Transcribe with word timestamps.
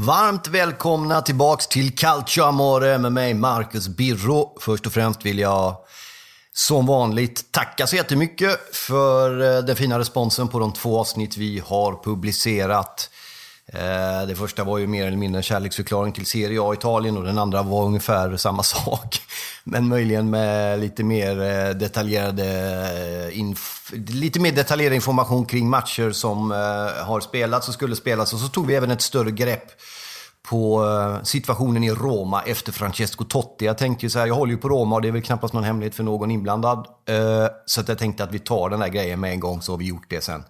Varmt 0.00 0.48
välkomna 0.48 1.22
tillbaks 1.22 1.66
till 1.66 1.96
Calcio 1.96 2.42
Amore 2.42 2.98
med 2.98 3.12
mig, 3.12 3.34
Marcus 3.34 3.88
Birro. 3.88 4.58
Först 4.60 4.86
och 4.86 4.92
främst 4.92 5.24
vill 5.24 5.38
jag 5.38 5.76
som 6.52 6.86
vanligt 6.86 7.52
tacka 7.52 7.86
så 7.86 7.96
jättemycket 7.96 8.76
för 8.76 9.56
eh, 9.56 9.64
den 9.64 9.76
fina 9.76 9.98
responsen 9.98 10.48
på 10.48 10.58
de 10.58 10.72
två 10.72 11.00
avsnitt 11.00 11.36
vi 11.36 11.62
har 11.66 12.04
publicerat. 12.04 13.10
Eh, 13.72 14.26
det 14.26 14.34
första 14.34 14.64
var 14.64 14.78
ju 14.78 14.86
mer 14.86 15.06
eller 15.06 15.16
mindre 15.16 15.38
en 15.38 15.42
kärleksförklaring 15.42 16.12
till 16.12 16.26
Serie 16.26 16.62
A 16.62 16.74
Italien 16.74 17.16
och 17.16 17.24
den 17.24 17.38
andra 17.38 17.62
var 17.62 17.84
ungefär 17.84 18.36
samma 18.36 18.62
sak. 18.62 19.20
Men 19.64 19.88
möjligen 19.88 20.30
med 20.30 20.80
lite 20.80 21.04
mer 21.04 21.42
eh, 21.42 21.70
detaljerade 21.70 22.44
eh, 22.44 23.38
inf- 23.38 24.10
lite 24.10 24.40
mer 24.40 24.52
detaljerad 24.52 24.94
information 24.94 25.46
kring 25.46 25.68
matcher 25.68 26.10
som 26.10 26.50
har 27.04 27.20
spelats 27.20 27.68
och 27.68 27.74
skulle 27.74 27.96
spelas. 27.96 28.32
Och 28.32 28.40
så 28.40 28.48
tog 28.48 28.66
vi 28.66 28.74
även 28.74 28.90
ett 28.90 29.02
större 29.02 29.30
grepp 29.30 29.64
på 30.48 30.84
situationen 31.22 31.84
i 31.84 31.90
Roma 31.90 32.42
efter 32.42 32.72
Francesco 32.72 33.24
Totti. 33.24 33.64
Jag 33.64 33.78
tänkte 33.78 34.06
ju 34.06 34.10
så 34.10 34.18
här, 34.18 34.26
jag 34.26 34.34
håller 34.34 34.52
ju 34.52 34.58
på 34.58 34.68
Roma 34.68 34.96
och 34.96 35.02
det 35.02 35.08
är 35.08 35.12
väl 35.12 35.22
knappast 35.22 35.54
någon 35.54 35.64
hemlighet 35.64 35.94
för 35.94 36.02
någon 36.02 36.30
inblandad. 36.30 36.86
Så 37.66 37.80
att 37.80 37.88
jag 37.88 37.98
tänkte 37.98 38.24
att 38.24 38.32
vi 38.32 38.38
tar 38.38 38.70
den 38.70 38.82
här 38.82 38.88
grejen 38.88 39.20
med 39.20 39.30
en 39.30 39.40
gång 39.40 39.62
så 39.62 39.72
har 39.72 39.78
vi 39.78 39.84
gjort 39.86 40.06
det 40.08 40.24
sen. 40.24 40.44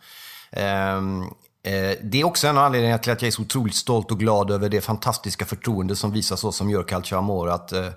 Ehm, 0.52 1.24
Eh, 1.68 1.96
det 2.02 2.20
är 2.20 2.24
också 2.24 2.46
en 2.46 2.58
av 2.58 2.64
anledningarna 2.64 2.98
till 2.98 3.12
att 3.12 3.22
jag 3.22 3.26
är 3.26 3.32
så 3.32 3.42
otroligt 3.42 3.74
stolt 3.74 4.10
och 4.10 4.20
glad 4.20 4.50
över 4.50 4.68
det 4.68 4.80
fantastiska 4.80 5.44
förtroende 5.44 5.96
som 5.96 6.12
visas 6.12 6.44
oss 6.44 6.56
som 6.56 6.70
gör 6.70 6.82
Calcio 6.82 7.18
Amor. 7.18 7.50
Att, 7.50 7.72
eh, 7.72 7.88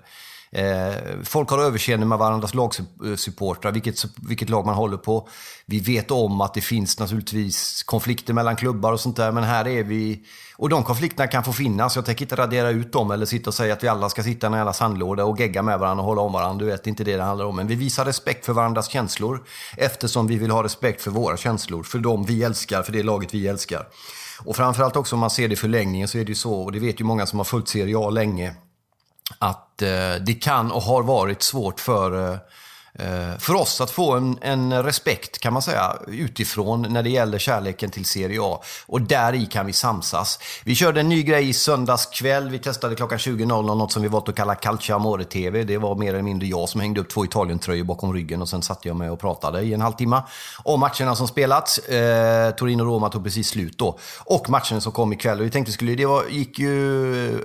Eh, 0.54 0.94
folk 1.24 1.50
har 1.50 1.58
överseende 1.58 2.06
med 2.06 2.18
varandras 2.18 2.54
lagsupportrar, 2.54 3.72
vilket, 3.72 4.04
vilket 4.28 4.48
lag 4.48 4.66
man 4.66 4.74
håller 4.74 4.96
på. 4.96 5.28
Vi 5.66 5.80
vet 5.80 6.10
om 6.10 6.40
att 6.40 6.54
det 6.54 6.60
finns 6.60 6.98
naturligtvis 6.98 7.82
konflikter 7.82 8.34
mellan 8.34 8.56
klubbar 8.56 8.92
och 8.92 9.00
sånt 9.00 9.16
där, 9.16 9.32
men 9.32 9.44
här 9.44 9.68
är 9.68 9.82
vi... 9.82 10.22
Och 10.56 10.68
de 10.68 10.84
konflikterna 10.84 11.26
kan 11.26 11.44
få 11.44 11.52
finnas. 11.52 11.96
Jag 11.96 12.04
tänker 12.04 12.24
inte 12.24 12.36
radera 12.36 12.70
ut 12.70 12.92
dem 12.92 13.10
eller 13.10 13.26
sitta 13.26 13.50
och 13.50 13.54
säga 13.54 13.72
att 13.72 13.84
vi 13.84 13.88
alla 13.88 14.08
ska 14.08 14.22
sitta 14.22 14.46
i 14.46 14.48
en 14.48 14.56
jävla 14.56 14.72
sandlåda 14.72 15.24
och 15.24 15.40
gegga 15.40 15.62
med 15.62 15.78
varandra 15.78 16.02
och 16.02 16.08
hålla 16.08 16.22
om 16.22 16.32
varandra. 16.32 16.64
Du 16.64 16.70
vet, 16.70 16.84
det 16.84 16.88
är 16.88 16.90
inte 16.90 17.04
det 17.04 17.16
det 17.16 17.22
handlar 17.22 17.46
om. 17.46 17.56
Men 17.56 17.66
vi 17.66 17.74
visar 17.74 18.04
respekt 18.04 18.46
för 18.46 18.52
varandras 18.52 18.88
känslor 18.88 19.44
eftersom 19.76 20.26
vi 20.26 20.36
vill 20.36 20.50
ha 20.50 20.64
respekt 20.64 21.02
för 21.02 21.10
våra 21.10 21.36
känslor, 21.36 21.82
för 21.82 21.98
dem 21.98 22.24
vi 22.24 22.42
älskar, 22.42 22.82
för 22.82 22.92
det 22.92 23.02
laget 23.02 23.34
vi 23.34 23.48
älskar. 23.48 23.86
Och 24.44 24.56
framförallt 24.56 24.96
också 24.96 25.16
om 25.16 25.20
man 25.20 25.30
ser 25.30 25.48
det 25.48 25.52
i 25.52 25.56
förlängningen 25.56 26.08
så 26.08 26.18
är 26.18 26.24
det 26.24 26.28
ju 26.28 26.34
så, 26.34 26.54
och 26.54 26.72
det 26.72 26.78
vet 26.78 27.00
ju 27.00 27.04
många 27.04 27.26
som 27.26 27.38
har 27.38 27.44
följt 27.44 27.68
Serie 27.68 27.98
A 27.98 28.10
länge, 28.10 28.54
att 29.38 29.82
eh, 29.82 30.14
det 30.26 30.42
kan 30.42 30.72
och 30.72 30.82
har 30.82 31.02
varit 31.02 31.42
svårt 31.42 31.80
för, 31.80 32.32
eh, 32.32 32.38
Eh, 32.98 33.38
för 33.38 33.54
oss 33.54 33.80
att 33.80 33.90
få 33.90 34.12
en, 34.12 34.38
en 34.40 34.82
respekt, 34.82 35.38
kan 35.38 35.52
man 35.52 35.62
säga, 35.62 35.96
utifrån 36.06 36.82
när 36.82 37.02
det 37.02 37.10
gäller 37.10 37.38
kärleken 37.38 37.90
till 37.90 38.04
Serie 38.04 38.38
A. 38.42 38.60
Och 38.86 39.00
där 39.00 39.32
i 39.32 39.46
kan 39.46 39.66
vi 39.66 39.72
samsas. 39.72 40.38
Vi 40.64 40.74
körde 40.74 41.00
en 41.00 41.08
ny 41.08 41.22
grej 41.22 41.48
i 41.48 41.52
söndags 41.52 42.06
kväll. 42.06 42.50
Vi 42.50 42.58
testade 42.58 42.94
klockan 42.94 43.18
20.00 43.18 43.62
något 43.62 43.92
som 43.92 44.02
vi 44.02 44.08
valt 44.08 44.28
att 44.28 44.36
kalla 44.36 44.54
Calciamore 44.54 45.24
TV. 45.24 45.64
Det 45.64 45.78
var 45.78 45.94
mer 45.94 46.08
eller 46.08 46.22
mindre 46.22 46.46
jag 46.46 46.68
som 46.68 46.80
hängde 46.80 47.00
upp 47.00 47.10
två 47.10 47.24
Italien-tröjor 47.24 47.84
bakom 47.84 48.12
ryggen 48.12 48.42
och 48.42 48.48
sen 48.48 48.62
satte 48.62 48.88
jag 48.88 48.96
mig 48.96 49.10
och 49.10 49.20
pratade 49.20 49.60
i 49.60 49.74
en 49.74 49.80
halvtimme 49.80 50.22
om 50.64 50.80
matcherna 50.80 51.16
som 51.16 51.28
spelats. 51.28 51.78
Eh, 51.78 52.54
Torino-Roma 52.54 53.08
tog 53.08 53.24
precis 53.24 53.48
slut 53.48 53.78
då. 53.78 53.98
Och 54.24 54.50
matchen 54.50 54.80
som 54.80 54.92
kom 54.92 55.12
ikväll. 55.12 55.40
Och 55.40 55.46
vi 55.46 55.50
tänkte 55.50 55.72
skulle, 55.72 55.94
det 55.94 56.06
var, 56.06 56.24
gick 56.30 56.58
ju 56.58 56.72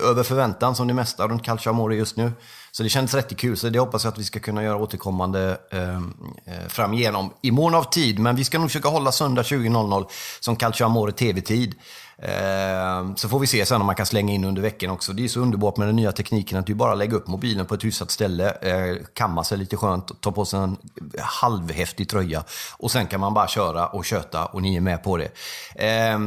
över 0.02 0.24
förväntan 0.24 0.76
som 0.76 0.88
det 0.88 0.94
mesta 0.94 1.28
runt 1.28 1.44
Calciamore 1.44 1.96
just 1.96 2.18
nu. 2.18 2.32
Så 2.78 2.84
det 2.84 2.90
kändes 2.90 3.14
rätt 3.14 3.38
kul, 3.38 3.58
så 3.58 3.70
det 3.70 3.80
hoppas 3.80 4.04
jag 4.04 4.12
att 4.12 4.20
vi 4.20 4.24
ska 4.24 4.40
kunna 4.40 4.64
göra 4.64 4.78
återkommande 4.78 5.58
ehm, 5.72 6.14
eh, 6.46 6.68
fram 6.68 6.94
igenom 6.94 7.34
i 7.42 7.52
mån 7.52 7.76
av 7.76 7.84
tid. 7.84 8.20
Men 8.20 8.36
vi 8.36 8.44
ska 8.44 8.60
nog 8.60 8.70
försöka 8.70 8.90
hålla 8.90 9.12
söndag 9.12 9.42
20.00 9.42 10.06
som 10.40 10.56
Calcio 10.56 10.86
Amore 10.86 11.12
TV-tid. 11.12 11.76
Eh, 12.18 13.16
så 13.16 13.30
får 13.30 13.40
vi 13.40 13.48
se 13.48 13.66
sen 13.66 13.82
om 13.82 13.86
man 13.86 13.96
kan 13.96 14.06
slänga 14.06 14.34
in 14.34 14.44
under 14.44 14.62
veckan 14.62 14.92
också. 14.92 15.14
Det 15.14 15.24
är 15.24 15.28
så 15.28 15.40
underbart 15.40 15.78
med 15.78 15.88
den 15.88 15.96
nya 15.96 16.12
tekniken 16.12 16.60
att 16.60 16.66
du 16.66 16.76
bara 16.76 16.96
lägger 16.96 17.16
upp 17.16 17.28
mobilen 17.28 17.66
på 17.66 17.76
ett 17.76 17.84
hyfsat 17.84 18.12
ställe, 18.12 18.52
eh, 18.52 18.98
kamma 19.14 19.44
sig 19.44 19.58
lite 19.58 19.78
skönt, 19.78 20.22
ta 20.22 20.32
på 20.32 20.46
sig 20.46 20.60
en 20.60 20.78
halvhäftig 21.20 22.10
tröja 22.10 22.44
och 22.78 22.92
sen 22.92 23.08
kan 23.08 23.20
man 23.20 23.34
bara 23.34 23.48
köra 23.48 23.88
och 23.88 24.06
köta 24.06 24.46
och 24.46 24.62
ni 24.62 24.76
är 24.76 24.82
med 24.82 25.04
på 25.04 25.18
det. 25.18 25.30
Eh, 25.76 26.20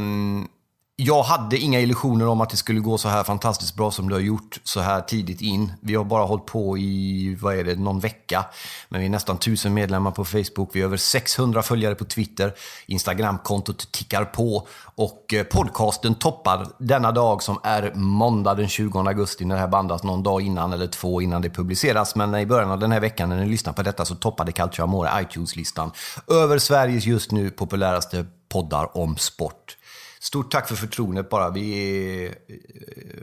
jag 1.02 1.22
hade 1.22 1.58
inga 1.58 1.80
illusioner 1.80 2.26
om 2.26 2.40
att 2.40 2.50
det 2.50 2.56
skulle 2.56 2.80
gå 2.80 2.98
så 2.98 3.08
här 3.08 3.24
fantastiskt 3.24 3.74
bra 3.74 3.90
som 3.90 4.08
det 4.08 4.14
har 4.14 4.20
gjort 4.20 4.60
så 4.64 4.80
här 4.80 5.00
tidigt 5.00 5.40
in. 5.40 5.72
Vi 5.80 5.94
har 5.94 6.04
bara 6.04 6.24
hållit 6.24 6.46
på 6.46 6.78
i, 6.78 7.36
vad 7.40 7.58
är 7.58 7.64
det, 7.64 7.76
någon 7.76 8.00
vecka. 8.00 8.44
Men 8.88 9.00
vi 9.00 9.06
är 9.06 9.10
nästan 9.10 9.38
tusen 9.38 9.74
medlemmar 9.74 10.10
på 10.10 10.24
Facebook. 10.24 10.70
Vi 10.72 10.80
har 10.80 10.86
över 10.86 10.96
600 10.96 11.62
följare 11.62 11.94
på 11.94 12.04
Twitter. 12.04 12.54
Instagramkontot 12.86 13.92
tickar 13.92 14.24
på. 14.24 14.66
Och 14.94 15.34
eh, 15.34 15.42
podcasten 15.42 16.14
toppar 16.14 16.66
denna 16.78 17.12
dag 17.12 17.42
som 17.42 17.58
är 17.62 17.92
måndag 17.94 18.54
den 18.54 18.68
20 18.68 18.98
augusti 18.98 19.44
när 19.44 19.54
det 19.54 19.60
här 19.60 19.68
bandas 19.68 20.02
någon 20.02 20.22
dag 20.22 20.42
innan 20.42 20.72
eller 20.72 20.86
två 20.86 21.22
innan 21.22 21.42
det 21.42 21.50
publiceras. 21.50 22.16
Men 22.16 22.34
i 22.34 22.46
början 22.46 22.70
av 22.70 22.78
den 22.78 22.92
här 22.92 23.00
veckan 23.00 23.28
när 23.28 23.36
ni 23.36 23.46
lyssnar 23.46 23.72
på 23.72 23.82
detta 23.82 24.04
så 24.04 24.14
toppade 24.14 24.52
Calcio 24.52 24.82
Amore 24.82 25.22
iTunes-listan 25.22 25.92
över 26.28 26.58
Sveriges 26.58 27.06
just 27.06 27.32
nu 27.32 27.50
populäraste 27.50 28.26
poddar 28.48 28.96
om 28.96 29.16
sport. 29.16 29.76
Stort 30.22 30.50
tack 30.52 30.68
för 30.68 30.74
förtroendet 30.74 31.30
bara. 31.30 31.50
Vi 31.50 31.72
är, 31.74 32.26
eh, 32.26 32.56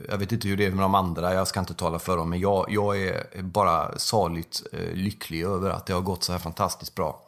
jag 0.10 0.18
vet 0.18 0.32
inte 0.32 0.48
hur 0.48 0.58
det 0.58 0.66
är 0.66 0.72
med 0.72 0.84
de 0.84 0.96
andra, 0.96 1.34
jag 1.34 1.48
ska 1.48 1.60
inte 1.60 1.74
tala 1.74 2.00
för 2.00 2.18
dem, 2.18 2.30
men 2.30 2.40
jag, 2.40 2.66
jag 2.70 3.02
är 3.02 3.42
bara 3.42 4.00
saligt 4.00 4.64
eh, 4.74 4.94
lycklig 4.94 5.44
över 5.44 5.70
att 5.70 5.86
det 5.86 5.94
har 5.94 6.02
gått 6.02 6.24
så 6.24 6.32
här 6.32 6.40
fantastiskt 6.40 6.96
bra. 6.96 7.22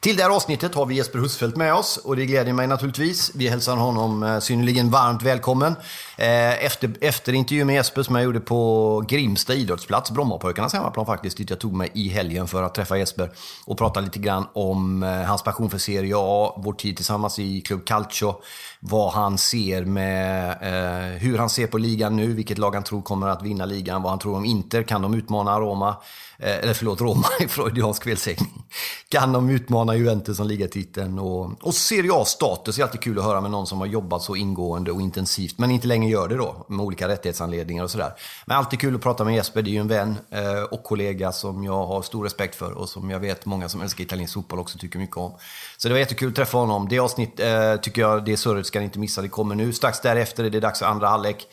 Till 0.00 0.16
det 0.16 0.22
här 0.22 0.30
avsnittet 0.30 0.74
har 0.74 0.86
vi 0.86 0.94
Jesper 0.94 1.18
Husfeldt 1.18 1.56
med 1.56 1.74
oss 1.74 1.96
och 1.96 2.16
det 2.16 2.26
gläder 2.26 2.52
mig 2.52 2.66
naturligtvis. 2.66 3.30
Vi 3.34 3.48
hälsar 3.48 3.76
honom 3.76 4.22
eh, 4.22 4.38
synnerligen 4.38 4.90
varmt 4.90 5.22
välkommen. 5.22 5.74
Efter, 6.18 6.94
efter 7.00 7.32
intervjun 7.32 7.66
med 7.66 7.76
Jesper 7.76 8.02
som 8.02 8.14
jag 8.14 8.24
gjorde 8.24 8.40
på 8.40 9.04
Grimsta 9.08 9.54
idrottsplats, 9.54 10.10
Brommapojkarnas 10.10 10.72
hemmaplan 10.72 11.06
faktiskt, 11.06 11.36
dit 11.36 11.50
jag 11.50 11.58
tog 11.58 11.72
mig 11.72 11.90
i 11.94 12.08
helgen 12.08 12.48
för 12.48 12.62
att 12.62 12.74
träffa 12.74 12.98
Jesper 12.98 13.30
och 13.64 13.78
prata 13.78 14.00
lite 14.00 14.18
grann 14.18 14.46
om 14.52 15.02
hans 15.02 15.42
passion 15.42 15.70
för 15.70 15.78
Serie 15.78 16.14
A, 16.16 16.60
vår 16.64 16.72
tid 16.72 16.96
tillsammans 16.96 17.38
i 17.38 17.60
Club 17.60 17.84
Calcio, 17.86 18.34
vad 18.80 19.12
han 19.16 19.38
ser 19.38 19.84
med, 19.84 20.50
eh, 20.50 21.18
hur 21.18 21.38
han 21.38 21.50
ser 21.50 21.66
på 21.66 21.78
ligan 21.78 22.16
nu, 22.16 22.32
vilket 22.32 22.58
lag 22.58 22.74
han 22.74 22.84
tror 22.84 23.02
kommer 23.02 23.28
att 23.28 23.42
vinna 23.42 23.64
ligan, 23.64 24.02
vad 24.02 24.12
han 24.12 24.18
tror 24.18 24.36
om 24.36 24.44
Inter, 24.44 24.82
kan 24.82 25.02
de 25.02 25.14
utmana 25.14 25.60
Roma, 25.60 25.96
Eh, 26.38 26.56
eller 26.56 26.74
förlåt, 26.74 27.00
Roma 27.00 27.26
i 27.40 27.48
freudiansk 27.48 28.04
felsägning. 28.04 28.64
Kan 29.08 29.32
de 29.32 29.50
utmana 29.50 29.96
Juventus 29.96 30.36
som 30.36 30.46
ligatiteln? 30.46 31.18
Och, 31.18 31.66
och 31.66 31.74
Serie 31.74 32.10
A-status 32.14 32.78
är 32.78 32.82
alltid 32.82 33.00
kul 33.00 33.18
att 33.18 33.24
höra 33.24 33.40
med 33.40 33.50
någon 33.50 33.66
som 33.66 33.78
har 33.78 33.86
jobbat 33.86 34.22
så 34.22 34.36
ingående 34.36 34.92
och 34.92 35.00
intensivt, 35.00 35.58
men 35.58 35.70
inte 35.70 35.86
längre 35.86 36.10
gör 36.10 36.28
det 36.28 36.36
då, 36.36 36.66
med 36.68 36.80
olika 36.80 37.08
rättighetsanledningar 37.08 37.84
och 37.84 37.90
sådär. 37.90 38.12
Men 38.46 38.56
alltid 38.56 38.80
kul 38.80 38.94
att 38.94 39.02
prata 39.02 39.24
med 39.24 39.34
Jesper, 39.34 39.62
det 39.62 39.70
är 39.70 39.72
ju 39.72 39.80
en 39.80 39.88
vän 39.88 40.18
eh, 40.30 40.62
och 40.62 40.82
kollega 40.82 41.32
som 41.32 41.64
jag 41.64 41.86
har 41.86 42.02
stor 42.02 42.24
respekt 42.24 42.54
för 42.54 42.72
och 42.72 42.88
som 42.88 43.10
jag 43.10 43.20
vet 43.20 43.46
många 43.46 43.68
som 43.68 43.80
älskar 43.80 44.04
italiensk 44.04 44.34
fotboll 44.34 44.58
också 44.58 44.78
tycker 44.78 44.98
mycket 44.98 45.16
om. 45.16 45.32
Så 45.76 45.88
det 45.88 45.94
var 45.94 45.98
jättekul 45.98 46.28
att 46.28 46.36
träffa 46.36 46.58
honom. 46.58 46.88
Det 46.88 46.98
avsnitt 46.98 47.40
eh, 47.40 47.76
tycker 47.76 48.02
jag, 48.02 48.24
det 48.24 48.36
surret 48.36 48.66
ska 48.66 48.78
ni 48.78 48.84
inte 48.84 48.98
missa, 48.98 49.22
det 49.22 49.28
kommer 49.28 49.54
nu. 49.54 49.72
Strax 49.72 50.00
därefter 50.00 50.44
är 50.44 50.50
det 50.50 50.60
dags 50.60 50.78
för 50.78 50.86
andra 50.86 51.08
halvlek 51.08 51.46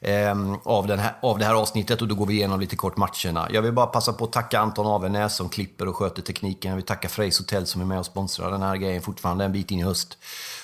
eh, 0.00 0.54
av, 0.64 0.86
den 0.86 0.98
här, 0.98 1.16
av 1.22 1.38
det 1.38 1.44
här 1.44 1.54
avsnittet 1.54 2.02
och 2.02 2.08
då 2.08 2.14
går 2.14 2.26
vi 2.26 2.34
igenom 2.34 2.60
lite 2.60 2.76
kort 2.76 2.96
matcherna. 2.96 3.48
Jag 3.50 3.62
vill 3.62 3.72
bara 3.72 3.86
passa 3.86 4.12
på 4.12 4.24
att 4.24 4.32
tacka 4.32 4.60
Anton 4.60 4.86
Avenäs 4.86 5.36
som 5.36 5.48
klipper 5.48 5.88
och 5.88 5.96
sköter 5.96 6.22
tekniken. 6.22 6.68
Jag 6.70 6.76
vill 6.76 6.86
tacka 6.86 7.08
Frejs 7.08 7.38
Hotel 7.38 7.66
som 7.66 7.80
är 7.80 7.84
med 7.84 7.98
och 7.98 8.06
sponsrar 8.06 8.50
den 8.50 8.62
här 8.62 8.76
grejen 8.76 9.02
fortfarande 9.02 9.44
en 9.44 9.52
bit 9.52 9.70
in 9.70 9.78
i 9.78 9.82
höst. 9.82 10.18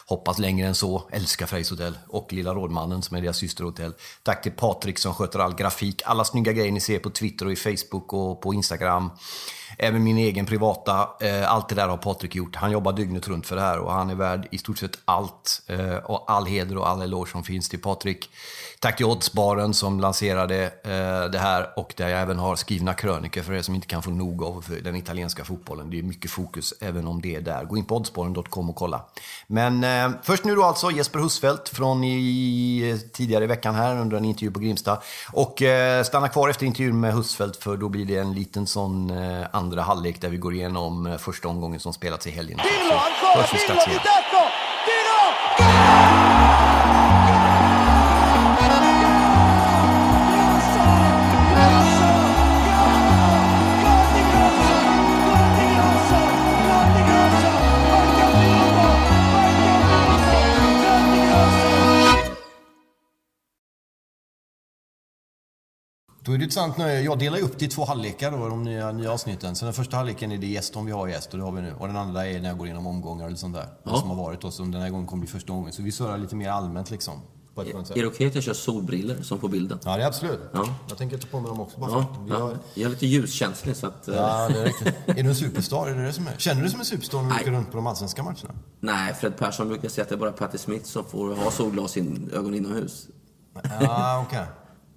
Hoppas 0.08 0.38
längre 0.38 0.66
än 0.66 0.74
så. 0.74 1.08
Älskar 1.10 1.46
Frejs 1.46 1.70
Hotel. 1.70 1.98
Och 2.08 2.32
Lilla 2.32 2.54
Rådmannen 2.54 3.02
som 3.02 3.16
är 3.16 3.20
deras 3.20 3.36
systerhotell. 3.36 3.94
Tack 4.22 4.42
till 4.42 4.52
Patrik 4.52 4.98
som 4.98 5.14
sköter 5.14 5.38
all 5.38 5.54
grafik. 5.54 6.02
Alla 6.04 6.24
snygga 6.24 6.52
grejer 6.52 6.72
ni 6.72 6.80
ser 6.80 6.98
på 6.98 7.10
Twitter 7.10 7.46
och 7.46 7.52
i 7.52 7.56
Facebook 7.56 8.12
och 8.12 8.40
på 8.40 8.54
Instagram. 8.54 9.10
Även 9.78 10.04
min 10.04 10.18
egen 10.18 10.46
privata. 10.46 11.08
Eh, 11.20 11.52
allt 11.52 11.68
det 11.68 11.74
där 11.74 11.88
har 11.88 11.96
Patrik 11.96 12.34
gjort. 12.34 12.56
Han 12.56 12.70
jobbar 12.70 12.92
dygnet 12.92 13.28
runt 13.28 13.46
för 13.46 13.56
det 13.56 13.62
här 13.62 13.78
och 13.78 13.92
han 13.92 14.10
är 14.10 14.14
värd 14.14 14.48
i 14.50 14.58
stort 14.58 14.78
sett 14.78 14.98
allt. 15.04 15.62
Eh, 15.66 15.96
och 15.96 16.30
all 16.30 16.46
heder 16.46 16.76
och 16.76 16.88
all 16.88 17.02
eloge 17.02 17.30
som 17.30 17.44
finns 17.44 17.68
till 17.68 17.82
Patrik. 17.82 18.30
Tack 18.80 18.96
till 18.96 19.06
Oddsbaren 19.06 19.74
som 19.74 20.00
lanserade 20.00 20.64
eh, 20.64 21.30
det 21.30 21.38
här 21.38 21.78
och 21.78 21.94
där 21.96 22.08
jag 22.08 22.20
även 22.20 22.38
har 22.38 22.56
skrivna 22.56 22.94
krönikor 22.94 23.42
för 23.42 23.52
er 23.52 23.62
som 23.62 23.74
inte 23.74 23.86
kan 23.86 24.02
få 24.02 24.10
nog 24.10 24.42
av 24.42 24.64
den 24.84 24.96
italienska 24.96 25.44
fotbollen. 25.44 25.90
Det 25.90 25.98
är 25.98 26.02
mycket 26.02 26.30
fokus 26.30 26.74
även 26.80 27.06
om 27.06 27.20
det 27.22 27.34
är 27.34 27.40
där. 27.40 27.64
Gå 27.64 27.76
in 27.76 27.84
på 27.84 27.96
oddsbaren.com 27.96 28.70
och 28.70 28.76
kolla. 28.76 29.04
Men 29.46 29.84
eh, 29.84 30.10
först 30.22 30.44
nu 30.44 30.54
då 30.54 30.64
alltså 30.64 30.90
Jesper 30.90 31.18
Husfeldt 31.18 31.68
från 31.68 32.04
i, 32.04 33.00
tidigare 33.12 33.44
i 33.44 33.46
veckan 33.46 33.74
här 33.74 33.96
under 33.96 34.16
en 34.16 34.24
intervju 34.24 34.50
på 34.50 34.60
Grimsta. 34.60 34.98
Och 35.32 35.62
eh, 35.62 36.02
stanna 36.04 36.28
kvar 36.28 36.48
efter 36.48 36.66
intervjun 36.66 37.00
med 37.00 37.14
Husfeldt 37.14 37.62
för 37.62 37.76
då 37.76 37.88
blir 37.88 38.04
det 38.04 38.16
en 38.16 38.34
liten 38.34 38.66
sån 38.66 39.10
eh, 39.10 39.46
andra 39.52 39.82
halvlek 39.82 40.20
där 40.20 40.28
vi 40.28 40.36
går 40.36 40.54
igenom 40.54 41.06
eh, 41.06 41.16
första 41.16 41.48
omgången 41.48 41.80
som 41.80 41.92
spelats 41.92 42.26
i 42.26 42.30
helgen. 42.30 42.58
Tacco, 43.98 44.45
Då 66.26 66.32
är 66.32 66.38
det 66.38 66.44
ett 66.44 66.52
sant 66.52 66.76
nöje. 66.78 67.00
Jag 67.00 67.18
delar 67.18 67.40
upp 67.40 67.58
det 67.58 67.64
i 67.64 67.68
två 67.68 67.84
halvlekar 67.84 68.30
då, 68.30 68.48
de 68.48 68.62
nya, 68.62 68.92
nya 68.92 69.12
avsnitten. 69.12 69.56
Så 69.56 69.64
den 69.64 69.74
första 69.74 69.96
halvleken 69.96 70.32
är 70.32 70.38
det 70.38 70.46
gäst 70.46 70.76
om 70.76 70.86
vi 70.86 70.92
har 70.92 71.08
gäst 71.08 71.32
och 71.32 71.38
det 71.38 71.44
har 71.44 71.52
vi 71.52 71.62
nu. 71.62 71.74
Och 71.78 71.86
den 71.86 71.96
andra 71.96 72.26
är 72.26 72.40
när 72.40 72.48
jag 72.48 72.58
går 72.58 72.66
igenom 72.66 72.86
omgångar 72.86 73.32
och 73.32 73.38
sånt 73.38 73.54
där. 73.54 73.66
Ja. 73.82 73.96
Som 74.00 74.08
har 74.10 74.16
varit 74.16 74.44
och 74.44 74.52
som 74.52 74.70
den 74.72 74.82
här 74.82 74.90
gången 74.90 75.06
kommer 75.06 75.20
bli 75.20 75.30
första 75.30 75.52
gången. 75.52 75.72
Så 75.72 75.82
vi 75.82 75.92
surrar 75.92 76.18
lite 76.18 76.36
mer 76.36 76.50
allmänt 76.50 76.90
liksom. 76.90 77.20
Sätt. 77.84 77.96
Är 77.96 78.00
det 78.02 78.06
okej 78.06 78.26
att 78.26 78.34
jag 78.34 78.44
kör 78.44 78.52
solbriller 78.52 79.22
som 79.22 79.38
på 79.38 79.48
bilden? 79.48 79.78
Ja, 79.84 79.96
det 79.96 80.02
är 80.02 80.06
absolut. 80.06 80.40
Ja. 80.52 80.64
Jag 80.88 80.98
tänker 80.98 81.18
ta 81.18 81.26
på 81.26 81.40
mig 81.40 81.48
dem 81.48 81.60
också 81.60 81.80
bara 81.80 81.90
Ja, 81.90 82.06
vi 82.26 82.32
har... 82.32 82.50
ja. 82.50 82.56
Jag 82.74 82.84
är 82.84 82.88
lite 82.90 83.06
ljuskänslig 83.06 83.76
så 83.76 83.86
att... 83.86 84.08
eh, 84.08 84.14
Ja, 84.14 84.48
det 84.48 84.60
är 84.60 84.64
riktigt. 84.64 84.94
Är 85.06 85.14
du 85.22 85.28
en 85.28 85.34
superstar? 85.36 85.86
Är 85.86 85.94
det 85.94 86.04
det 86.06 86.12
som 86.12 86.26
är? 86.26 86.34
Känner 86.38 86.56
du 86.56 86.62
dig 86.62 86.70
som 86.70 86.80
en 86.80 86.86
superstar 86.86 87.22
när 87.22 87.28
du 87.30 87.34
åker 87.40 87.50
runt 87.50 87.70
på 87.70 87.76
de 87.76 87.86
allsvenska 87.86 88.22
matcherna? 88.22 88.54
Nej, 88.80 89.14
Fred 89.14 89.36
Persson 89.38 89.68
brukar 89.68 89.88
säga 89.88 90.02
att 90.02 90.08
det 90.08 90.14
är 90.14 90.18
bara 90.18 90.32
Patti 90.32 90.58
Smith 90.58 90.84
som 90.84 91.04
får 91.04 91.34
ha 91.34 91.50
solglas 91.50 91.96
i 91.96 92.00
ögon 92.32 92.54
inomhus. 92.54 93.06
Ja, 93.80 94.24
okej. 94.28 94.44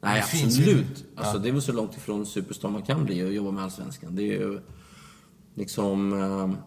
Nej, 0.01 0.23
Det 0.31 0.45
absolut. 0.45 1.05
Alltså, 1.15 1.39
Det 1.39 1.49
är 1.49 1.53
väl 1.53 1.61
så 1.61 1.71
långt 1.71 1.97
ifrån 1.97 2.25
superstar 2.25 2.69
man 2.69 2.81
kan 2.81 3.05
bli 3.05 3.23
och 3.23 3.33
jobba 3.33 3.51
med 3.51 3.63
Allsvenskan. 3.63 4.15
Det 4.15 4.21
är 4.21 4.39
ju 4.39 4.59
liksom... 5.55 6.13
Eh, 6.13 6.59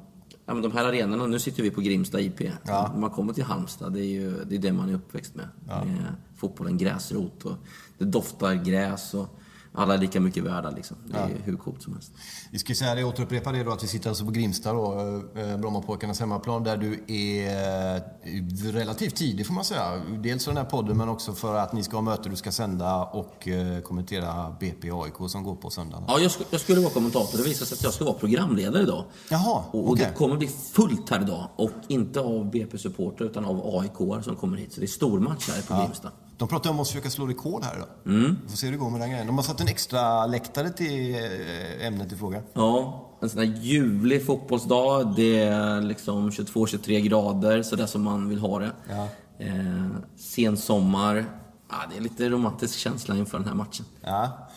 ja, 0.47 0.55
men 0.55 0.63
de 0.63 0.73
här 0.73 0.85
arenorna, 0.85 1.27
nu 1.27 1.39
sitter 1.39 1.63
vi 1.63 1.71
på 1.71 1.81
Grimsta 1.81 2.21
IP. 2.21 2.41
Ja. 2.65 2.95
Man 2.97 3.11
kommer 3.11 3.33
till 3.33 3.45
Halmstad, 3.45 3.93
det 3.93 4.01
är 4.01 4.11
ju 4.11 4.45
det, 4.45 4.55
är 4.55 4.59
det 4.59 4.73
man 4.73 4.89
är 4.89 4.95
uppväxt 4.95 5.35
med. 5.35 5.49
med 5.85 6.15
fotbollen 6.37 6.79
gräsrot 6.79 7.45
och 7.45 7.57
det 7.99 8.05
doftar 8.05 8.55
gräs 8.55 9.15
och 9.15 9.39
alla 9.75 9.95
är 9.95 9.99
lika 9.99 10.21
mycket 10.21 10.45
värda 10.45 10.71
liksom. 10.71 10.97
Det 11.07 11.17
är 11.19 11.41
hur 11.45 11.57
coolt 11.57 11.83
som 11.83 11.93
helst. 11.93 12.13
Vi 12.51 12.59
ska 12.59 12.75
säga 12.75 12.95
det, 12.95 13.05
återupprepa 13.05 13.53
det 13.53 13.65
då, 13.65 13.73
att 13.73 13.83
vi 13.83 13.87
sitter 13.87 14.09
alltså 14.09 14.25
på 14.25 14.31
Grimsta 14.31 14.73
då, 14.73 14.93
eh, 15.37 15.57
Brommapojkarnas 15.57 16.21
hemmaplan, 16.21 16.65
där 16.65 16.77
du 16.77 17.05
är 17.09 17.97
eh, 17.97 18.73
relativt 18.73 19.15
tidig 19.17 19.47
får 19.47 19.55
man 19.55 19.65
säga. 19.65 20.03
Dels 20.19 20.45
för 20.45 20.51
den 20.53 20.65
här 20.65 20.71
podden, 20.71 20.97
men 20.97 21.09
också 21.09 21.33
för 21.33 21.55
att 21.59 21.73
ni 21.73 21.83
ska 21.83 21.97
ha 21.97 22.03
möte 22.03 22.29
du 22.29 22.37
ska 22.37 22.53
sända 22.53 23.05
och 23.05 23.49
eh, 23.49 23.81
kommentera 23.81 24.57
BP 24.61 24.91
AIK 24.93 25.31
som 25.31 25.43
går 25.45 25.55
på 25.57 25.71
söndagen. 25.71 26.05
Ja, 26.09 26.19
jag, 26.19 26.29
sk- 26.31 26.45
jag 26.51 26.61
skulle 26.61 26.81
vara 26.81 26.93
kommentator. 26.93 27.39
Det 27.39 27.45
visade 27.45 27.67
sig 27.67 27.77
att 27.77 27.83
jag 27.85 27.93
ska 27.95 28.05
vara 28.05 28.15
programledare 28.15 28.83
idag. 28.83 29.05
Jaha, 29.31 29.65
och, 29.71 29.89
och 29.89 29.97
det 29.97 30.15
kommer 30.17 30.37
bli 30.37 30.49
fullt 30.49 31.11
här 31.11 31.23
idag. 31.23 31.49
Och 31.57 31.71
inte 31.89 32.21
av 32.21 32.51
BP-supporter 32.51 33.25
utan 33.25 33.45
av 33.45 33.77
aik 33.81 34.25
som 34.25 34.37
kommer 34.37 34.57
hit. 34.57 34.73
Så 34.73 34.81
det 34.81 34.87
är 34.87 34.89
stormatch 34.89 35.49
här 35.49 35.63
på 35.63 35.83
Grimsta. 35.83 36.09
De 36.39 36.49
pratar 36.49 36.71
om 36.71 36.81
att 36.81 36.89
försöka 36.89 37.11
slå 37.11 37.27
rekord 37.27 37.65
här 37.65 37.77
idag. 37.77 37.89
Mm. 38.07 38.37
Vi 38.45 38.51
får 38.51 38.57
se 38.57 38.67
hur 38.67 38.73
det 38.73 38.79
går 38.79 38.91
med 38.91 39.01
den 39.01 39.11
grejen. 39.11 39.27
De 39.27 39.37
har 39.37 39.43
satt 39.43 39.61
en 39.61 39.69
extra 39.69 40.27
läktare 40.27 40.71
till 40.71 41.15
eh, 41.15 41.87
ämnet 41.87 42.13
i 42.13 42.17
fråga. 42.17 42.43
Ja, 42.53 43.09
en 43.23 43.31
sån 43.31 43.39
här 43.39 43.47
ljuvlig 43.47 44.27
fotbollsdag. 44.27 45.15
Det 45.17 45.39
är 45.39 45.81
liksom 45.81 46.31
22-23 46.31 47.01
grader, 47.01 47.63
sådär 47.63 47.87
som 47.87 48.03
man 48.03 48.29
vill 48.29 48.39
ha 48.39 48.59
det. 48.59 48.73
Ja. 48.91 49.09
Eh, 49.39 49.87
sen 50.17 50.57
sommar. 50.57 51.25
Ja, 51.71 51.77
det 51.91 51.97
är 51.97 52.01
lite 52.01 52.29
romantisk 52.29 52.79
känsla 52.79 53.17
inför 53.17 53.39
den 53.39 53.49
här 53.49 53.55
matchen. 53.55 53.85
Ja. 54.01 54.49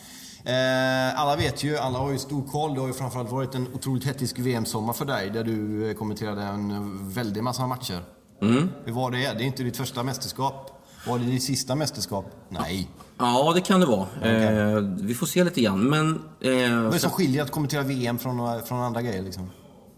Eh, 0.45 1.19
alla 1.19 1.35
vet 1.35 1.63
ju, 1.63 1.77
alla 1.77 1.99
har 1.99 2.11
ju 2.11 2.17
stor 2.17 2.47
koll. 2.47 2.73
Det 2.73 2.79
har 2.79 2.87
ju 2.87 2.93
framförallt 2.93 3.31
varit 3.31 3.55
en 3.55 3.67
otroligt 3.73 4.03
hettisk 4.03 4.39
VM-sommar 4.39 4.93
för 4.93 5.05
dig 5.05 5.29
där 5.29 5.43
du 5.43 5.89
eh, 5.89 5.95
kommenterade 5.95 6.41
en 6.41 7.09
väldig 7.09 7.43
massa 7.43 7.67
matcher. 7.67 8.03
Mm. 8.41 8.69
Hur 8.85 8.93
var 8.93 9.11
det? 9.11 9.17
Det 9.17 9.43
är 9.43 9.47
inte 9.47 9.63
ditt 9.63 9.77
första 9.77 10.03
mästerskap. 10.03 10.74
Var 11.07 11.19
det 11.19 11.25
ditt 11.25 11.43
sista 11.43 11.75
mästerskap? 11.75 12.25
Nej. 12.49 12.89
Ja, 13.17 13.51
det 13.55 13.61
kan 13.61 13.79
det 13.79 13.85
vara. 13.85 14.07
Okej. 14.17 14.45
Eh, 14.45 14.79
vi 15.01 15.13
får 15.13 15.25
se 15.27 15.43
lite 15.43 15.61
grann, 15.61 15.89
men... 15.89 16.09
Eh, 16.41 16.51
Vad 16.51 16.51
är 16.53 16.91
det 16.91 16.99
som 16.99 17.09
skiljer 17.11 17.43
att 17.43 17.51
kommentera 17.51 17.83
VM 17.83 18.17
från, 18.19 18.63
från 18.63 18.79
andra 18.79 19.01
grejer 19.01 19.23
liksom? 19.23 19.49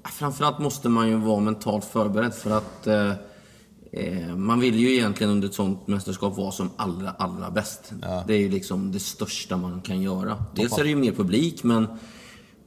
Framförallt 0.06 0.60
måste 0.60 0.90
man 0.90 1.08
ju 1.10 1.16
vara 1.16 1.40
mentalt 1.40 1.86
förberedd 1.86 2.34
för 2.34 2.58
att 2.58 2.88
eh, 2.88 3.12
eh, 3.92 4.36
man 4.36 4.60
vill 4.60 4.76
ju 4.80 4.94
egentligen 4.94 5.32
under 5.32 5.48
ett 5.48 5.54
sånt 5.54 5.88
mästerskap 5.88 6.38
vara 6.38 6.52
som 6.52 6.70
allra, 6.76 7.10
allra 7.12 7.52
bäst. 7.52 7.92
Det 8.28 8.34
är 8.34 8.38
ju 8.40 8.50
liksom 8.50 8.92
det 8.92 9.00
största 9.00 9.58
man 9.58 9.82
kan 9.82 10.02
göra. 10.02 10.44
Dels 10.56 10.78
är 10.78 10.84
det 10.84 10.90
ju 10.90 10.96
mer 10.96 11.12
publik, 11.12 11.64
men 11.64 11.88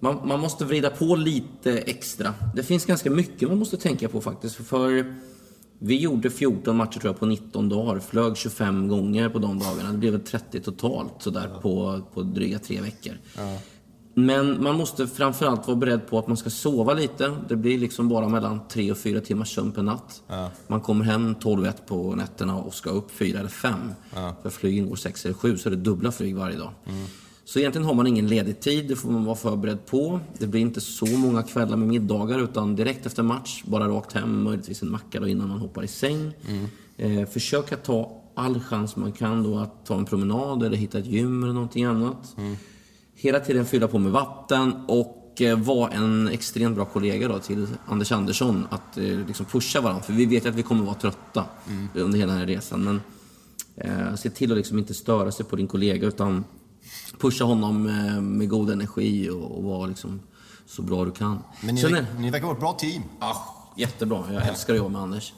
man, 0.00 0.28
man 0.28 0.40
måste 0.40 0.64
vrida 0.64 0.90
på 0.90 1.16
lite 1.16 1.78
extra. 1.78 2.34
Det 2.54 2.62
finns 2.62 2.84
ganska 2.86 3.10
mycket 3.10 3.48
man 3.48 3.58
måste 3.58 3.76
tänka 3.76 4.08
på 4.08 4.20
faktiskt. 4.20 4.56
För 4.56 5.14
vi 5.82 6.00
gjorde 6.00 6.30
14 6.30 6.76
matcher 6.76 7.00
tror 7.00 7.08
jag 7.12 7.18
på 7.20 7.26
19 7.26 7.68
dagar, 7.68 8.00
flög 8.00 8.36
25 8.36 8.88
gånger 8.88 9.28
på 9.28 9.38
de 9.38 9.58
dagarna. 9.58 9.92
Det 9.92 9.98
blev 9.98 10.12
väl 10.12 10.20
30 10.20 10.60
totalt 10.60 11.12
sådär 11.18 11.50
på, 11.62 12.00
på 12.14 12.22
dryga 12.22 12.58
tre 12.58 12.80
veckor. 12.80 13.14
Men 14.14 14.62
man 14.62 14.76
måste 14.76 15.06
framförallt 15.06 15.66
vara 15.66 15.76
beredd 15.76 16.06
på 16.10 16.18
att 16.18 16.26
man 16.28 16.36
ska 16.36 16.50
sova 16.50 16.94
lite. 16.94 17.36
Det 17.48 17.56
blir 17.56 17.78
liksom 17.78 18.08
bara 18.08 18.28
mellan 18.28 18.60
tre 18.68 18.90
och 18.90 18.98
fyra 18.98 19.20
timmars 19.20 19.54
sömn 19.54 19.72
per 19.72 19.82
natt. 19.82 20.22
Man 20.66 20.80
kommer 20.80 21.04
hem 21.04 21.34
12-1 21.34 21.72
på 21.86 22.14
nätterna 22.14 22.56
och 22.56 22.74
ska 22.74 22.90
upp 22.90 23.10
fyra 23.10 23.38
eller 23.38 23.48
fem. 23.48 23.92
För 24.42 24.50
flygen 24.50 24.88
går 24.88 24.96
sex 24.96 25.24
eller 25.24 25.34
sju, 25.34 25.56
så 25.58 25.68
är 25.68 25.70
det 25.70 25.76
dubbla 25.76 26.12
flyg 26.12 26.36
varje 26.36 26.56
dag. 26.56 26.70
Så 27.50 27.58
egentligen 27.58 27.86
har 27.86 27.94
man 27.94 28.06
ingen 28.06 28.26
ledig 28.26 28.60
tid, 28.60 28.88
det 28.88 28.96
får 28.96 29.10
man 29.10 29.24
vara 29.24 29.36
förberedd 29.36 29.86
på. 29.86 30.20
Det 30.38 30.46
blir 30.46 30.60
inte 30.60 30.80
så 30.80 31.06
många 31.06 31.42
kvällar 31.42 31.76
med 31.76 31.88
middagar, 31.88 32.38
utan 32.38 32.76
direkt 32.76 33.06
efter 33.06 33.22
match, 33.22 33.62
bara 33.66 33.88
rakt 33.88 34.12
hem, 34.12 34.42
möjligtvis 34.42 34.82
en 34.82 34.90
macka 34.90 35.20
då 35.20 35.28
innan 35.28 35.48
man 35.48 35.58
hoppar 35.58 35.84
i 35.84 35.88
säng. 35.88 36.32
Eh, 36.96 37.28
försök 37.28 37.72
att 37.72 37.84
ta 37.84 38.22
all 38.34 38.60
chans 38.60 38.96
man 38.96 39.12
kan 39.12 39.42
då 39.42 39.58
att 39.58 39.86
ta 39.86 39.98
en 39.98 40.04
promenad 40.04 40.62
eller 40.62 40.76
hitta 40.76 40.98
ett 40.98 41.06
gym 41.06 41.42
eller 41.42 41.52
någonting 41.52 41.84
annat. 41.84 42.36
Hela 43.14 43.40
tiden 43.40 43.66
fylla 43.66 43.88
på 43.88 43.98
med 43.98 44.12
vatten 44.12 44.72
och 44.88 45.40
eh, 45.40 45.58
vara 45.58 45.90
en 45.90 46.28
extremt 46.28 46.76
bra 46.76 46.84
kollega 46.84 47.28
då 47.28 47.38
till 47.38 47.66
Anders 47.86 48.12
Andersson. 48.12 48.66
Att 48.70 48.98
eh, 48.98 49.26
liksom 49.26 49.46
pusha 49.46 49.80
varandra. 49.80 50.02
För 50.02 50.12
vi 50.12 50.26
vet 50.26 50.44
ju 50.44 50.48
att 50.48 50.54
vi 50.54 50.62
kommer 50.62 50.84
vara 50.84 50.94
trötta 50.94 51.44
under 51.94 52.18
hela 52.18 52.32
den 52.32 52.40
här 52.40 52.46
resan. 52.46 52.84
Men 52.84 53.00
eh, 53.76 54.14
se 54.14 54.30
till 54.30 54.52
att 54.52 54.58
liksom 54.58 54.78
inte 54.78 54.94
störa 54.94 55.32
sig 55.32 55.46
på 55.46 55.56
din 55.56 55.68
kollega 55.68 56.06
utan 56.06 56.44
pusha 57.20 57.44
honom 57.44 57.86
eh, 57.88 58.20
med 58.20 58.48
god 58.48 58.70
energi 58.70 59.30
och, 59.30 59.56
och 59.58 59.62
vara 59.64 59.86
liksom 59.86 60.20
så 60.66 60.82
bra 60.82 61.04
du 61.04 61.10
kan. 61.10 61.38
Men 61.64 61.74
ni, 61.74 61.80
Sen 61.80 62.06
ni 62.18 62.30
verkar 62.30 62.46
vara 62.46 62.54
ett 62.54 62.60
bra 62.60 62.72
team. 62.72 63.02
Ja, 63.20 63.56
jättebra. 63.76 64.24
Jag 64.32 64.48
älskar 64.48 64.72
att 64.72 64.78
jobba 64.78 64.88
med 64.90 65.00
Anders. 65.02 65.32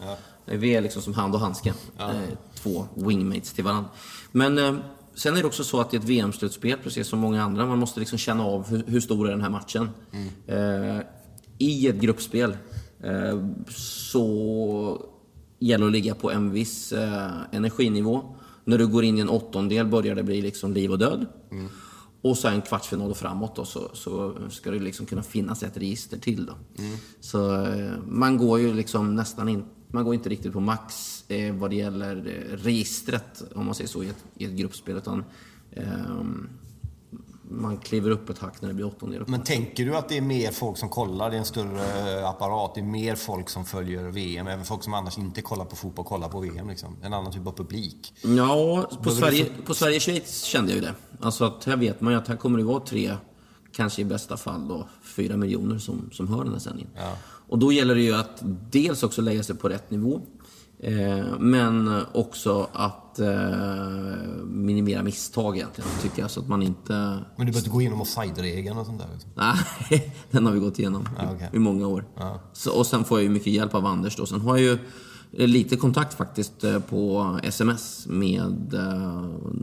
Vi 0.45 0.75
är 0.75 0.81
liksom 0.81 1.03
som 1.03 1.15
hand 1.15 1.35
och 1.35 1.41
handske. 1.41 1.75
Eh, 1.99 2.07
Två 2.55 2.87
wingmates 2.95 3.53
till 3.53 3.65
varandra. 3.65 3.91
Men 4.33 4.59
eh, 4.59 4.75
sen 5.15 5.37
är 5.37 5.41
det 5.41 5.47
också 5.47 5.65
så 5.65 5.81
att 5.81 5.95
i 5.95 5.97
ett 5.97 6.05
VM-slutspel, 6.05 6.79
precis 6.83 7.09
som 7.09 7.19
många 7.19 7.43
andra, 7.43 7.67
man 7.67 7.79
måste 7.79 8.01
liksom 8.01 8.19
känna 8.19 8.45
av 8.45 8.69
hur, 8.69 8.85
hur 8.87 9.01
stor 9.01 9.27
är 9.27 9.31
den 9.31 9.41
här 9.41 9.51
matchen. 9.51 9.91
Eh, 10.47 11.01
I 11.59 11.89
ett 11.89 11.97
gruppspel 11.97 12.57
eh, 13.03 13.49
så 13.77 15.07
gäller 15.59 15.85
det 15.85 15.89
att 15.89 15.93
ligga 15.93 16.15
på 16.15 16.31
en 16.31 16.51
viss 16.51 16.93
eh, 16.93 17.31
energinivå. 17.53 18.35
När 18.65 18.79
du 18.79 18.87
går 18.87 19.05
in 19.05 19.19
i 19.19 19.21
en 19.21 19.29
åttondel 19.29 19.87
börjar 19.87 20.15
det 20.15 20.23
bli 20.23 20.43
liksom 20.43 20.73
liv 20.73 20.91
och 20.91 20.99
död. 20.99 21.27
Och 22.23 22.39
sen 22.39 22.63
kvartsfinal 22.63 23.11
och 23.11 23.17
framåt 23.17 23.57
då, 23.57 23.65
så, 23.65 23.91
så 23.93 24.37
ska 24.51 24.71
det 24.71 24.79
liksom 24.79 25.07
kunna 25.07 25.23
finnas 25.23 25.63
ett 25.63 25.77
register 25.77 26.19
till. 26.19 26.47
Då. 26.47 26.55
Så 27.21 27.65
eh, 27.65 27.93
man 28.07 28.37
går 28.37 28.61
ju 28.61 28.75
liksom 28.75 29.15
nästan 29.15 29.49
in 29.49 29.65
man 29.93 30.05
går 30.05 30.15
inte 30.15 30.29
riktigt 30.29 30.53
på 30.53 30.61
max 30.61 31.25
eh, 31.29 31.55
vad 31.55 31.71
det 31.71 31.77
gäller 31.77 32.17
eh, 32.17 32.57
registret, 32.57 33.43
om 33.55 33.67
man 33.67 33.75
säger 33.75 33.89
så, 33.89 34.03
i 34.03 34.09
ett, 34.09 34.25
i 34.37 34.45
ett 34.45 34.53
gruppspel. 34.53 34.97
Utan, 34.97 35.25
ehm, 35.71 36.49
man 37.53 37.79
kliver 37.79 38.11
upp 38.11 38.31
ett 38.31 38.39
hack 38.39 38.61
när 38.61 38.69
det 38.69 38.75
blir 38.75 38.87
åttondel. 38.87 39.25
Men 39.27 39.43
tänker 39.45 39.85
du 39.85 39.97
att 39.97 40.09
det 40.09 40.17
är 40.17 40.23
mer 40.23 40.51
folk 40.51 40.79
som 40.79 40.89
kollar? 40.89 41.31
Det 41.31 41.37
är 41.37 41.39
en 41.39 41.45
större 41.45 42.29
apparat. 42.29 42.75
Det 42.75 42.81
är 42.81 42.85
mer 42.85 43.15
folk 43.15 43.49
som 43.49 43.65
följer 43.65 44.05
VM. 44.05 44.47
Även 44.47 44.65
folk 44.65 44.83
som 44.83 44.95
annars 44.95 45.19
inte 45.19 45.43
kollar 45.43 45.65
på 45.65 45.77
fotboll 45.77 46.05
kollar 46.05 46.29
på 46.29 46.41
VM. 46.41 46.69
Liksom. 46.69 46.97
En 47.03 47.15
annan 47.15 47.33
typ 47.33 47.47
av 47.47 47.53
publik. 47.53 48.15
Ja, 48.23 48.91
på 49.03 49.11
Sverige, 49.11 49.47
på 49.67 49.75
Sverige-Schweiz 49.75 50.43
kände 50.45 50.71
jag 50.71 50.77
ju 50.77 50.87
det. 50.87 50.95
Alltså 51.21 51.45
att 51.45 51.65
här 51.65 51.77
vet 51.77 52.01
man 52.01 52.13
ju 52.13 52.19
att 52.19 52.29
här 52.29 52.37
kommer 52.37 52.59
det 52.59 52.65
vara 52.65 52.81
tre, 52.81 53.17
kanske 53.73 54.03
i 54.03 54.05
bästa 54.05 54.37
fall 54.37 54.69
då, 54.69 54.89
fyra 55.03 55.37
miljoner 55.37 55.79
som, 55.79 56.11
som 56.13 56.29
hör 56.29 56.45
den 56.45 56.53
här 56.53 56.61
sändningen. 56.61 56.91
Ja. 56.97 57.17
Och 57.49 57.59
då 57.59 57.73
gäller 57.73 57.95
det 57.95 58.03
ju 58.03 58.15
att 58.15 58.43
dels 58.71 59.03
också 59.03 59.23
lägga 59.23 59.43
sig 59.43 59.57
på 59.57 59.69
rätt 59.69 59.91
nivå. 59.91 60.21
Eh, 60.83 61.39
men 61.39 62.05
också 62.13 62.69
att 62.73 63.19
eh, 63.19 63.29
minimera 64.45 65.03
misstag 65.03 65.57
egentligen, 65.57 65.91
tycker 66.03 66.23
jag. 66.23 66.31
Så 66.31 66.41
att 66.41 66.49
man 66.49 66.63
inte... 66.63 66.93
Men 66.93 67.23
du 67.37 67.37
behöver 67.37 67.59
inte 67.59 67.71
gå 67.71 67.81
igenom 67.81 68.01
offside-regeln 68.01 68.79
och 68.79 68.87
sånt 68.87 69.01
där? 69.01 69.09
Liksom. 69.13 69.31
Nej, 69.35 70.15
den 70.31 70.47
har 70.47 70.53
vi 70.53 70.61
gått 70.61 70.79
igenom 70.79 71.09
ah, 71.19 71.35
okay. 71.35 71.49
i, 71.53 71.59
många 71.59 71.87
år. 71.87 72.05
Ah. 72.17 72.35
Så, 72.53 72.79
och 72.79 72.87
sen 72.87 73.05
får 73.05 73.19
jag 73.19 73.23
ju 73.23 73.31
mycket 73.31 73.53
hjälp 73.53 73.75
av 73.75 73.87
Anders 73.87 74.17
då. 74.17 74.27
Sen 74.27 74.41
har 74.41 74.57
jag 74.57 74.65
ju 74.65 74.79
lite 75.47 75.77
kontakt 75.77 76.15
faktiskt 76.15 76.65
eh, 76.65 76.79
på 76.79 77.39
sms 77.43 78.07
med 78.07 78.75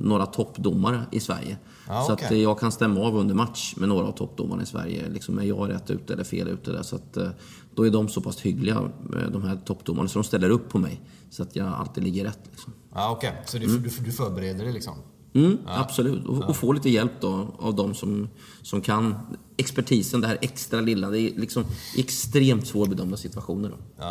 några 0.01 0.25
toppdomare 0.25 1.01
i 1.11 1.19
Sverige. 1.19 1.57
Ah, 1.91 2.05
så 2.05 2.11
att 2.11 2.31
jag 2.31 2.59
kan 2.59 2.71
stämma 2.71 2.99
av 2.99 3.15
under 3.15 3.35
match 3.35 3.73
med 3.77 3.89
några 3.89 4.07
av 4.07 4.11
toppdomarna 4.11 4.63
i 4.63 4.65
Sverige. 4.65 5.09
Liksom, 5.09 5.39
är 5.39 5.43
jag 5.43 5.69
rätt 5.69 5.91
ute 5.91 6.13
eller 6.13 6.23
fel 6.23 6.47
ute? 6.47 6.71
Där. 6.71 6.83
Så 6.83 6.95
att, 6.95 7.17
uh, 7.17 7.29
då 7.75 7.87
är 7.87 7.89
de 7.89 8.09
så 8.09 8.21
pass 8.21 8.41
hyggliga, 8.41 8.91
eh, 9.15 9.31
de 9.31 9.43
här 9.43 9.59
toppdomarna, 9.65 10.09
så 10.09 10.19
de 10.19 10.23
ställer 10.23 10.49
upp 10.49 10.69
på 10.69 10.77
mig. 10.77 11.01
Så 11.29 11.43
att 11.43 11.55
jag 11.55 11.67
alltid 11.67 12.03
ligger 12.03 12.25
rätt. 12.25 12.39
Liksom. 12.51 12.73
Ja, 12.93 13.11
Okej, 13.11 13.29
okay. 13.29 13.41
så 13.45 13.57
du, 13.57 13.65
mm. 13.65 13.83
du, 13.83 14.11
förbereder 14.11 14.63
dig 14.63 14.73
liksom? 14.73 14.93
Mm, 15.33 15.57
ja. 15.65 15.79
Absolut, 15.79 16.25
och, 16.25 16.49
och, 16.49 16.55
få 16.55 16.73
lite 16.73 16.89
hjälp 16.89 17.11
då 17.21 17.55
av 17.59 17.75
de 17.75 17.93
som, 17.93 18.29
som 18.61 18.81
kan 18.81 19.15
expertisen, 19.57 20.21
det 20.21 20.27
här 20.27 20.37
extra 20.41 20.81
lilla. 20.81 21.09
Det 21.09 21.19
är 21.19 21.39
liksom 21.39 21.63
extremt 21.97 22.67
svårbedömda 22.67 23.17
situationer. 23.17 23.69
Då. 23.69 24.03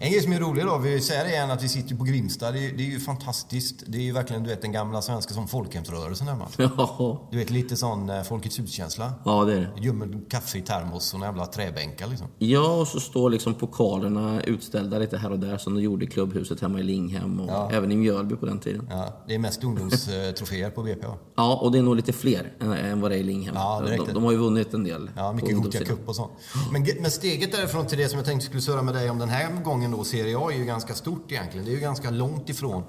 En 0.00 0.10
grej 0.10 0.22
som 0.22 0.32
är 0.32 0.40
rolig 0.40 0.64
då, 0.64 0.78
vi 0.78 1.00
säger 1.00 1.24
det 1.24 1.30
igen 1.30 1.50
att 1.50 1.62
vi 1.62 1.68
sitter 1.68 1.94
på 1.94 2.04
Grimsta. 2.04 2.52
Det 2.52 2.66
är, 2.66 2.72
det 2.72 2.82
är 2.82 2.90
ju 2.90 3.00
fantastiskt. 3.00 3.82
Det 3.86 3.98
är 3.98 4.02
ju 4.02 4.12
verkligen 4.12 4.42
du 4.42 4.48
vet 4.48 4.62
den 4.62 4.72
gamla 4.72 5.02
svenska 5.02 5.34
som 5.34 5.48
folkhemsrörelsen 5.48 6.28
hemma. 6.28 6.48
Ja. 6.58 7.28
Du 7.30 7.38
vet 7.38 7.50
lite 7.50 7.76
sån 7.76 8.10
eh, 8.10 8.22
Folkets 8.22 8.58
hus-känsla. 8.58 9.12
Ja, 9.24 9.44
det 9.44 9.52
är 9.52 9.60
det. 9.60 9.82
Ljummen 9.82 10.24
kaffe 10.30 10.58
i 10.58 10.62
termos 10.62 11.14
och 11.14 11.20
jävla 11.20 11.46
träbänkar 11.46 12.06
liksom. 12.06 12.26
Ja, 12.38 12.80
och 12.80 12.88
så 12.88 13.00
står 13.00 13.30
liksom 13.30 13.54
pokalerna 13.54 14.42
utställda 14.42 14.98
lite 14.98 15.18
här 15.18 15.32
och 15.32 15.38
där 15.38 15.58
som 15.58 15.74
de 15.74 15.80
gjorde 15.80 16.04
i 16.04 16.08
klubbhuset 16.08 16.60
hemma 16.60 16.80
i 16.80 16.82
Linghem 16.82 17.40
och 17.40 17.50
ja. 17.50 17.70
även 17.72 17.92
i 17.92 17.96
Mjölby 17.96 18.36
på 18.36 18.46
den 18.46 18.58
tiden. 18.58 18.88
Ja, 18.90 19.24
det 19.28 19.34
är 19.34 19.38
mest 19.38 19.64
ungdomstroféer 19.64 20.70
på 20.70 20.82
BP? 20.82 21.06
Ja, 21.36 21.54
och 21.62 21.72
det 21.72 21.78
är 21.78 21.82
nog 21.82 21.96
lite 21.96 22.12
fler 22.12 22.52
än 22.60 23.00
vad 23.00 23.10
det 23.10 23.16
är 23.16 23.20
i 23.20 23.22
Linghem. 23.22 23.54
Ja, 23.54 23.82
det 23.86 23.96
de, 23.96 24.12
de 24.12 24.24
har 24.24 24.32
ju 24.32 24.38
vunnit 24.38 24.74
en 24.74 24.84
del. 24.84 25.10
Ja, 25.16 25.32
mycket 25.32 25.56
Gothia 25.56 25.84
Cup 25.84 26.08
och 26.08 26.16
sånt. 26.16 26.32
Men, 26.72 26.86
men 27.00 27.10
steget 27.10 27.52
därifrån 27.52 27.86
till 27.86 27.98
det 27.98 28.08
som 28.08 28.16
jag 28.16 28.26
tänkte 28.26 28.46
skulle 28.46 28.62
surra 28.62 28.82
med 28.82 28.94
dig 28.94 29.10
om 29.10 29.18
den 29.18 29.28
här 29.28 29.62
gången 29.64 29.87
då, 29.90 30.04
Serie 30.04 30.38
A, 30.38 30.52
är 30.52 30.58
ju 30.58 30.64
ganska 30.64 30.94
stort 30.94 31.32
egentligen. 31.32 31.66
Det 31.66 31.72
är 31.72 31.74
ju 31.74 31.80
ganska 31.80 32.10
långt 32.10 32.48
ifrån. 32.48 32.82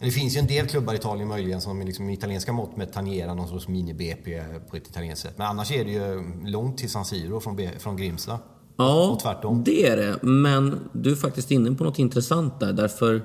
Det 0.00 0.10
finns 0.10 0.36
ju 0.36 0.38
en 0.38 0.46
del 0.46 0.66
klubbar 0.66 0.92
i 0.92 0.96
Italien 0.96 1.28
möjligen 1.28 1.60
som 1.60 1.80
liksom 1.80 2.06
med 2.06 2.14
italienska 2.14 2.52
mått 2.52 2.76
med 2.76 2.92
tangerar 2.92 3.34
någon 3.34 3.48
sorts 3.48 3.68
mini-BP 3.68 4.44
på 4.70 4.76
ett 4.76 4.88
italienskt 4.88 5.22
sätt. 5.22 5.34
Men 5.36 5.46
annars 5.46 5.72
är 5.72 5.84
det 5.84 5.90
ju 5.90 6.24
långt 6.44 6.78
till 6.78 6.90
San 6.90 7.04
Siro 7.04 7.40
från, 7.40 7.58
från 7.78 7.96
Grimsta. 7.96 8.38
Ja, 8.76 9.10
och 9.10 9.20
tvärtom. 9.20 9.62
det 9.64 9.86
är 9.86 9.96
det. 9.96 10.18
Men 10.22 10.78
du 10.92 11.10
är 11.10 11.16
faktiskt 11.16 11.50
inne 11.50 11.72
på 11.72 11.84
något 11.84 11.98
intressant 11.98 12.60
där. 12.60 12.72
Därför 12.72 13.22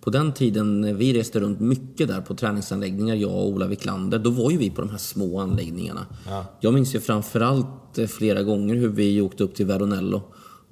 på 0.00 0.10
den 0.10 0.32
tiden 0.32 0.96
vi 0.96 1.18
reste 1.18 1.40
runt 1.40 1.60
mycket 1.60 2.08
där 2.08 2.20
på 2.20 2.34
träningsanläggningar, 2.34 3.14
jag 3.14 3.32
och 3.32 3.48
Ola 3.48 3.66
Wiklander, 3.66 4.18
då 4.18 4.30
var 4.30 4.50
ju 4.50 4.58
vi 4.58 4.70
på 4.70 4.80
de 4.80 4.90
här 4.90 4.98
små 4.98 5.40
anläggningarna. 5.40 6.06
Ja. 6.26 6.44
Jag 6.60 6.74
minns 6.74 6.94
ju 6.94 7.00
framförallt 7.00 7.98
eh, 7.98 8.06
flera 8.06 8.42
gånger 8.42 8.74
hur 8.74 8.88
vi 8.88 9.20
åkte 9.20 9.44
upp 9.44 9.54
till 9.54 9.66
Veronello 9.66 10.22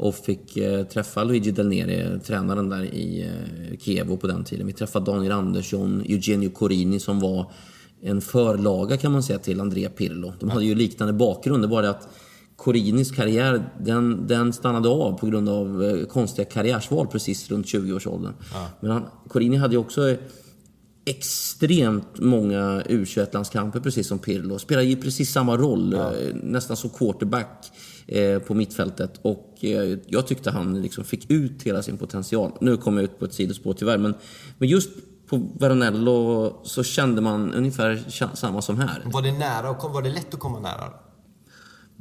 och 0.02 0.14
fick 0.14 0.56
eh, 0.56 0.84
träffa 0.84 1.24
Luigi 1.24 1.50
Del 1.50 1.68
Neri, 1.68 2.20
tränaren 2.24 2.68
där 2.68 2.82
i 2.82 3.22
eh, 3.22 3.78
Kiev 3.78 4.16
på 4.16 4.26
den 4.26 4.44
tiden. 4.44 4.66
Vi 4.66 4.72
träffade 4.72 5.12
Daniel 5.12 5.32
Andersson, 5.32 6.02
Eugenio 6.08 6.50
Corini 6.50 7.00
som 7.00 7.20
var 7.20 7.52
en 8.02 8.20
förlaga 8.20 8.96
kan 8.96 9.12
man 9.12 9.22
säga 9.22 9.38
till 9.38 9.60
Andrea 9.60 9.90
Pirlo. 9.90 10.32
De 10.40 10.50
hade 10.50 10.64
ju 10.64 10.74
liknande 10.74 11.12
bakgrund, 11.12 11.62
det 11.62 11.66
var 11.66 11.82
det 11.82 11.90
att 11.90 12.08
Corinis 12.56 13.10
karriär, 13.10 13.70
den, 13.80 14.26
den 14.26 14.52
stannade 14.52 14.88
av 14.88 15.18
på 15.18 15.26
grund 15.26 15.48
av 15.48 15.84
eh, 15.84 16.06
konstiga 16.06 16.44
karriärsval 16.44 17.06
precis 17.06 17.50
runt 17.50 17.66
20-årsåldern. 17.66 18.32
Ja. 18.52 18.68
Men 18.80 18.90
han, 18.90 19.04
Corini 19.28 19.56
hade 19.56 19.74
ju 19.74 19.78
också 19.78 20.16
extremt 21.04 22.18
många 22.18 22.82
U21-landskamper, 22.82 23.80
precis 23.80 24.08
som 24.08 24.18
Pirlo. 24.18 24.58
Spelade 24.58 24.86
ju 24.86 24.96
precis 24.96 25.32
samma 25.32 25.56
roll, 25.56 25.92
ja. 25.92 26.14
Eh, 26.14 26.34
nästan 26.34 26.76
som 26.76 26.90
quarterback 26.90 27.66
eh, 27.66 27.91
Eh, 28.06 28.38
på 28.38 28.54
mittfältet. 28.54 29.20
Och 29.22 29.58
eh, 29.60 29.98
jag 30.06 30.26
tyckte 30.26 30.50
han 30.50 30.82
liksom 30.82 31.04
fick 31.04 31.30
ut 31.30 31.62
hela 31.62 31.82
sin 31.82 31.98
potential. 31.98 32.52
Nu 32.60 32.76
kom 32.76 32.96
jag 32.96 33.04
ut 33.04 33.18
på 33.18 33.24
ett 33.24 33.34
sidospår 33.34 33.74
tyvärr, 33.74 33.98
men, 33.98 34.14
men 34.58 34.68
just 34.68 34.90
på 35.28 35.48
Veronello 35.58 36.60
så 36.64 36.82
kände 36.82 37.20
man 37.20 37.54
ungefär 37.54 38.04
samma 38.36 38.62
som 38.62 38.78
här. 38.78 39.02
Var 39.04 39.22
det 39.22 39.32
nära, 39.32 39.72
var 39.72 40.02
det 40.02 40.10
lätt 40.10 40.34
att 40.34 40.40
komma 40.40 40.60
nära? 40.60 40.92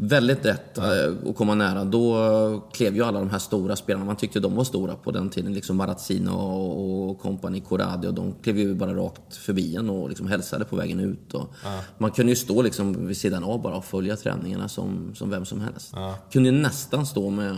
Väldigt 0.03 0.45
lätt 0.45 0.77
eh, 0.77 1.29
att 1.29 1.35
komma 1.35 1.55
nära. 1.55 1.83
Då 1.83 2.69
klev 2.73 2.95
ju 2.95 3.03
alla 3.03 3.19
de 3.19 3.29
här 3.29 3.39
stora 3.39 3.75
spelarna, 3.75 4.05
man 4.05 4.15
tyckte 4.15 4.39
de 4.39 4.55
var 4.55 4.63
stora 4.63 4.95
på 4.95 5.11
den 5.11 5.29
tiden, 5.29 5.53
liksom 5.53 5.77
Marazzino 5.77 6.31
och 6.31 7.19
kompani 7.19 7.59
Corradi, 7.59 8.07
och 8.07 8.13
de 8.13 8.33
klev 8.43 8.57
ju 8.57 8.75
bara 8.75 8.93
rakt 8.93 9.35
förbi 9.35 9.75
en 9.75 9.89
och 9.89 10.09
liksom 10.09 10.27
hälsade 10.27 10.65
på 10.65 10.75
vägen 10.75 10.99
ut. 10.99 11.33
Och 11.33 11.49
ja. 11.63 11.79
Man 11.97 12.11
kunde 12.11 12.31
ju 12.31 12.35
stå 12.35 12.61
liksom 12.61 13.07
vid 13.07 13.17
sidan 13.17 13.43
av 13.43 13.61
bara 13.61 13.75
och 13.75 13.85
följa 13.85 14.15
träningarna 14.15 14.69
som, 14.69 15.15
som 15.15 15.29
vem 15.29 15.45
som 15.45 15.61
helst. 15.61 15.91
Ja. 15.95 16.15
Kunde 16.31 16.49
ju 16.49 16.55
nästan 16.55 17.05
stå 17.05 17.29
med 17.29 17.57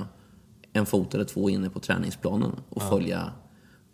en 0.74 0.86
fot 0.86 1.14
eller 1.14 1.26
två 1.26 1.50
inne 1.50 1.70
på 1.70 1.80
träningsplanen 1.80 2.52
och 2.70 2.82
ja. 2.82 2.90
följa 2.90 3.32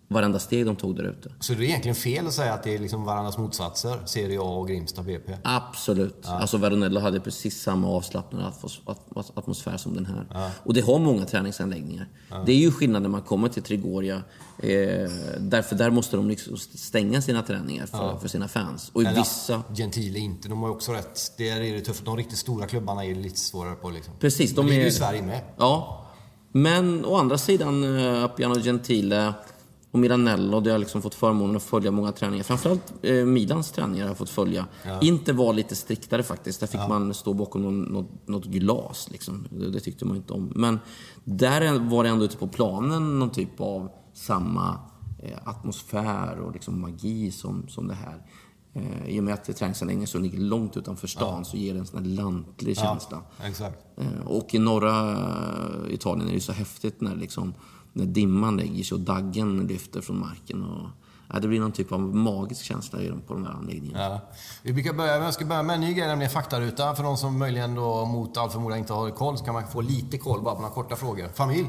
varenda 0.10 0.40
steg 0.40 0.66
de 0.66 0.76
tog 0.76 0.96
där 0.96 1.04
ute. 1.04 1.32
Så 1.40 1.54
det 1.54 1.64
är 1.64 1.66
egentligen 1.66 1.96
fel 1.96 2.28
att 2.28 2.34
säga 2.34 2.54
att 2.54 2.64
det 2.64 2.76
är 2.76 2.80
liksom 2.80 3.04
varandras 3.04 3.38
motsatser, 3.38 4.00
Serie 4.06 4.40
A 4.40 4.44
och 4.44 4.68
Grimsta 4.68 5.04
BP? 5.04 5.38
Absolut. 5.44 6.20
Ja. 6.24 6.40
Alltså 6.40 6.58
Veronello 6.58 7.00
hade 7.00 7.20
precis 7.20 7.62
samma 7.62 7.88
avslappnade 7.88 8.52
atmosfär 9.34 9.78
som 9.78 9.96
den 9.96 10.06
här. 10.06 10.28
Ja. 10.34 10.52
Och 10.64 10.74
det 10.74 10.82
har 10.82 11.00
många 11.00 11.26
träningsanläggningar. 11.26 12.08
Ja. 12.30 12.44
Det 12.46 12.52
är 12.52 12.58
ju 12.58 12.72
skillnad 12.72 13.02
när 13.02 13.10
man 13.10 13.22
kommer 13.22 13.50
till 13.50 13.64
Trigoria. 13.64 14.16
Eh, 14.16 15.10
därför 15.40 15.76
där 15.76 15.90
måste 15.90 16.16
de 16.18 16.30
liksom 16.30 16.58
stänga 16.58 17.22
sina 17.22 17.42
träningar 17.42 17.86
för, 17.86 18.18
för 18.18 18.28
sina 18.28 18.48
fans. 18.48 18.92
Och 18.94 19.04
i 19.04 19.06
Eller, 19.06 19.20
vissa... 19.20 19.64
Gentile 19.76 20.20
inte, 20.20 20.50
de 20.50 20.62
har 20.62 20.70
också 20.70 20.92
rätt. 20.92 21.38
Där 21.38 21.62
är 21.62 21.74
det 21.74 21.82
tufft. 21.82 22.06
De 22.06 22.18
riktigt 22.18 22.38
stora 22.38 22.68
klubbarna 22.68 23.06
är 23.06 23.16
lite 23.16 23.40
svårare 23.40 23.76
på 23.76 23.90
liksom. 23.90 24.14
Precis. 24.20 24.56
De, 24.56 24.66
de 24.66 24.72
ligger 24.72 24.86
är... 24.86 24.88
i 24.88 24.92
Sverige 24.92 25.22
med. 25.22 25.42
Ja. 25.58 26.06
Men 26.52 27.06
å 27.06 27.16
andra 27.16 27.38
sidan, 27.38 27.98
eh, 27.98 28.24
Appiano 28.24 28.60
Gentile 28.60 29.34
och 29.92 30.00
Miranello, 30.00 30.60
där 30.60 30.72
jag 30.72 30.80
liksom 30.80 31.02
fått 31.02 31.16
förmånen 31.16 31.56
att 31.56 31.64
följa 31.64 31.92
många 31.92 32.12
träningar. 32.12 32.44
Framförallt 32.44 32.94
eh, 33.02 33.26
Milans 33.26 33.72
träningar 33.72 34.04
har 34.04 34.10
jag 34.10 34.18
fått 34.18 34.30
följa. 34.30 34.66
Ja. 34.86 35.02
Inte 35.02 35.34
var 35.34 35.54
lite 35.54 35.76
striktare 35.76 36.24
faktiskt. 36.24 36.60
Där 36.60 36.68
fick 36.68 36.80
ja. 36.80 36.88
man 36.88 37.14
stå 37.14 37.34
bakom 37.34 37.62
någon, 37.62 37.82
något, 37.82 38.28
något, 38.28 38.46
glas. 38.46 39.08
Liksom. 39.12 39.48
Det, 39.50 39.70
det, 39.70 39.80
tyckte 39.80 40.06
man 40.06 40.18
inte 40.18 40.34
om. 40.34 40.52
Men 40.56 40.80
där 41.24 41.80
var 41.80 42.04
det 42.04 42.10
ändå 42.10 42.26
ute 42.26 42.38
på 42.38 42.48
planen 42.48 43.20
någon 43.20 43.30
typ 43.30 43.62
av 43.62 43.90
samma 44.14 44.80
eh, 45.24 45.38
atmosfär 45.44 46.40
och 46.40 46.54
liksom 46.54 46.82
magi 46.82 47.32
som, 47.32 47.68
som 47.68 47.88
det 47.88 47.94
här. 47.96 48.26
Eh, 48.74 49.06
I 49.06 49.20
och 49.20 49.24
med 49.24 49.34
att 49.34 49.58
träningsanläggningen 49.58 50.08
så 50.08 50.18
ligger 50.18 50.40
långt 50.40 50.78
utanför 50.78 51.08
stan 51.08 51.38
ja. 51.38 51.44
så 51.44 51.58
ger 51.58 51.74
det 51.74 51.80
en 51.80 51.86
sån 51.86 52.00
här 52.00 52.12
lantlig 52.12 52.78
känsla. 52.78 53.22
exakt. 53.44 53.78
Eh, 53.98 54.28
och 54.28 54.54
i 54.54 54.60
norra 54.60 55.18
Italien 55.90 56.28
är 56.28 56.32
det 56.32 56.36
ju 56.36 56.42
så 56.42 56.52
häftigt 56.52 57.02
när 57.02 57.16
liksom 57.16 57.54
när 57.94 58.06
dimman 58.06 58.58
lägger 58.58 58.84
sig 58.84 58.96
och 58.96 59.02
daggen 59.02 59.68
lyfter 59.68 60.02
från 60.02 60.20
marken. 60.20 60.64
Och, 60.64 60.90
ja, 61.34 61.40
det 61.40 61.48
blir 61.48 61.60
någon 61.60 61.72
typ 61.72 61.92
av 61.92 62.00
magisk 62.00 62.64
känsla 62.64 63.00
på 63.28 63.34
de 63.34 63.46
här 63.46 63.54
anläggningarna. 63.54 64.04
Ja. 64.04 64.22
Vi 64.64 64.74
brukar 64.74 64.94
börja, 64.94 65.24
jag 65.24 65.34
ska 65.34 65.46
börja 65.46 65.64
med 65.64 65.74
en 65.74 65.82
ny 65.82 65.94
grej, 65.94 66.08
nämligen 66.08 66.32
faktaruta. 66.32 66.96
För 66.96 67.04
de 67.04 67.18
som 67.18 67.40
möjligen 67.40 67.76
då 67.76 68.06
mot 68.06 68.38
all 68.38 68.50
förmodan 68.50 68.78
inte 68.78 68.94
har 68.94 69.10
koll 69.10 69.38
så 69.38 69.46
kan 69.46 69.54
man 69.54 69.68
få 69.68 69.82
lite 69.82 70.18
koll 70.18 70.42
bara 70.42 70.56
på 70.56 70.62
några 70.62 70.74
korta 70.74 70.96
frågor. 70.96 71.28
Familj? 71.34 71.68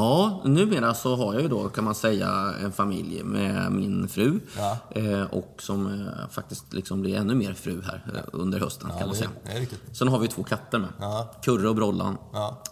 Ja, 0.00 0.42
numera 0.44 0.94
så 0.94 1.16
har 1.16 1.34
jag 1.34 1.42
ju 1.42 1.48
då 1.48 1.68
kan 1.68 1.84
man 1.84 1.94
säga 1.94 2.54
en 2.62 2.72
familj 2.72 3.22
med 3.22 3.72
min 3.72 4.08
fru. 4.08 4.40
Ja. 4.56 4.78
Eh, 4.90 5.22
och 5.22 5.54
som 5.58 5.86
eh, 5.86 6.28
faktiskt 6.30 6.72
liksom 6.72 7.00
blir 7.00 7.16
ännu 7.16 7.34
mer 7.34 7.54
fru 7.54 7.82
här 7.82 8.04
eh, 8.14 8.20
under 8.32 8.60
hösten 8.60 8.90
ja, 8.92 8.98
kan 8.98 9.06
man 9.06 9.16
säga. 9.16 9.30
Det 9.44 9.52
är 9.52 9.60
riktigt. 9.60 9.80
Sen 9.92 10.08
har 10.08 10.18
vi 10.18 10.28
två 10.28 10.42
katter 10.42 10.78
med. 10.78 10.88
Ja. 11.00 11.34
Kurre 11.42 11.68
och 11.68 11.74
Brollan. 11.74 12.16
Ja. 12.32 12.62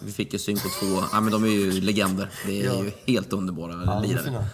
vi 0.00 0.12
fick 0.12 0.32
ju 0.32 0.38
syn 0.38 0.56
på 0.56 0.68
två, 0.80 1.02
ja 1.12 1.20
men 1.20 1.32
de 1.32 1.44
är 1.44 1.48
ju 1.48 1.80
legender. 1.80 2.30
Det 2.46 2.66
är 2.66 2.84
ju 2.84 2.92
helt 3.06 3.32
underbara 3.32 3.82
ja, 3.86 4.00
lirare. 4.00 4.46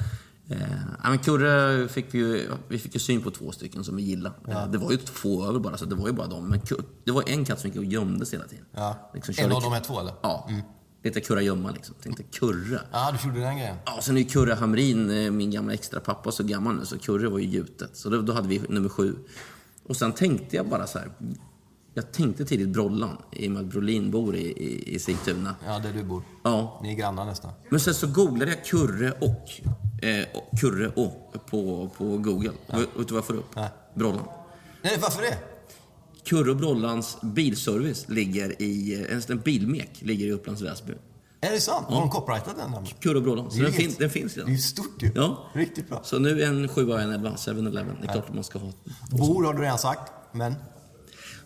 Ja, 1.02 1.08
men 1.10 1.18
Kurre 1.18 1.88
fick 1.88 2.14
vi, 2.14 2.18
ju, 2.18 2.50
vi 2.68 2.78
fick 2.78 2.94
ju 2.94 3.00
syn 3.00 3.22
på 3.22 3.30
två 3.30 3.52
stycken 3.52 3.84
som 3.84 3.96
vi 3.96 4.02
gillade. 4.02 4.34
Ja. 4.48 4.66
Det 4.66 4.78
var 4.78 4.90
ju 4.90 4.96
två 4.96 5.44
över 5.44 5.58
bara, 5.58 5.76
så 5.76 5.84
det 5.84 5.94
var 5.94 6.06
ju 6.06 6.12
bara 6.12 6.26
dem. 6.26 6.48
Men 6.48 6.60
det 7.04 7.12
var 7.12 7.24
en 7.26 7.44
katt 7.44 7.60
som 7.60 7.70
gick 7.70 7.78
och 7.78 7.84
gömde 7.84 8.26
sig 8.26 8.38
hela 8.38 8.48
tiden. 8.48 8.64
Ja. 8.74 9.10
Liksom, 9.14 9.34
en 9.38 9.52
av 9.52 9.62
de 9.62 9.72
här 9.72 9.80
två 9.80 10.00
eller? 10.00 10.12
Ja. 10.22 10.46
Mm. 10.48 10.62
Lite 11.04 11.20
kurragömma 11.20 11.70
liksom. 11.70 11.94
Tänkte 12.02 12.22
kurra. 12.22 12.80
Ja, 12.92 13.14
du 13.22 13.28
gjorde 13.28 13.40
den 13.40 13.56
grejen. 13.56 13.76
Ja, 13.84 13.98
sen 14.02 14.16
är 14.16 14.20
ju 14.20 14.26
Kurre 14.26 14.54
Hamrin, 14.54 15.10
eh, 15.10 15.30
min 15.30 15.50
gamla 15.50 15.72
extra 15.74 16.00
pappa, 16.00 16.32
så 16.32 16.44
gammal 16.44 16.74
nu 16.76 16.84
så 16.86 16.98
Kurre 16.98 17.28
var 17.28 17.38
ju 17.38 17.46
gjutet. 17.46 17.96
Så 17.96 18.08
då, 18.08 18.22
då 18.22 18.32
hade 18.32 18.48
vi 18.48 18.62
nummer 18.68 18.88
sju. 18.88 19.14
Och 19.86 19.96
sen 19.96 20.12
tänkte 20.12 20.56
jag 20.56 20.68
bara 20.68 20.86
så 20.86 20.98
här. 20.98 21.10
Jag 21.94 22.12
tänkte 22.12 22.44
tidigt 22.44 22.68
Brollan, 22.68 23.16
i 23.32 23.48
och 23.48 23.50
med 23.52 23.60
att 23.60 23.66
Brolin 23.66 24.10
bor 24.10 24.36
i, 24.36 24.46
i, 24.46 24.94
i 24.94 24.98
Sigtuna. 24.98 25.54
Ja, 25.66 25.78
där 25.78 25.92
du 25.92 26.02
bor. 26.02 26.22
Ja. 26.42 26.80
Ni 26.82 26.92
är 26.92 26.96
grannar 26.96 27.24
nästan. 27.24 27.52
Men 27.68 27.80
sen 27.80 27.94
så 27.94 28.06
googlade 28.06 28.50
jag 28.50 28.64
Kurre 28.64 29.12
och, 29.12 29.50
eh, 30.04 30.26
och 30.34 30.58
Kurre 30.60 30.88
och 30.88 31.34
på, 31.50 31.90
på 31.98 32.04
Google. 32.18 32.52
Vet 32.66 32.78
vet 32.78 33.08
du 33.08 33.14
vad 33.14 33.16
jag 33.16 33.24
får 33.24 33.34
upp? 33.34 33.56
Nej. 33.56 33.68
Brollan. 33.94 34.24
Nej, 34.82 34.98
varför 35.02 35.22
det? 35.22 35.38
Kurre 36.24 36.50
och 36.50 36.56
Brollans 36.56 37.18
bilservice 37.22 38.08
ligger 38.08 38.62
i, 38.62 39.06
en, 39.28 39.38
bilmek 39.40 39.90
ligger 39.98 40.26
i 40.26 40.32
Upplands 40.32 40.62
Väsby. 40.62 40.92
Är 41.40 41.50
det 41.50 41.60
sant? 41.60 41.86
Har 41.88 42.00
de 42.00 42.10
copyrightat 42.10 42.56
den? 42.56 42.86
Kurre 43.00 43.16
och 43.16 43.22
Brollan. 43.22 43.50
Så 43.50 43.56
Det 43.56 43.62
är 43.62 43.64
den, 43.64 43.72
fin, 43.72 43.94
den 43.98 44.10
finns 44.10 44.34
Det 44.34 44.40
är 44.40 44.44
redan. 44.44 44.58
stort 44.58 45.02
ju. 45.02 45.10
Ja. 45.14 45.46
Riktigt 45.54 45.88
bra. 45.88 46.00
Så 46.04 46.18
nu 46.18 46.42
är 46.42 46.46
en 46.46 46.68
7 46.68 46.90
och 46.90 47.00
en 47.00 47.12
11, 47.12 47.30
7-Eleven. 47.36 47.96
Det 48.00 48.08
är 48.08 48.12
klart 48.12 48.28
att 48.28 48.34
man 48.34 48.44
ska 48.44 48.58
ha. 48.58 48.72
Bor 49.10 49.44
har 49.44 49.54
du 49.54 49.62
redan 49.62 49.78
sagt, 49.78 50.12
men... 50.32 50.54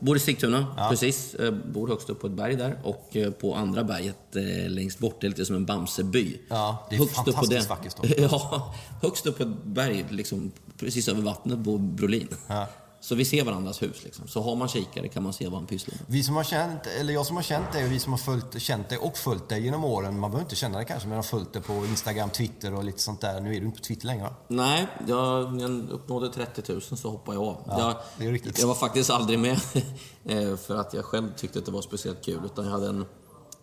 Bor 0.01 0.17
i 0.17 0.21
Sigtuna, 0.21 0.89
precis. 0.91 1.35
Eh, 1.35 1.55
Bor 1.73 1.89
högst 1.89 2.11
upp 2.11 2.21
på 2.21 2.27
ett 2.27 2.33
berg 2.33 2.57
där. 2.57 2.79
Och 2.85 3.17
eh, 3.17 3.31
på 3.31 3.55
andra 3.55 3.85
berget 3.85 4.37
eh, 4.37 4.71
längst 4.71 4.99
bort, 4.99 5.21
det 5.21 5.27
är 5.27 5.29
lite 5.29 5.45
som 5.45 5.57
en 5.57 5.67
Bamseby. 5.67 6.39
Ja, 6.49 6.87
det 6.91 6.97
är 6.97 6.99
högst 6.99 7.19
upp 7.19 7.25
på 7.25 7.33
fantastiskt 7.33 7.63
det- 7.69 7.75
vacker 7.75 7.91
stad. 7.91 8.13
ja, 8.19 8.75
högst 9.03 9.27
upp 9.27 9.37
på 9.37 9.43
ett 9.43 9.65
berg, 9.65 10.05
liksom, 10.11 10.53
precis 10.79 11.09
över 11.09 11.23
vattnet, 11.23 11.59
bor 11.59 11.79
Brolin. 11.79 12.29
Ja. 12.47 12.67
Så 13.01 13.15
vi 13.15 13.25
ser 13.25 13.45
varandras 13.45 13.83
hus. 13.83 14.05
Liksom. 14.05 14.29
Så 14.29 14.43
har 14.43 14.57
man 14.57 14.69
kikare 14.69 15.09
kan 15.09 15.23
man 15.23 15.33
se 15.33 15.49
vad 15.49 15.55
han 15.55 15.67
pysslar 15.67 15.95
med. 15.95 16.05
Vi 16.07 16.23
som 16.23 16.37
har 16.37 16.45
känt, 16.45 16.87
eller 16.87 17.15
jag 17.15 17.27
som 17.27 17.37
har 17.37 17.43
känt 17.43 17.73
dig 17.73 17.85
och 17.85 17.93
vi 17.93 17.99
som 17.99 18.13
har 18.13 18.19
följt, 18.19 18.63
känt 18.63 18.89
dig 18.89 18.99
och 18.99 19.17
följt 19.17 19.49
dig 19.49 19.65
genom 19.65 19.85
åren. 19.85 20.21
Man 20.21 20.31
behöver 20.31 20.45
inte 20.45 20.57
känna 20.57 20.77
dig 20.77 20.87
kanske, 20.87 21.09
men 21.09 21.17
har 21.17 21.23
följt 21.23 21.53
dig 21.53 21.63
på 21.63 21.73
Instagram, 21.73 22.31
Twitter 22.31 22.75
och 22.75 22.85
lite 22.85 23.03
sånt 23.03 23.21
där. 23.21 23.41
Nu 23.41 23.57
är 23.57 23.61
du 23.61 23.67
inte 23.67 23.79
på 23.79 23.85
Twitter 23.85 24.07
längre 24.07 24.23
va? 24.23 24.35
Nej, 24.49 24.87
jag, 25.07 25.55
när 25.55 25.63
jag 25.63 25.91
uppnådde 25.91 26.29
30 26.29 26.73
000 26.73 26.83
så 26.83 27.11
hoppade 27.11 27.37
jag 27.37 27.45
av. 27.45 27.63
jag, 27.67 27.97
det 28.19 28.27
är 28.27 28.33
riktigt. 28.33 28.59
jag 28.59 28.67
var 28.67 28.75
faktiskt 28.75 29.11
aldrig 29.11 29.39
med 29.39 29.53
eh, 30.25 30.57
för 30.57 30.77
att 30.77 30.95
jag 30.95 31.05
själv 31.05 31.35
tyckte 31.37 31.59
att 31.59 31.67
det 31.67 31.73
var 31.73 31.83
speciellt 31.83 32.25
kul. 32.25 32.41
Utan 32.45 32.65
jag 32.65 32.73
hade 32.73 32.89
en 32.89 33.05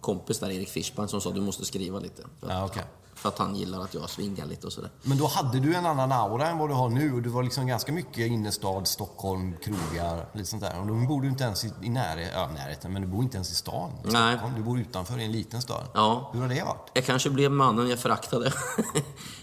kompis 0.03 0.39
där, 0.39 0.49
Erik 0.51 0.69
Fischbein, 0.69 1.07
som 1.07 1.21
sa 1.21 1.31
du 1.31 1.41
måste 1.41 1.65
skriva 1.65 1.99
lite. 1.99 2.21
För 2.39 2.47
att, 2.47 2.53
Ja, 2.53 2.65
okej. 2.65 2.83
för 3.15 3.29
att 3.29 3.37
han 3.39 3.55
gillar 3.55 3.81
att 3.81 3.93
jag 3.93 4.09
svingar 4.09 4.45
lite 4.45 4.67
och 4.67 4.73
sådär. 4.73 4.89
Men 5.03 5.17
då 5.17 5.27
hade 5.27 5.59
du 5.59 5.75
en 5.75 5.85
annan 5.85 6.11
aura 6.11 6.47
än 6.49 6.57
vad 6.57 6.69
du 6.69 6.73
har 6.73 6.89
nu 6.89 7.13
och 7.13 7.21
du 7.21 7.29
var 7.29 7.43
liksom 7.43 7.67
ganska 7.67 7.91
mycket 7.91 8.17
innerstad, 8.17 8.87
Stockholm, 8.87 9.55
krogar, 9.63 10.25
lite 10.33 10.49
sånt 10.49 10.63
där. 10.63 10.79
Och 10.79 10.87
då 10.87 10.93
bor 10.93 11.21
du 11.21 11.27
inte 11.27 11.43
ens 11.43 11.65
i, 11.65 11.71
i 11.81 11.89
närhet, 11.89 12.31
ja, 12.33 12.49
närheten, 12.55 12.93
men 12.93 13.01
du 13.01 13.07
bor 13.07 13.23
inte 13.23 13.37
ens 13.37 13.51
i 13.51 13.55
stan. 13.55 13.91
I 13.91 14.11
Nej. 14.11 14.31
Stockholm. 14.33 14.55
Du 14.55 14.63
bor 14.63 14.79
utanför 14.79 15.19
i 15.19 15.25
en 15.25 15.31
liten 15.31 15.61
stad. 15.61 15.83
Ja. 15.93 16.29
Hur 16.33 16.41
har 16.41 16.47
det 16.47 16.63
varit? 16.63 16.91
Jag 16.93 17.05
kanske 17.05 17.29
blev 17.29 17.51
mannen 17.51 17.89
jag 17.89 17.99
föraktade. 17.99 18.53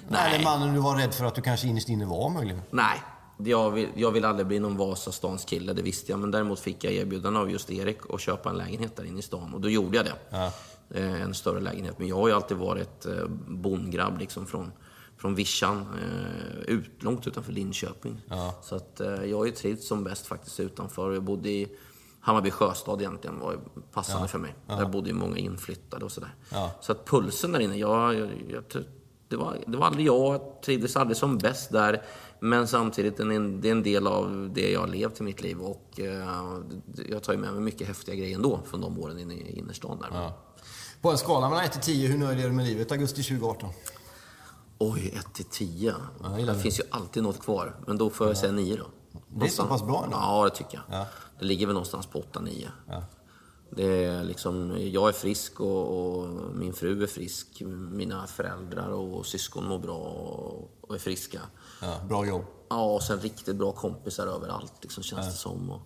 Nej. 0.08 0.34
Eller 0.34 0.44
mannen 0.44 0.74
du 0.74 0.80
var 0.80 0.96
rädd 0.96 1.14
för 1.14 1.24
att 1.24 1.34
du 1.34 1.42
kanske 1.42 1.66
innerst 1.68 1.88
inne 1.88 2.04
var 2.04 2.28
möjligen. 2.30 2.62
Nej, 2.70 3.02
jag 3.44 3.70
vill, 3.70 3.88
jag 3.94 4.10
vill 4.10 4.24
aldrig 4.24 4.46
bli 4.46 4.58
någon 4.58 4.76
Vasastans 4.76 5.44
kille, 5.44 5.72
det 5.72 5.82
visste 5.82 6.12
jag. 6.12 6.18
Men 6.20 6.30
däremot 6.30 6.60
fick 6.60 6.84
jag 6.84 6.92
erbjudande 6.92 7.40
av 7.40 7.50
just 7.50 7.70
Erik 7.70 7.98
att 8.08 8.20
köpa 8.20 8.50
en 8.50 8.56
lägenhet 8.56 8.96
där 8.96 9.04
inne 9.04 9.18
i 9.18 9.22
stan. 9.22 9.54
Och 9.54 9.60
då 9.60 9.68
gjorde 9.70 9.96
jag 9.96 10.06
det. 10.06 10.36
Eh, 10.90 11.22
En 11.22 11.34
större 11.34 11.60
lägenhet. 11.60 11.98
Men 11.98 12.08
jag 12.08 12.16
har 12.16 12.28
ju 12.28 12.34
alltid 12.34 12.56
varit 12.56 13.06
eh, 13.06 13.26
bondgrabb 13.48 14.18
liksom 14.18 14.46
från, 14.46 14.72
från 15.16 15.34
Vischan, 15.34 15.78
eh, 16.02 16.60
ut, 16.74 17.02
långt 17.02 17.26
utanför 17.26 17.52
Linköping. 17.52 18.20
Så 18.62 18.76
att 18.76 19.00
jag 19.26 19.36
har 19.38 19.44
ju 19.44 19.52
trivts 19.52 19.88
som 19.88 20.04
bäst 20.04 20.26
faktiskt 20.26 20.60
utanför. 20.60 21.12
Jag 21.12 21.22
bodde 21.22 21.50
i 21.50 21.68
Hammarby 22.20 22.50
sjöstad 22.50 23.00
egentligen, 23.00 23.38
var 23.40 23.58
passande 23.92 24.28
för 24.28 24.38
mig. 24.38 24.54
Där 24.66 24.86
bodde 24.86 25.08
ju 25.08 25.14
många 25.14 25.36
inflyttade 25.36 26.04
och 26.04 26.12
sådär. 26.12 26.34
Så 26.80 26.92
att 26.92 27.06
pulsen 27.06 27.52
där 27.52 27.60
inne, 27.60 27.76
jag, 27.76 28.14
jag, 28.14 28.28
jag, 28.50 28.62
det 29.28 29.36
var, 29.36 29.56
det 29.66 29.76
var 29.76 29.86
aldrig 29.86 30.06
jag, 30.06 30.34
jag 30.34 30.62
trivdes 30.62 30.96
aldrig 30.96 31.16
som 31.16 31.38
bäst 31.38 31.72
där. 31.72 32.02
Men 32.40 32.68
samtidigt, 32.68 33.16
det 33.16 33.22
är 33.22 33.66
en 33.66 33.82
del 33.82 34.06
av 34.06 34.50
det 34.54 34.70
jag 34.70 34.80
har 34.80 34.86
levt 34.86 35.20
i 35.20 35.22
mitt 35.22 35.42
liv 35.42 35.60
och 35.60 36.00
eh, 36.00 36.58
jag 37.08 37.22
tar 37.22 37.32
ju 37.32 37.38
med 37.38 37.52
mig 37.52 37.62
mycket 37.62 37.88
häftiga 37.88 38.14
grejer 38.14 38.34
ändå 38.34 38.60
från 38.66 38.80
de 38.80 38.98
åren 38.98 39.18
inne 39.18 39.34
i 39.34 39.58
innerstan 39.58 39.98
där. 39.98 40.32
På 41.00 41.10
en 41.10 41.18
skala 41.18 41.48
mellan 41.48 41.64
1 41.64 41.72
till 41.72 41.80
10, 41.80 42.08
hur 42.08 42.18
nöjd 42.18 42.40
är 42.40 42.44
du 42.44 42.52
med 42.52 42.66
livet 42.66 42.92
augusti 42.92 43.22
2018? 43.22 43.70
Oj, 44.78 45.14
1 45.16 45.34
till 45.34 45.44
10. 45.44 45.94
jag 46.22 46.38
gillar 46.38 46.52
det 46.52 46.58
det. 46.58 46.62
finns 46.62 46.80
ju 46.80 46.84
alltid 46.90 47.22
något 47.22 47.40
kvar. 47.40 47.76
Men 47.86 47.98
då 47.98 48.10
får 48.10 48.26
jag 48.26 48.36
säga 48.36 48.52
9 48.52 48.76
då. 48.76 48.86
Det 49.28 49.46
är 49.46 49.50
så 49.50 49.64
pass 49.64 49.82
bra 49.82 50.04
ändå. 50.04 50.16
Ja, 50.16 50.44
det 50.44 50.50
tycker 50.50 50.82
jag. 50.88 51.00
Ja. 51.00 51.06
Det 51.38 51.44
ligger 51.44 51.66
väl 51.66 51.74
någonstans 51.74 52.06
på 52.06 52.22
8-9. 52.32 52.68
Det 53.70 54.04
är 54.04 54.24
liksom, 54.24 54.76
jag 54.78 55.08
är 55.08 55.12
frisk 55.12 55.60
och, 55.60 56.16
och 56.18 56.28
min 56.54 56.72
fru 56.72 57.02
är 57.02 57.06
frisk. 57.06 57.62
Mina 57.90 58.26
föräldrar 58.26 58.88
och 58.88 59.26
syskon 59.26 59.64
mår 59.64 59.78
bra 59.78 59.98
och, 59.98 60.70
och 60.80 60.94
är 60.94 60.98
friska. 60.98 61.40
Ja, 61.82 61.94
bra 62.08 62.26
jobb. 62.26 62.44
Ja, 62.68 62.82
och 62.94 63.02
sen 63.02 63.20
riktigt 63.20 63.56
bra 63.56 63.72
kompisar 63.72 64.26
överallt, 64.26 64.72
liksom, 64.80 65.02
känns 65.02 65.26
det 65.26 65.32
som. 65.32 65.70
Och, 65.70 65.80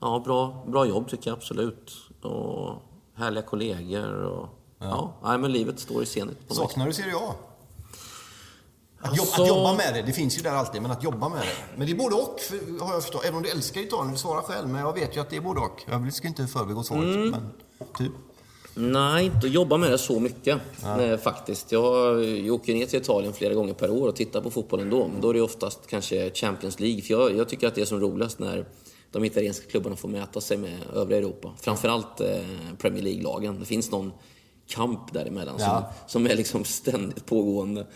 ja, 0.00 0.22
bra, 0.24 0.64
bra 0.68 0.86
jobb 0.86 1.08
tycker 1.08 1.30
jag 1.30 1.36
absolut. 1.36 1.92
Och 2.22 2.82
härliga 3.14 3.42
kollegor. 3.42 4.12
Och, 4.22 4.48
ja. 4.78 5.12
nej, 5.22 5.38
men 5.38 5.52
livet 5.52 5.80
står 5.80 6.02
i 6.02 6.06
scenet 6.06 6.48
på 6.48 6.54
Saknar 6.54 6.86
du 6.86 6.92
Serie 6.92 7.16
A? 7.16 7.34
Att, 9.02 9.08
Alltså- 9.10 9.42
att 9.42 9.48
jobba 9.48 9.72
med 9.74 9.94
det, 9.94 10.02
det 10.02 10.12
finns 10.12 10.38
ju 10.38 10.42
där 10.42 10.50
alltid, 10.50 10.82
men 10.82 10.90
att 10.90 11.02
jobba 11.02 11.28
med 11.28 11.40
det. 11.40 11.76
Men 11.76 11.86
det 11.86 11.92
är 11.92 11.96
både 11.96 12.14
och, 12.14 12.40
för, 12.40 12.84
har 12.84 12.92
jag 12.92 13.02
förstått. 13.02 13.24
Även 13.24 13.36
om 13.36 13.42
du 13.42 13.48
älskar 13.50 13.80
Italien, 13.80 14.12
du 14.12 14.18
svarar 14.18 14.42
själv, 14.42 14.68
men 14.68 14.80
jag 14.80 14.92
vet 14.92 15.16
ju 15.16 15.20
att 15.20 15.30
det 15.30 15.36
är 15.36 15.40
både 15.40 15.60
och. 15.60 15.82
Jag 15.88 16.12
ska 16.14 16.28
inte 16.28 16.46
förbigå 16.46 16.82
svaret, 16.82 17.02
Mm. 17.04 17.30
men 17.30 17.50
typ. 17.98 18.12
Nej, 18.80 19.24
inte 19.26 19.46
jobba 19.46 19.76
med 19.76 19.90
det 19.90 19.98
så 19.98 20.20
mycket 20.20 20.58
Nej, 20.84 21.18
faktiskt. 21.18 21.72
Jag, 21.72 22.24
jag 22.24 22.54
åker 22.54 22.74
ner 22.74 22.86
till 22.86 23.00
Italien 23.00 23.32
flera 23.32 23.54
gånger 23.54 23.74
per 23.74 23.90
år 23.90 24.08
och 24.08 24.16
tittar 24.16 24.40
på 24.40 24.50
fotbollen 24.50 24.90
då. 24.90 25.08
Men 25.08 25.20
då 25.20 25.30
är 25.30 25.34
det 25.34 25.40
oftast 25.40 25.86
kanske 25.86 26.30
Champions 26.34 26.80
League. 26.80 27.02
För 27.02 27.14
jag, 27.14 27.36
jag 27.36 27.48
tycker 27.48 27.68
att 27.68 27.74
det 27.74 27.80
är 27.80 27.84
som 27.84 28.00
roligast 28.00 28.38
när 28.38 28.64
de 29.12 29.24
italienska 29.24 29.70
klubbarna 29.70 29.96
får 29.96 30.08
mäta 30.08 30.40
sig 30.40 30.56
med 30.56 30.78
övriga 30.94 31.18
Europa. 31.18 31.52
Framförallt 31.60 32.20
eh, 32.20 32.26
Premier 32.78 33.02
League-lagen. 33.02 33.60
Det 33.60 33.66
finns 33.66 33.90
någon 33.90 34.12
kamp 34.70 35.12
däremellan 35.12 35.54
Ja. 35.58 35.92
som, 36.06 36.22
som 36.24 36.32
är 36.32 36.36
liksom 36.36 36.64
ständigt 36.64 37.26
pågående. 37.26 37.86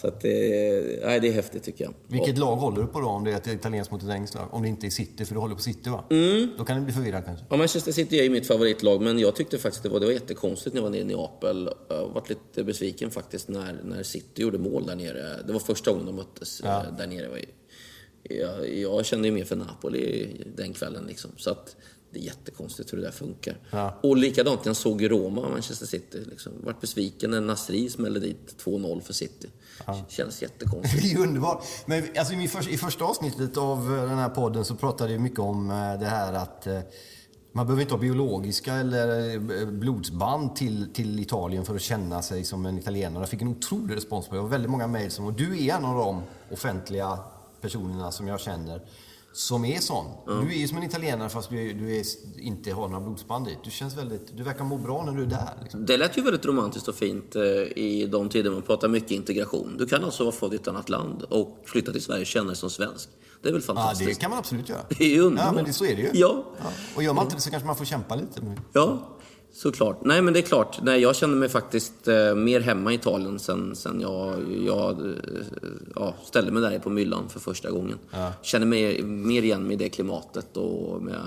Så 0.00 0.06
att 0.06 0.20
det, 0.20 1.04
nej, 1.06 1.20
det 1.20 1.28
är 1.28 1.32
häftigt 1.32 1.62
tycker 1.62 1.84
jag. 1.84 1.94
Vilket 2.06 2.38
lag 2.38 2.56
håller 2.56 2.80
du 2.82 2.86
på 2.86 3.00
då, 3.00 3.06
om 3.06 3.24
det 3.24 3.32
är 3.32 3.36
ett 3.36 3.46
italienskt 3.46 3.92
mot 3.92 4.02
ett 4.02 4.08
engelskt 4.08 4.36
lag? 4.36 4.48
Om 4.50 4.62
det 4.62 4.68
inte 4.68 4.86
är 4.86 4.90
City, 4.90 5.24
för 5.24 5.34
du 5.34 5.40
håller 5.40 5.54
på 5.54 5.60
City 5.60 5.90
va? 5.90 6.04
Mm. 6.10 6.48
Då 6.58 6.64
kan 6.64 6.76
det 6.76 6.82
bli 6.82 6.92
förvirrat 6.92 7.24
kanske. 7.24 7.44
Ja, 7.50 7.56
Manchester 7.56 7.92
City 7.92 8.18
är 8.18 8.22
ju 8.22 8.30
mitt 8.30 8.46
favoritlag, 8.46 9.02
men 9.02 9.18
jag 9.18 9.36
tyckte 9.36 9.58
faktiskt 9.58 9.82
det 9.82 9.88
var, 9.88 10.00
det 10.00 10.06
var 10.06 10.12
jättekonstigt 10.12 10.74
när 10.74 10.82
jag 10.82 10.84
var 10.84 10.90
nere 10.90 11.00
i 11.00 11.04
Neapel. 11.04 11.70
Jag 11.88 12.08
varit 12.08 12.28
lite 12.28 12.64
besviken 12.64 13.10
faktiskt 13.10 13.48
när, 13.48 13.80
när 13.84 14.02
City 14.02 14.42
gjorde 14.42 14.58
mål 14.58 14.86
där 14.86 14.96
nere. 14.96 15.42
Det 15.46 15.52
var 15.52 15.60
första 15.60 15.90
gången 15.90 16.06
de 16.06 16.16
möttes 16.16 16.60
eh, 16.60 16.82
där 16.98 17.06
nere. 17.06 17.28
Var 17.28 17.38
Jag, 18.22 18.74
jag 18.74 19.06
kände 19.06 19.28
ju 19.28 19.34
mer 19.34 19.44
för 19.44 19.56
Napoli 19.56 20.28
den 20.56 20.72
kvällen 20.72 21.04
liksom. 21.06 21.30
Så 21.36 21.50
att 21.50 21.76
det 22.12 22.18
är 22.18 22.22
jättekonstigt 22.22 22.92
hur 22.92 22.98
det 22.98 23.04
där 23.04 23.10
funkar. 23.10 23.58
Ja. 23.70 23.98
Och 24.02 24.16
likadant 24.16 24.66
jag 24.66 24.76
såg 24.76 25.10
Roma, 25.10 25.48
Manchester 25.48 25.86
City. 25.86 26.24
Liksom. 26.30 26.52
Vart 26.64 26.80
besviken 26.80 27.30
när 27.30 27.40
Nasri 27.40 27.90
smällde 27.90 28.20
dit 28.20 28.64
2-0 28.64 29.00
för 29.00 29.12
City. 29.12 29.48
Känns 30.08 30.42
jättekonstigt. 30.42 31.02
Det 31.02 31.08
är 31.08 31.12
ju 31.12 31.22
underbart. 31.22 31.64
Men 31.86 32.04
alltså, 32.18 32.34
i, 32.34 32.48
för, 32.48 32.68
i 32.68 32.76
första 32.76 33.04
avsnittet 33.04 33.56
av 33.56 33.78
eh, 33.78 34.08
den 34.08 34.18
här 34.18 34.28
podden 34.28 34.64
så 34.64 34.74
pratade 34.74 35.12
vi 35.12 35.18
mycket 35.18 35.38
om 35.38 35.70
eh, 35.70 36.00
det 36.00 36.06
här 36.06 36.32
att 36.32 36.66
eh, 36.66 36.80
man 37.52 37.66
behöver 37.66 37.82
inte 37.82 37.94
ha 37.94 38.00
biologiska 38.00 38.74
eller 38.74 39.38
blodsband 39.66 40.56
till, 40.56 40.92
till 40.92 41.20
Italien 41.20 41.64
för 41.64 41.74
att 41.74 41.82
känna 41.82 42.22
sig 42.22 42.44
som 42.44 42.66
en 42.66 42.78
italienare. 42.78 43.22
Jag 43.22 43.28
fick 43.28 43.42
en 43.42 43.48
otrolig 43.48 43.96
respons 43.96 44.28
på 44.28 44.34
det. 44.34 44.38
Det 44.38 44.42
var 44.42 44.50
väldigt 44.50 44.70
många 44.70 44.86
mejl 44.86 45.10
som, 45.10 45.26
och 45.26 45.32
du 45.32 45.66
är 45.66 45.74
en 45.74 45.84
av 45.84 45.96
de 45.96 46.22
offentliga 46.50 47.18
personerna 47.60 48.12
som 48.12 48.28
jag 48.28 48.40
känner 48.40 48.82
som 49.32 49.64
är 49.64 49.80
sån. 49.80 50.06
Du 50.26 50.32
är 50.32 50.58
ju 50.58 50.68
som 50.68 50.76
en 50.78 50.82
italienare 50.84 51.28
fast 51.28 51.50
du, 51.50 51.70
är, 51.70 51.74
du 51.74 51.96
är, 51.96 52.04
inte 52.40 52.72
har 52.72 52.88
några 52.88 53.00
blodsband 53.04 53.46
dit. 53.46 53.58
Du 53.64 53.70
känns 53.70 53.96
väldigt, 53.96 54.36
du 54.36 54.42
verkar 54.42 54.64
må 54.64 54.76
bra 54.76 55.04
när 55.04 55.12
du 55.12 55.22
är 55.22 55.26
där. 55.26 55.58
Liksom. 55.62 55.86
Det 55.86 55.96
lät 55.96 56.18
ju 56.18 56.22
väldigt 56.22 56.46
romantiskt 56.46 56.88
och 56.88 56.94
fint 56.94 57.36
eh, 57.36 57.42
i 57.42 58.08
de 58.12 58.28
tider 58.28 58.50
man 58.50 58.62
pratar 58.62 58.88
mycket 58.88 59.10
integration. 59.10 59.74
Du 59.78 59.86
kan 59.86 60.04
alltså 60.04 60.24
vara 60.24 60.34
född 60.34 60.52
i 60.52 60.56
ett 60.56 60.68
annat 60.68 60.88
land 60.88 61.22
och 61.22 61.58
flytta 61.64 61.92
till 61.92 62.02
Sverige 62.02 62.20
och 62.20 62.26
känna 62.26 62.46
dig 62.46 62.56
som 62.56 62.70
svensk. 62.70 63.08
Det 63.42 63.48
är 63.48 63.52
väl 63.52 63.62
Ja, 63.66 63.74
fantastiskt? 63.74 64.10
det 64.10 64.20
kan 64.20 64.30
man 64.30 64.38
absolut 64.38 64.68
göra. 64.68 64.80
Det 64.98 65.16
är 65.16 65.20
underbart. 65.20 65.46
Ja, 65.46 65.52
men 65.52 65.64
det, 65.64 65.72
så 65.72 65.84
är 65.84 65.96
det 65.96 66.02
ju. 66.02 66.10
Ja. 66.12 66.44
Och 66.96 67.02
gör 67.02 67.12
man 67.14 67.24
inte 67.24 67.36
det 67.36 67.42
så 67.42 67.50
kanske 67.50 67.66
man 67.66 67.76
får 67.76 67.84
kämpa 67.84 68.14
lite. 68.14 68.40
Ja, 68.72 69.08
såklart. 69.52 70.04
Nej, 70.04 70.22
men 70.22 70.34
det 70.34 70.40
är 70.40 70.42
klart. 70.42 70.78
Nej, 70.82 71.00
jag 71.00 71.16
känner 71.16 71.36
mig 71.36 71.48
faktiskt 71.48 72.08
eh, 72.08 72.34
mer 72.34 72.60
hemma 72.60 72.92
i 72.92 72.94
Italien 72.94 73.38
sen, 73.38 73.76
sen 73.76 74.00
jag, 74.00 74.34
jag 74.66 75.00
eh, 75.00 75.14
ja, 75.94 76.14
ställde 76.24 76.52
mig 76.52 76.62
där 76.62 76.78
på 76.78 76.90
myllan 76.90 77.28
för 77.28 77.40
första 77.40 77.70
gången. 77.70 77.98
Känner 78.42 78.66
mig 78.66 79.02
mer 79.02 79.42
igen 79.42 79.66
med 79.66 79.78
det 79.78 79.88
klimatet 79.88 80.56
och 80.56 81.02
med, 81.02 81.20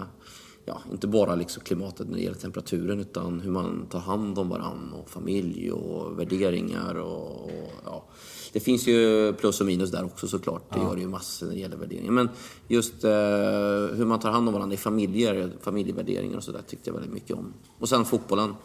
ja, 0.65 0.81
inte 0.91 1.07
bara 1.07 1.35
liksom 1.35 1.63
klimatet 1.63 2.07
när 2.07 2.15
det 2.15 2.23
gäller 2.23 2.37
temperaturen 2.37 2.99
utan 2.99 3.39
hur 3.39 3.51
man 3.51 3.85
tar 3.89 3.99
hand 3.99 4.39
om 4.39 4.49
varandra 4.49 4.97
och 4.97 5.09
familj 5.09 5.71
och 5.71 6.19
värderingar 6.19 6.95
och, 6.95 7.43
och 7.43 7.71
ja. 7.85 8.05
Det 8.55 8.61
finns 8.61 8.87
ju 8.87 9.33
plus 9.33 9.61
och 9.61 9.65
minus 9.65 9.91
där 9.91 10.05
också 10.05 10.27
såklart. 10.27 10.73
Det 10.73 10.79
gör 10.79 10.95
det 10.95 11.01
ju 11.01 11.07
massor 11.07 11.45
när 11.45 11.53
det 11.53 11.59
gäller 11.59 11.77
värderingar. 11.77 12.11
Men 12.11 12.29
just 12.67 13.03
eh, 13.03 13.09
hur 13.97 14.05
man 14.05 14.19
tar 14.19 14.31
hand 14.31 14.47
om 14.47 14.53
varandra 14.53 14.73
i 14.73 14.77
familjer, 14.77 15.51
familjevärderingar 15.61 16.37
och 16.37 16.43
sådär 16.43 16.61
tyckte 16.67 16.89
jag 16.89 16.93
väldigt 16.93 17.13
mycket 17.13 17.37
om. 17.37 17.53
Och 17.79 17.89
sen 17.89 18.05
fotbollen. 18.05 18.55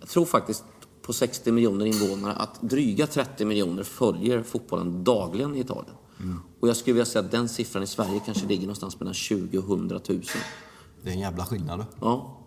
jag 0.00 0.08
tror 0.08 0.24
faktiskt 0.24 0.64
på 1.02 1.12
60 1.12 1.52
miljoner 1.52 1.86
invånare 1.86 2.32
att 2.32 2.62
dryga 2.62 3.06
30 3.06 3.44
miljoner 3.44 3.82
följer 3.82 4.42
fotbollen 4.42 5.04
dagligen 5.04 5.56
i 5.56 5.60
Italien. 5.60 5.94
Mm. 6.20 6.40
Och 6.60 6.68
jag 6.68 6.76
skulle 6.76 6.94
vilja 6.94 7.06
säga 7.06 7.24
att 7.24 7.30
den 7.30 7.48
siffran 7.48 7.82
i 7.82 7.86
Sverige 7.86 8.20
kanske 8.24 8.46
ligger 8.46 8.62
någonstans 8.62 9.00
mellan 9.00 9.14
20 9.14 9.58
och 9.58 9.64
100 9.64 10.00
000. 10.08 10.22
Det 11.02 11.08
är 11.10 11.14
en 11.14 11.20
jävla 11.20 11.44
skillnad. 11.44 11.84
Ja. 12.00 12.38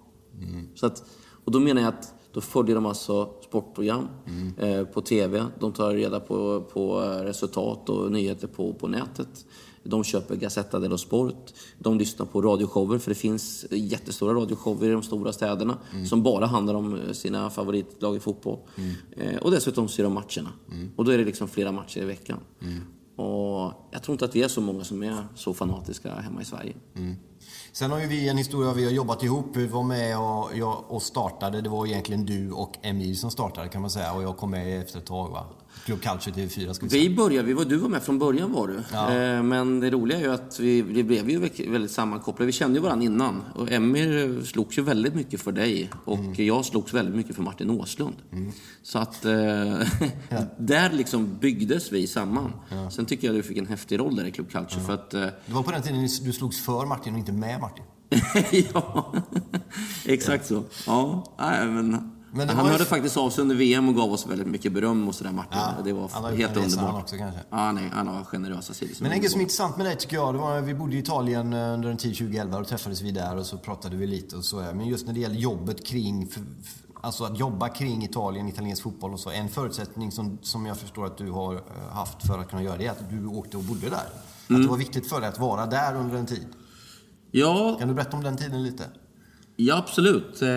Mm. 0.41 0.67
Så 0.75 0.85
att, 0.85 1.03
och 1.45 1.51
då 1.51 1.59
menar 1.59 1.81
jag 1.81 1.89
att 1.89 2.13
då 2.36 2.41
följer 2.41 2.76
de 2.76 2.86
alltså 2.86 3.30
sportprogram 3.43 4.08
mm. 4.28 4.54
eh, 4.58 4.86
på 4.86 5.02
TV. 5.02 5.45
De 5.60 5.71
tar 5.71 5.93
reda 5.93 6.19
på, 6.19 6.62
på 6.74 7.00
resultat 7.00 7.89
och 7.89 8.12
nyheter 8.12 8.48
på, 8.48 8.74
på 8.74 8.88
nätet. 8.88 9.45
De 9.84 10.04
köper 10.04 10.36
Gazzetta 10.36 10.80
dello 10.80 10.98
Sport. 10.98 11.54
De 11.80 11.98
lyssnar 11.98 12.26
på 12.26 12.41
radioshower, 12.41 12.98
för 12.98 13.12
det 13.12 13.15
finns 13.15 13.65
jättestora 13.71 14.34
radioshower 14.34 14.89
i 14.89 14.91
de 14.91 15.04
stora 15.04 15.34
städerna 15.34 15.78
mm. 15.93 16.06
som 16.06 16.24
bara 16.24 16.45
handlar 16.45 16.74
om 16.74 17.00
sina 17.13 17.50
favoritlag 17.50 18.15
i 18.15 18.19
fotboll. 18.19 18.60
Mm. 18.76 18.95
Eh, 19.12 19.38
och 19.41 19.52
dessutom 19.52 19.88
ser 19.88 20.04
de 20.04 20.13
matcherna. 20.13 20.50
Mm. 20.71 20.91
Och 20.95 21.06
då 21.06 21.12
är 21.12 21.17
det 21.17 21.26
liksom 21.26 21.48
flera 21.48 21.71
matcher 21.71 22.02
i 22.02 22.06
veckan. 22.06 22.39
Och 23.15 23.73
jag 23.91 24.04
tror 24.04 24.13
inte 24.13 24.25
att 24.25 24.36
vi 24.36 24.43
är 24.43 24.47
så 24.47 24.62
många 24.62 24.84
som 24.84 25.04
är 25.04 25.28
så 25.36 25.54
fanatiska 25.54 26.15
hemma 26.15 26.41
i 26.41 26.45
Sverige. 26.45 26.73
Mm. 26.95 27.15
Sen 27.71 27.91
har 27.91 27.99
ju 27.99 28.08
vi 28.08 28.30
en 28.30 28.38
historia, 28.38 28.73
vi 28.73 28.86
har 28.86 28.91
jobbat 28.91 29.23
ihop. 29.23 29.45
Vi 29.54 29.67
var 29.67 29.84
med 29.84 30.19
och, 30.19 30.49
jag, 30.58 30.84
och 30.88 31.01
startade. 31.01 31.62
Det 31.62 31.69
var 31.69 31.86
egentligen 31.86 32.25
du 32.25 32.51
och 32.51 32.78
Emil 32.82 33.19
som 33.19 33.32
startade 33.32 33.67
kan 33.67 33.82
man 33.82 33.89
säga. 33.89 34.13
Och 34.13 34.23
jag 34.23 34.38
kom 34.38 34.51
med 34.51 34.82
efter 34.82 34.99
ett 34.99 35.06
tag 35.06 35.30
va? 35.30 35.45
Club 35.86 36.02
Culture 36.02 36.36
TV4 36.36 36.74
ska 36.74 36.86
vi 36.86 36.89
säga. 36.89 37.10
Vi 37.10 37.15
började, 37.15 37.48
vi 37.48 37.54
var, 37.54 37.65
du 37.65 37.78
var 37.78 37.89
med 37.89 38.04
från 38.04 38.19
början 38.19 38.52
var 38.52 38.67
du. 38.67 38.84
Ja. 38.93 39.13
Eh, 39.13 39.43
men 39.43 39.80
det 39.80 39.89
roliga 39.89 40.17
är 40.17 40.21
ju 40.21 40.34
att 40.34 40.60
vi, 40.60 40.82
vi 40.82 41.04
blev 41.04 41.30
ju 41.30 41.39
väldigt 41.69 41.91
sammankopplade. 41.91 42.45
Vi 42.45 42.52
kände 42.52 42.78
ju 42.78 42.84
varandra 42.84 43.06
innan. 43.06 43.43
Och 43.56 43.71
Emir 43.71 44.43
slogs 44.43 44.78
ju 44.78 44.82
väldigt 44.82 45.15
mycket 45.15 45.41
för 45.41 45.52
dig. 45.52 45.89
Och 46.06 46.19
mm. 46.19 46.45
jag 46.45 46.65
slogs 46.65 46.93
väldigt 46.93 47.15
mycket 47.15 47.36
för 47.36 47.43
Martin 47.43 47.69
Åslund. 47.69 48.15
Mm. 48.32 48.52
Så 48.84 49.00
att 49.00 49.26
eh, 49.26 49.34
ja. 50.30 50.41
där 50.58 50.91
liksom 50.91 51.38
byggdes 51.38 51.91
vi 51.91 52.08
samman. 52.08 52.52
Ja. 52.69 52.89
Sen 52.91 53.06
tycker 53.06 53.28
jag 53.28 53.36
att 53.36 53.43
du 53.43 53.48
fick 53.48 53.58
en 53.58 53.67
häftig 53.67 54.00
roll 54.00 54.15
där 54.15 54.26
i 54.26 54.32
Club 54.32 54.52
Culture. 54.52 54.82
För 54.82 54.93
att, 54.93 55.13
eh, 55.13 55.21
det 55.21 55.54
var 55.54 55.63
på 55.63 55.71
den 55.71 55.82
tiden 55.82 56.10
du 56.24 56.32
slogs 56.34 56.65
för 56.65 56.86
Martin 56.86 57.13
och 57.13 57.19
inte 57.19 57.32
med 57.32 57.62
Martin. 57.62 57.84
ja, 58.74 59.13
exakt 60.06 60.45
så. 60.45 60.63
Ja, 60.88 61.36
nej, 61.39 61.67
men 61.67 62.14
men 62.36 62.50
han 62.50 62.65
hörde 62.65 62.84
ju... 62.84 62.86
faktiskt 62.86 63.17
av 63.17 63.30
sig 63.30 63.41
under 63.41 63.56
VM 63.56 63.89
och 63.89 63.95
gav 63.95 64.13
oss 64.13 64.28
väldigt 64.28 64.48
mycket 64.48 64.71
beröm 64.74 65.08
och 65.08 65.15
sådär 65.15 65.32
Martin. 65.32 65.60
Ja, 65.60 65.84
det 65.84 65.93
var 65.93 66.32
helt 66.32 66.58
underbart. 66.58 66.91
Han 66.91 67.02
också 67.02 67.17
kanske? 67.17 67.39
Ja, 67.50 67.71
nej, 67.71 67.91
han 67.93 68.08
har 68.08 68.24
generösa 68.24 68.74
sidor. 68.74 68.95
Men 69.00 69.12
en 69.12 69.19
grej 69.19 69.30
som 69.30 69.39
är 69.39 69.43
intressant 69.43 69.78
med 69.78 69.86
dig 69.86 69.95
tycker 69.95 70.15
jag, 70.15 70.34
det 70.34 70.39
var 70.39 70.62
vi 70.62 70.74
bodde 70.74 70.95
i 70.95 71.00
Italien 71.00 71.54
eh, 71.54 71.74
under 71.74 71.89
en 71.89 71.98
tid 71.98 72.17
2011 72.17 72.58
och 72.58 72.67
träffades 72.67 73.02
vi 73.02 73.12
där 73.12 73.38
och 73.38 73.45
så 73.45 73.58
pratade 73.58 73.95
vi 73.95 74.08
lite 74.08 74.36
och 74.36 74.45
så. 74.45 74.58
Men 74.58 74.88
just 74.88 75.06
när 75.06 75.13
det 75.13 75.19
gäller 75.19 75.36
jobbet 75.36 75.86
kring 75.86 76.32
Alltså 77.02 77.24
att 77.24 77.39
jobba 77.39 77.69
kring 77.69 78.04
Italien, 78.04 78.48
italiensk 78.48 78.84
fotboll 78.84 79.13
och 79.13 79.19
så. 79.19 79.30
En 79.30 79.50
förutsättning 79.50 80.12
som, 80.12 80.38
som 80.41 80.65
jag 80.65 80.78
förstår 80.78 81.06
att 81.06 81.17
du 81.17 81.32
har 81.32 81.56
eh, 81.56 81.62
haft 81.91 82.28
för 82.28 82.39
att 82.39 82.50
kunna 82.50 82.63
göra 82.63 82.78
det 82.78 82.86
är 82.86 82.91
att 82.91 83.10
du 83.10 83.26
åkte 83.26 83.58
och 83.58 83.63
bodde 83.63 83.89
där. 83.89 84.08
Mm. 84.50 84.62
Att 84.62 84.67
det 84.67 84.71
var 84.71 84.78
viktigt 84.78 85.10
för 85.10 85.19
dig 85.19 85.30
att 85.30 85.39
vara 85.39 85.65
där 85.65 85.95
under 85.95 86.17
en 86.17 86.26
tid. 86.26 86.48
Ja. 87.32 87.76
Kan 87.80 87.88
du 87.88 87.93
berätta 87.93 88.17
om 88.17 88.24
den 88.24 88.38
tiden 88.38 88.63
lite? 88.63 88.84
Ja, 89.57 89.77
absolut. 89.77 90.41
Eh, 90.41 90.49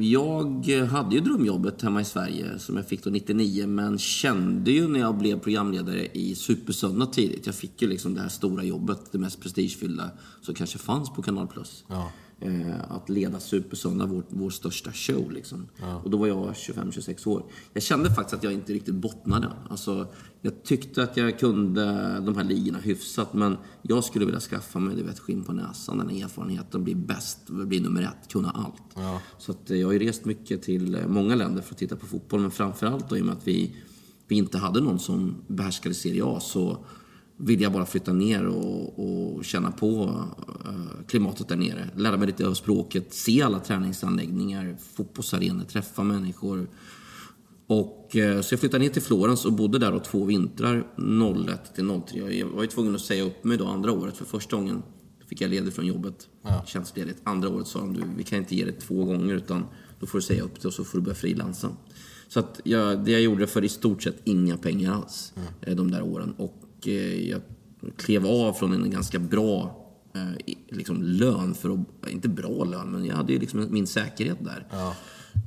jag 0.00 0.66
hade 0.90 1.14
ju 1.14 1.20
drömjobbet 1.20 1.82
hemma 1.82 2.00
i 2.00 2.04
Sverige 2.04 2.58
som 2.58 2.76
jag 2.76 2.88
fick 2.88 3.04
då 3.04 3.10
99, 3.10 3.66
men 3.66 3.98
kände 3.98 4.70
ju 4.70 4.88
när 4.88 5.00
jag 5.00 5.18
blev 5.18 5.38
programledare 5.38 6.06
i 6.12 6.34
Supersöndag 6.34 7.06
tidigt. 7.06 7.46
Jag 7.46 7.54
fick 7.54 7.82
ju 7.82 7.88
liksom 7.88 8.14
det 8.14 8.20
här 8.20 8.28
stora 8.28 8.64
jobbet, 8.64 9.00
det 9.12 9.18
mest 9.18 9.40
prestigefyllda 9.40 10.10
som 10.40 10.54
kanske 10.54 10.78
fanns 10.78 11.10
på 11.10 11.22
Kanal 11.22 11.46
Plus. 11.46 11.84
Ja 11.88 12.12
eh, 12.40 12.92
att 12.92 13.08
leda 13.08 13.40
Supersöndag, 13.40 14.06
vår, 14.06 14.22
vår 14.28 14.50
största 14.50 14.92
show. 14.92 15.30
Liksom. 15.30 15.68
Ja. 15.80 16.00
Och 16.04 16.10
då 16.10 16.18
var 16.18 16.26
jag 16.26 16.52
25-26 16.52 17.28
år. 17.28 17.42
Jag 17.72 17.82
kände 17.82 18.10
faktiskt 18.10 18.34
att 18.34 18.42
jag 18.42 18.52
inte 18.52 18.72
riktigt 18.72 18.94
bottnade. 18.94 19.52
Alltså, 19.70 20.06
jag 20.46 20.62
tyckte 20.62 21.02
att 21.02 21.16
jag 21.16 21.38
kunde 21.38 21.84
de 22.20 22.36
här 22.36 22.44
ligorna 22.44 22.78
hyfsat, 22.78 23.34
men 23.34 23.56
jag 23.82 24.04
skulle 24.04 24.24
vilja 24.24 24.40
skaffa 24.40 24.78
mig 24.78 24.96
du 24.96 25.02
vet, 25.02 25.18
skinn 25.18 25.44
på 25.44 25.52
näsan, 25.52 25.98
den 25.98 26.10
erfarenheten, 26.10 26.84
bli 26.84 26.94
bäst, 26.94 27.50
bli 27.50 27.80
nummer 27.80 28.02
ett, 28.02 28.32
kunna 28.32 28.50
allt. 28.50 28.82
Ja. 28.94 29.20
Så 29.38 29.52
att, 29.52 29.70
eh, 29.70 29.76
jag 29.76 29.88
har 29.88 29.92
ju 29.92 29.98
rest 29.98 30.24
mycket 30.24 30.62
till 30.62 30.94
eh, 30.94 31.06
många 31.08 31.34
länder 31.34 31.62
för 31.62 31.74
att 31.74 31.78
titta 31.78 31.96
på 31.96 32.06
fotboll, 32.06 32.40
men 32.40 32.50
framförallt 32.50 33.08
då 33.08 33.16
i 33.16 33.20
och 33.20 33.26
med 33.26 33.34
att 33.34 33.48
vi, 33.48 33.76
vi 34.28 34.36
inte 34.36 34.58
hade 34.58 34.80
någon 34.80 34.98
som 34.98 35.34
behärskade 35.46 35.94
Serie 35.94 36.24
A, 36.24 36.40
så 36.40 36.84
vill 37.36 37.60
jag 37.60 37.72
bara 37.72 37.86
flytta 37.86 38.12
ner 38.12 38.46
och, 38.46 38.98
och 38.98 39.44
känna 39.44 39.72
på 39.72 40.04
uh, 40.68 41.06
klimatet 41.06 41.48
där 41.48 41.56
nere. 41.56 41.90
Lära 41.96 42.16
mig 42.16 42.26
lite 42.26 42.48
av 42.48 42.54
språket, 42.54 43.14
se 43.14 43.42
alla 43.42 43.60
träningsanläggningar, 43.60 44.76
fotbollsarenor, 44.94 45.64
träffa 45.64 46.02
människor. 46.02 46.68
Och, 47.66 48.16
uh, 48.16 48.40
så 48.40 48.52
jag 48.52 48.60
flyttade 48.60 48.84
ner 48.84 48.90
till 48.90 49.02
Florens 49.02 49.44
och 49.44 49.52
bodde 49.52 49.78
där 49.78 49.92
då 49.92 50.00
två 50.00 50.24
vintrar, 50.24 50.86
01 51.48 51.74
till 51.74 52.00
03. 52.06 52.18
Jag 52.18 52.46
var 52.46 52.62
ju 52.62 52.68
tvungen 52.68 52.94
att 52.94 53.00
säga 53.00 53.24
upp 53.24 53.44
mig 53.44 53.58
då 53.58 53.66
andra 53.66 53.92
året, 53.92 54.16
för 54.16 54.24
första 54.24 54.56
gången 54.56 54.82
fick 55.28 55.40
jag 55.40 55.50
ledigt 55.50 55.74
från 55.74 55.86
jobbet. 55.86 56.28
Ja. 56.42 56.64
Tjänstledigt. 56.66 57.20
Andra 57.24 57.48
året 57.48 57.66
sa 57.66 57.78
de, 57.78 57.94
du, 57.94 58.02
vi 58.16 58.24
kan 58.24 58.38
inte 58.38 58.54
ge 58.54 58.64
det 58.64 58.72
två 58.72 59.04
gånger 59.04 59.34
utan 59.34 59.64
då 60.00 60.06
får 60.06 60.18
du 60.18 60.22
säga 60.22 60.42
upp 60.42 60.60
det 60.60 60.68
och 60.68 60.74
så 60.74 60.84
får 60.84 60.98
du 60.98 61.04
börja 61.04 61.14
frilansa. 61.14 61.68
Så 62.28 62.40
att 62.40 62.60
jag, 62.64 63.04
det 63.04 63.10
jag 63.10 63.20
gjorde 63.20 63.46
för 63.46 63.64
i 63.64 63.68
stort 63.68 64.02
sett 64.02 64.16
inga 64.24 64.56
pengar 64.56 64.92
alls 64.92 65.32
mm. 65.62 65.76
de 65.76 65.90
där 65.90 66.02
åren. 66.02 66.34
Och 66.38 66.62
Eh, 66.86 67.28
jag 67.30 67.40
klev 67.96 68.26
av 68.26 68.52
från 68.52 68.72
en 68.72 68.90
ganska 68.90 69.18
bra 69.18 69.86
eh, 70.14 70.54
liksom, 70.68 71.02
lön. 71.02 71.54
För 71.54 71.70
att, 71.70 72.10
inte 72.10 72.28
bra 72.28 72.64
lön, 72.64 72.90
men 72.90 73.04
jag 73.04 73.16
hade 73.16 73.32
ju 73.32 73.38
liksom 73.38 73.66
min 73.70 73.86
säkerhet 73.86 74.38
där. 74.40 74.66
Ja. 74.70 74.94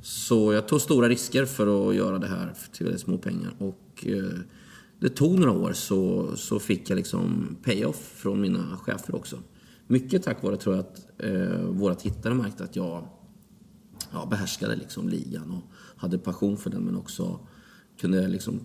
Så 0.02 0.52
jag 0.52 0.68
tog 0.68 0.80
stora 0.80 1.08
risker 1.08 1.44
för 1.44 1.88
att 1.88 1.94
göra 1.94 2.18
det 2.18 2.26
här 2.26 2.54
till 2.72 2.86
väldigt 2.86 3.02
små 3.02 3.18
pengar. 3.18 3.54
Och 3.58 4.06
eh, 4.06 4.38
det 5.00 5.08
tog 5.08 5.38
några 5.38 5.52
år 5.52 5.72
så, 5.72 6.30
så 6.36 6.58
fick 6.58 6.90
jag 6.90 6.96
liksom 6.96 7.56
payoff 7.62 8.12
från 8.16 8.40
mina 8.40 8.76
chefer 8.76 9.14
också. 9.14 9.38
Mycket 9.86 10.22
tack 10.22 10.42
vare 10.42 10.56
tror 10.56 10.76
jag 10.76 10.84
att 10.84 11.06
eh, 11.18 11.62
våra 11.62 11.94
tittare 11.94 12.34
märkte 12.34 12.64
att 12.64 12.76
jag 12.76 13.08
ja, 14.12 14.26
behärskade 14.30 14.76
liksom 14.76 15.08
ligan 15.08 15.50
och 15.50 15.62
hade 15.96 16.18
passion 16.18 16.56
för 16.56 16.70
den 16.70 16.82
men 16.82 16.96
också 16.96 17.40
kunde 18.00 18.28
liksom 18.28 18.60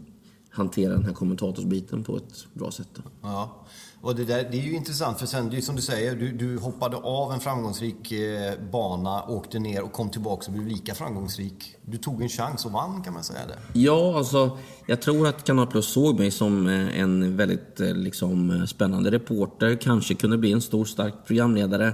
hantera 0.56 0.94
den 0.94 1.06
här 1.06 1.14
kommentatorsbiten 1.14 2.04
på 2.04 2.18
ett 2.18 2.48
bra 2.54 2.72
sätt. 2.72 2.88
Ja, 3.22 3.66
och 4.02 4.16
det, 4.16 4.26
där, 4.26 4.48
det 4.52 4.58
är 4.58 4.62
ju 4.62 4.76
intressant 4.76 5.20
för 5.20 5.26
sen, 5.26 5.50
det 5.50 5.58
är 5.58 5.62
som 5.62 5.76
du 5.76 5.82
säger, 5.82 6.16
du, 6.16 6.32
du 6.32 6.58
hoppade 6.58 6.98
av 6.98 7.34
en 7.34 7.40
framgångsrik 7.40 8.12
eh, 8.12 8.54
bana, 8.72 9.24
åkte 9.24 9.60
ner 9.60 9.82
och 9.82 9.92
kom 9.92 10.10
tillbaka 10.10 10.46
och 10.48 10.54
blev 10.54 10.68
lika 10.68 10.96
framgångsrik. 10.96 11.76
Du 11.82 11.98
tog 11.98 12.22
en 12.22 12.30
chans 12.30 12.66
och 12.66 12.72
vann 12.72 13.04
kan 13.04 13.14
man 13.14 13.24
säga 13.24 13.40
det. 13.48 13.80
Ja, 13.80 14.18
alltså 14.18 14.58
jag 14.86 15.02
tror 15.02 15.28
att 15.28 15.44
Kanal 15.44 15.68
Plus 15.68 15.86
såg 15.86 16.20
mig 16.20 16.32
som 16.32 16.68
eh, 16.68 17.00
en 17.00 17.38
väldigt 17.38 17.80
eh, 17.80 17.94
liksom, 17.94 18.68
spännande 18.68 19.12
reporter, 19.12 19.76
kanske 19.82 20.16
kunde 20.16 20.38
bli 20.38 20.52
en 20.52 20.62
stor 20.62 20.86
stark 20.86 21.14
programledare. 21.28 21.94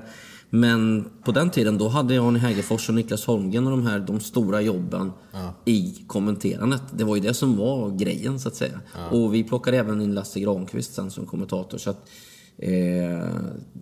Men 0.54 1.10
på 1.24 1.32
den 1.32 1.50
tiden 1.50 1.78
då 1.78 1.88
hade 1.88 2.22
Arne 2.22 2.40
Hägerfors 2.40 2.90
och 2.90 2.96
Niklas 2.96 3.26
Holmgren 3.26 3.68
och 3.68 3.72
de 3.72 3.88
här 3.88 4.00
de 4.00 4.20
stora 4.20 4.62
jobben 4.62 5.12
ja. 5.32 5.54
i 5.66 6.04
kommenterandet. 6.08 6.82
Det 6.94 7.04
var 7.04 7.16
ju 7.16 7.22
det 7.22 7.34
som 7.34 7.58
var 7.58 7.90
grejen 7.90 8.40
så 8.40 8.48
att 8.48 8.56
säga. 8.56 8.82
Ja. 8.96 9.10
Och 9.10 9.34
vi 9.34 9.44
plockade 9.44 9.78
även 9.78 10.02
in 10.02 10.14
Lasse 10.14 10.40
Granqvist 10.40 10.94
sen 10.94 11.12
som 11.12 11.26
kommentator. 11.26 11.78
Så 11.78 11.90
att, 11.90 12.10
eh, 12.58 12.72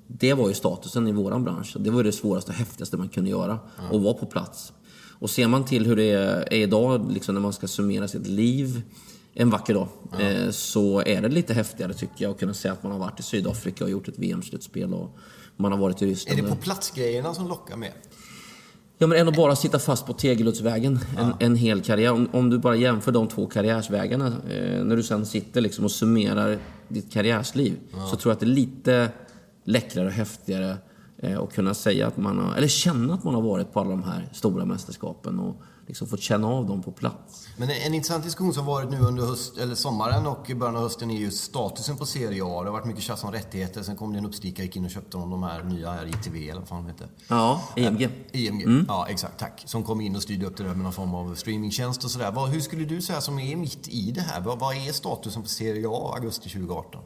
det 0.07 0.33
var 0.33 0.47
ju 0.47 0.53
statusen 0.53 1.07
i 1.07 1.11
våran 1.11 1.43
bransch. 1.43 1.75
Det 1.79 1.89
var 1.89 2.03
det 2.03 2.11
svåraste 2.11 2.51
och 2.51 2.57
häftigaste 2.57 2.97
man 2.97 3.09
kunde 3.09 3.29
göra. 3.29 3.59
Ja. 3.77 3.95
Att 3.95 4.03
vara 4.03 4.13
på 4.13 4.25
plats. 4.25 4.73
Och 5.19 5.29
ser 5.29 5.47
man 5.47 5.65
till 5.65 5.85
hur 5.85 5.95
det 5.95 6.11
är 6.11 6.53
idag, 6.53 7.11
liksom 7.11 7.35
när 7.35 7.41
man 7.41 7.53
ska 7.53 7.67
summera 7.67 8.07
sitt 8.07 8.27
liv 8.27 8.81
en 9.33 9.49
vacker 9.49 9.73
dag, 9.73 9.87
ja. 10.11 10.19
eh, 10.19 10.49
så 10.49 11.01
är 11.05 11.21
det 11.21 11.29
lite 11.29 11.53
häftigare 11.53 11.93
tycker 11.93 12.25
jag 12.25 12.31
att 12.31 12.39
kunna 12.39 12.53
säga 12.53 12.71
att 12.71 12.83
man 12.83 12.91
har 12.91 12.99
varit 12.99 13.19
i 13.19 13.23
Sydafrika 13.23 13.83
och 13.83 13.89
gjort 13.89 14.07
ett 14.07 14.19
VM-slutspel. 14.19 14.93
Och, 14.93 15.17
man 15.59 15.71
har 15.71 15.79
varit 15.79 16.01
i 16.01 16.05
Ryssland. 16.05 16.39
Är 16.39 16.43
det 16.43 16.49
på 16.49 16.55
platsgrejerna 16.55 17.33
som 17.33 17.47
lockar 17.47 17.77
med? 17.77 17.91
Ja, 18.97 19.07
men 19.07 19.17
än 19.17 19.27
att 19.27 19.35
bara 19.35 19.55
sitta 19.55 19.79
fast 19.79 20.05
på 20.05 20.13
Tegeluddsvägen 20.13 20.99
en, 21.17 21.27
ja. 21.27 21.37
en 21.39 21.55
hel 21.55 21.81
karriär. 21.81 22.11
Om, 22.11 22.29
om, 22.31 22.49
du 22.49 22.57
bara 22.57 22.75
jämför 22.75 23.11
de 23.11 23.27
två 23.27 23.45
karriärsvägarna, 23.45 24.27
eh, 24.27 24.83
när 24.83 24.95
du 24.95 25.03
sen 25.03 25.25
sitter 25.25 25.61
liksom 25.61 25.85
och 25.85 25.91
summerar 25.91 26.57
ditt 26.87 27.13
karriärsliv, 27.13 27.77
ja. 27.91 28.05
så 28.05 28.15
tror 28.15 28.31
jag 28.31 28.35
att 28.35 28.39
det 28.39 28.45
är 28.45 28.47
lite 28.47 29.11
läckrare 29.63 30.05
och 30.05 30.11
häftigare 30.11 30.77
eh, 31.17 31.39
att 31.39 31.53
kunna 31.53 31.73
säga 31.73 32.07
att 32.07 32.17
man 32.17 32.37
har, 32.37 32.55
eller 32.55 32.67
känna 32.67 33.13
att 33.13 33.23
man 33.23 33.33
har 33.33 33.41
varit 33.41 33.73
på 33.73 33.79
alla 33.79 33.89
de 33.89 34.03
här 34.03 34.29
stora 34.33 34.65
mästerskapen 34.65 35.39
och 35.39 35.61
liksom 35.89 36.07
fått 36.07 36.21
känna 36.21 36.47
av 36.47 36.65
dem 36.65 36.83
på 36.83 36.91
plats. 36.91 37.47
Men 37.57 37.69
en 37.69 37.93
intressant 37.93 38.23
diskussion 38.23 38.53
som 38.53 38.65
varit 38.65 38.89
nu 38.89 38.99
under 38.99 39.25
höst, 39.25 39.57
eller 39.57 39.75
sommaren 39.75 40.27
och 40.27 40.51
början 40.55 40.75
av 40.75 40.81
hösten 40.81 41.11
är 41.11 41.15
just 41.15 41.43
statusen 41.43 41.97
på 41.97 42.05
Serie 42.05 42.43
A. 42.43 42.63
Det 42.63 42.69
har 42.69 42.71
varit 42.71 42.85
mycket 42.85 43.03
tjafs 43.03 43.23
om 43.23 43.31
rättigheter. 43.31 43.83
Sen 43.83 43.95
kom 43.95 44.13
det 44.13 44.19
en 44.19 44.25
uppstickare, 44.25 44.65
gick 44.65 44.75
in 44.75 44.85
och 44.85 44.91
köpte 44.91 45.17
de 45.17 45.43
här 45.43 45.63
nya 45.63 45.91
här, 45.91 46.05
ITV 46.05 46.49
eller 46.49 46.59
vad 46.59 46.69
fan 46.69 46.83
de 46.83 46.91
heter. 46.91 47.07
Ja, 47.27 47.61
EMG. 47.75 48.09
EMG, 48.31 48.63
mm. 48.63 48.85
ja 48.87 49.07
exakt, 49.09 49.39
tack. 49.39 49.63
Som 49.65 49.83
kom 49.83 50.01
in 50.01 50.15
och 50.15 50.21
styrde 50.21 50.45
upp 50.45 50.57
det 50.57 50.63
där 50.63 50.69
med 50.69 50.83
någon 50.83 50.93
form 50.93 51.15
av 51.15 51.35
streamingtjänst 51.35 52.03
och 52.03 52.11
sådär. 52.11 52.47
Hur 52.47 52.61
skulle 52.61 52.85
du 52.85 53.01
säga 53.01 53.21
som 53.21 53.39
är 53.39 53.55
mitt 53.55 53.87
i 53.87 54.11
det 54.11 54.21
här? 54.21 54.41
Vad 54.41 54.75
är 54.75 54.91
statusen 54.91 55.41
på 55.41 55.49
Serie 55.49 55.87
A 55.89 56.13
augusti 56.15 56.49
2018? 56.49 57.01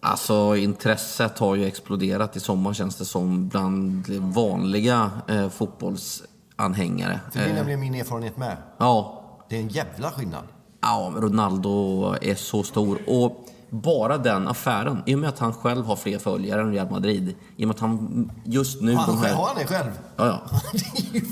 Alltså 0.00 0.56
intresset 0.56 1.38
har 1.38 1.54
ju 1.54 1.66
exploderat 1.66 2.36
i 2.36 2.40
sommar 2.40 2.74
känns 2.74 2.96
det 2.96 3.04
som 3.04 3.48
bland 3.48 4.08
vanliga 4.08 5.10
eh, 5.28 5.48
fotbolls 5.48 6.22
Madrid-anhängare. 6.58 7.20
För 7.32 7.38
det 7.38 7.44
är 7.44 7.48
Eh, 7.48 7.54
nämligen 7.54 7.80
min 7.80 7.94
erfarenhet 7.94 8.36
med. 8.36 8.56
Ja, 8.78 9.14
Det 9.48 9.56
är 9.56 9.60
en 9.60 9.68
jävla 9.68 10.10
skillnad. 10.10 10.44
Ja, 10.80 11.12
Ronaldo 11.16 12.14
är 12.22 12.34
så 12.34 12.62
stor. 12.62 12.98
Och 13.06 13.44
bara 13.70 14.18
den 14.18 14.48
affären, 14.48 15.02
i 15.06 15.14
och 15.14 15.18
med 15.18 15.28
att 15.28 15.38
han 15.38 15.52
själv 15.52 15.84
har 15.86 15.96
fler 15.96 16.18
följare 16.18 16.60
än 16.60 16.72
Real 16.72 16.90
Madrid. 16.90 17.34
I 17.56 17.64
och 17.64 17.68
med 17.68 17.74
att 17.74 17.80
han 17.80 18.30
just 18.44 18.80
nu... 18.82 18.94
Han, 18.94 19.06
de 19.16 19.22
här, 19.26 19.34
Har 19.34 19.46
han 19.46 19.56
det 19.56 19.66
själv? 19.66 19.90
ja, 20.16 20.26
ja. 20.26 20.60
det 20.72 21.18
är 21.18 21.20
ju 21.20 21.26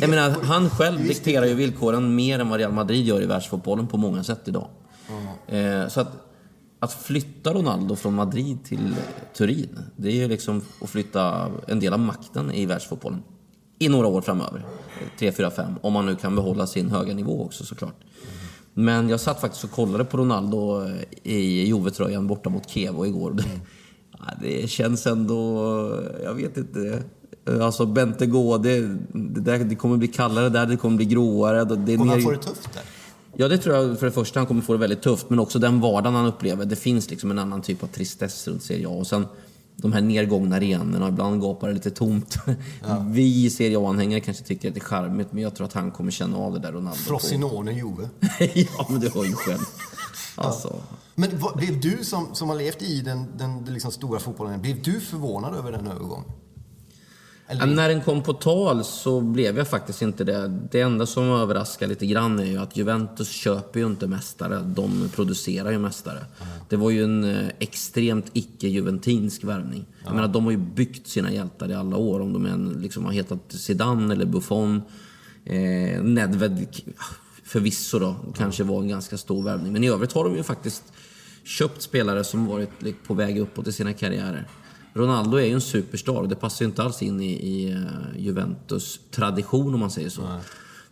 Jag 0.00 0.10
menar, 0.10 0.30
han 0.42 0.70
själv 0.70 0.98
dikterar 1.02 1.46
ju 1.46 1.54
villkoren 1.54 2.14
mer 2.14 2.38
än 2.38 2.48
vad 2.48 2.58
Real 2.58 2.72
Madrid 2.72 3.06
gör 3.06 3.22
i 3.22 3.26
världsfotbollen 3.26 3.86
på 3.86 3.96
många 3.96 4.24
sätt 4.24 4.40
idag. 4.44 4.68
Eh, 5.46 5.88
så 5.88 6.00
att, 6.00 6.12
att 6.80 6.92
flytta 6.92 7.54
Ronaldo 7.54 7.96
från 7.96 8.14
Madrid 8.14 8.64
till 8.64 8.94
Turin, 9.36 9.78
det 9.96 10.08
är 10.08 10.14
ju 10.14 10.28
liksom 10.28 10.62
att 10.82 10.90
flytta 10.90 11.46
en 11.68 11.80
del 11.80 11.92
av 11.92 12.00
makten 12.00 12.52
i 12.52 12.66
världsfotbollen. 12.66 13.22
I 13.78 13.88
några 13.88 14.06
år 14.06 14.20
framöver. 14.20 14.64
Tre, 15.18 15.32
fyra, 15.32 15.50
fem. 15.50 15.74
Om 15.80 15.92
man 15.92 16.06
nu 16.06 16.16
kan 16.16 16.36
behålla 16.36 16.66
sin 16.66 16.90
höga 16.90 17.14
nivå 17.14 17.44
också 17.44 17.64
såklart. 17.64 17.94
Men 18.74 19.08
jag 19.08 19.20
satt 19.20 19.40
faktiskt 19.40 19.64
och 19.64 19.70
kollade 19.70 20.04
på 20.04 20.16
Ronaldo 20.16 20.84
eh, 20.84 20.92
i 21.22 21.66
Juve-tröjan 21.66 22.26
borta 22.26 22.50
mot 22.50 22.70
Kevo 22.70 23.06
igår. 23.06 23.36
Ja, 24.20 24.34
det 24.42 24.70
känns 24.70 25.06
ändå... 25.06 26.02
Jag 26.24 26.34
vet 26.34 26.56
inte. 26.56 27.02
Alltså 27.62 27.86
Bente 27.86 28.26
Gå, 28.26 28.58
det, 28.58 28.80
det, 29.12 29.40
där, 29.40 29.58
det 29.58 29.74
kommer 29.74 29.96
bli 29.96 30.08
kallare 30.08 30.48
där, 30.48 30.66
det 30.66 30.76
kommer 30.76 30.96
bli 30.96 31.06
gråare. 31.06 31.64
Det 31.64 31.92
är 31.92 31.96
Kommer 31.96 32.12
han 32.12 32.22
få 32.22 32.30
det 32.30 32.36
tufft 32.36 32.74
där? 32.74 32.82
Ja, 33.36 33.48
det 33.48 33.58
tror 33.58 33.76
jag 33.76 33.98
för 33.98 34.06
det 34.06 34.12
första 34.12 34.40
han 34.40 34.46
kommer 34.46 34.62
få 34.62 34.72
det 34.72 34.78
väldigt 34.78 35.02
tufft. 35.02 35.30
Men 35.30 35.38
också 35.38 35.58
den 35.58 35.80
vardagen 35.80 36.14
han 36.14 36.26
upplever. 36.26 36.64
Det 36.64 36.76
finns 36.76 37.10
liksom 37.10 37.30
en 37.30 37.38
annan 37.38 37.62
typ 37.62 37.82
av 37.82 37.86
tristess 37.86 38.48
runt 38.48 38.62
Serie 38.62 38.88
A. 38.88 38.90
Och 38.90 39.06
sen 39.06 39.26
de 39.82 39.92
här 39.92 40.00
nergångna 40.00 40.56
arenorna, 40.56 41.08
ibland 41.08 41.40
gapar 41.40 41.68
det 41.68 41.74
lite 41.74 41.90
tomt. 41.90 42.38
Vi 43.10 43.50
Serie 43.50 43.78
A-anhängare 43.78 44.20
kanske 44.20 44.44
tycker 44.44 44.68
att 44.68 44.74
det 44.74 44.80
är 44.80 44.84
charmigt, 44.84 45.32
men 45.32 45.42
jag 45.42 45.54
tror 45.54 45.66
att 45.66 45.72
han 45.72 45.90
kommer 45.90 46.10
känna 46.10 46.38
av 46.38 46.52
det 46.52 46.58
där 46.58 46.72
Ronaldo. 46.72 46.98
Juve. 47.72 48.08
ja, 48.54 48.86
men 48.90 49.00
du 49.00 49.08
hör 49.10 49.24
ju 49.24 49.32
själv. 49.32 49.64
Alltså. 50.34 50.76
Men 51.14 51.38
vad, 51.38 51.56
blev 51.56 51.80
du 51.80 52.04
som, 52.04 52.34
som 52.34 52.48
har 52.48 52.56
levt 52.56 52.82
i 52.82 53.00
den, 53.00 53.26
den, 53.36 53.64
den 53.64 53.74
liksom 53.74 53.92
stora 53.92 54.20
fotbollen, 54.20 54.60
blev 54.60 54.82
du 54.82 55.00
förvånad 55.00 55.54
över 55.54 55.72
den 55.72 55.86
övergången? 55.86 56.24
Eller? 57.50 57.66
När 57.66 57.88
den 57.88 58.00
kom 58.02 58.22
på 58.22 58.32
tal 58.32 58.84
så 58.84 59.20
blev 59.20 59.58
jag 59.58 59.68
faktiskt 59.68 60.02
inte 60.02 60.24
det. 60.24 60.48
Det 60.70 60.80
enda 60.80 61.06
som 61.06 61.24
överraskar 61.24 61.86
lite 61.86 62.06
grann 62.06 62.38
är 62.38 62.44
ju 62.44 62.58
att 62.58 62.76
Juventus 62.76 63.28
köper 63.28 63.80
ju 63.80 63.86
inte 63.86 64.06
mästare. 64.06 64.58
De 64.66 65.08
producerar 65.14 65.70
ju 65.70 65.78
mästare. 65.78 66.24
Det 66.68 66.76
var 66.76 66.90
ju 66.90 67.04
en 67.04 67.24
eh, 67.24 67.48
extremt 67.58 68.26
icke-juventinsk 68.32 69.44
värvning. 69.44 69.86
Jag 70.04 70.14
menar, 70.14 70.28
de 70.28 70.44
har 70.44 70.50
ju 70.50 70.56
byggt 70.56 71.06
sina 71.08 71.32
hjältar 71.32 71.70
i 71.70 71.74
alla 71.74 71.96
år. 71.96 72.20
Om 72.20 72.32
de 72.32 72.46
än 72.46 72.68
liksom 72.68 73.04
har 73.04 73.12
hetat 73.12 73.40
Zidane 73.48 74.14
eller 74.14 74.26
Buffon. 74.26 74.82
Eh, 75.44 76.02
Nedved 76.02 76.66
förvisso 77.44 77.98
då, 77.98 78.16
kanske 78.36 78.64
var 78.64 78.80
en 78.80 78.88
ganska 78.88 79.18
stor 79.18 79.42
värvning. 79.42 79.72
Men 79.72 79.84
i 79.84 79.88
övrigt 79.88 80.12
har 80.12 80.24
de 80.24 80.36
ju 80.36 80.42
faktiskt 80.42 80.82
köpt 81.44 81.82
spelare 81.82 82.24
som 82.24 82.46
varit 82.46 82.82
li- 82.82 82.94
på 83.06 83.14
väg 83.14 83.38
uppåt 83.38 83.66
i 83.66 83.72
sina 83.72 83.92
karriärer. 83.92 84.46
Ronaldo 84.98 85.36
är 85.36 85.44
ju 85.44 85.52
en 85.52 85.60
superstar 85.60 86.14
och 86.14 86.28
det 86.28 86.36
passar 86.36 86.64
ju 86.64 86.68
inte 86.68 86.82
alls 86.82 87.02
in 87.02 87.20
i, 87.20 87.32
i 87.32 87.70
eh, 87.70 88.20
Juventus 88.20 89.00
tradition 89.10 89.74
om 89.74 89.80
man 89.80 89.90
säger 89.90 90.08
så. 90.08 90.22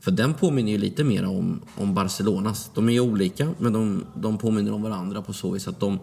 För 0.01 0.11
den 0.11 0.35
påminner 0.35 0.73
ju 0.73 0.79
lite 0.79 1.05
mer 1.05 1.25
om, 1.25 1.61
om 1.77 1.95
Barcelonas. 1.95 2.71
De 2.75 2.89
är 2.89 2.93
ju 2.93 3.01
olika, 3.01 3.55
men 3.59 3.73
de, 3.73 4.05
de 4.15 4.39
påminner 4.39 4.73
om 4.73 4.83
varandra 4.83 5.23
på 5.23 5.33
så 5.33 5.51
vis 5.51 5.69
att 5.69 5.81
de 5.81 5.99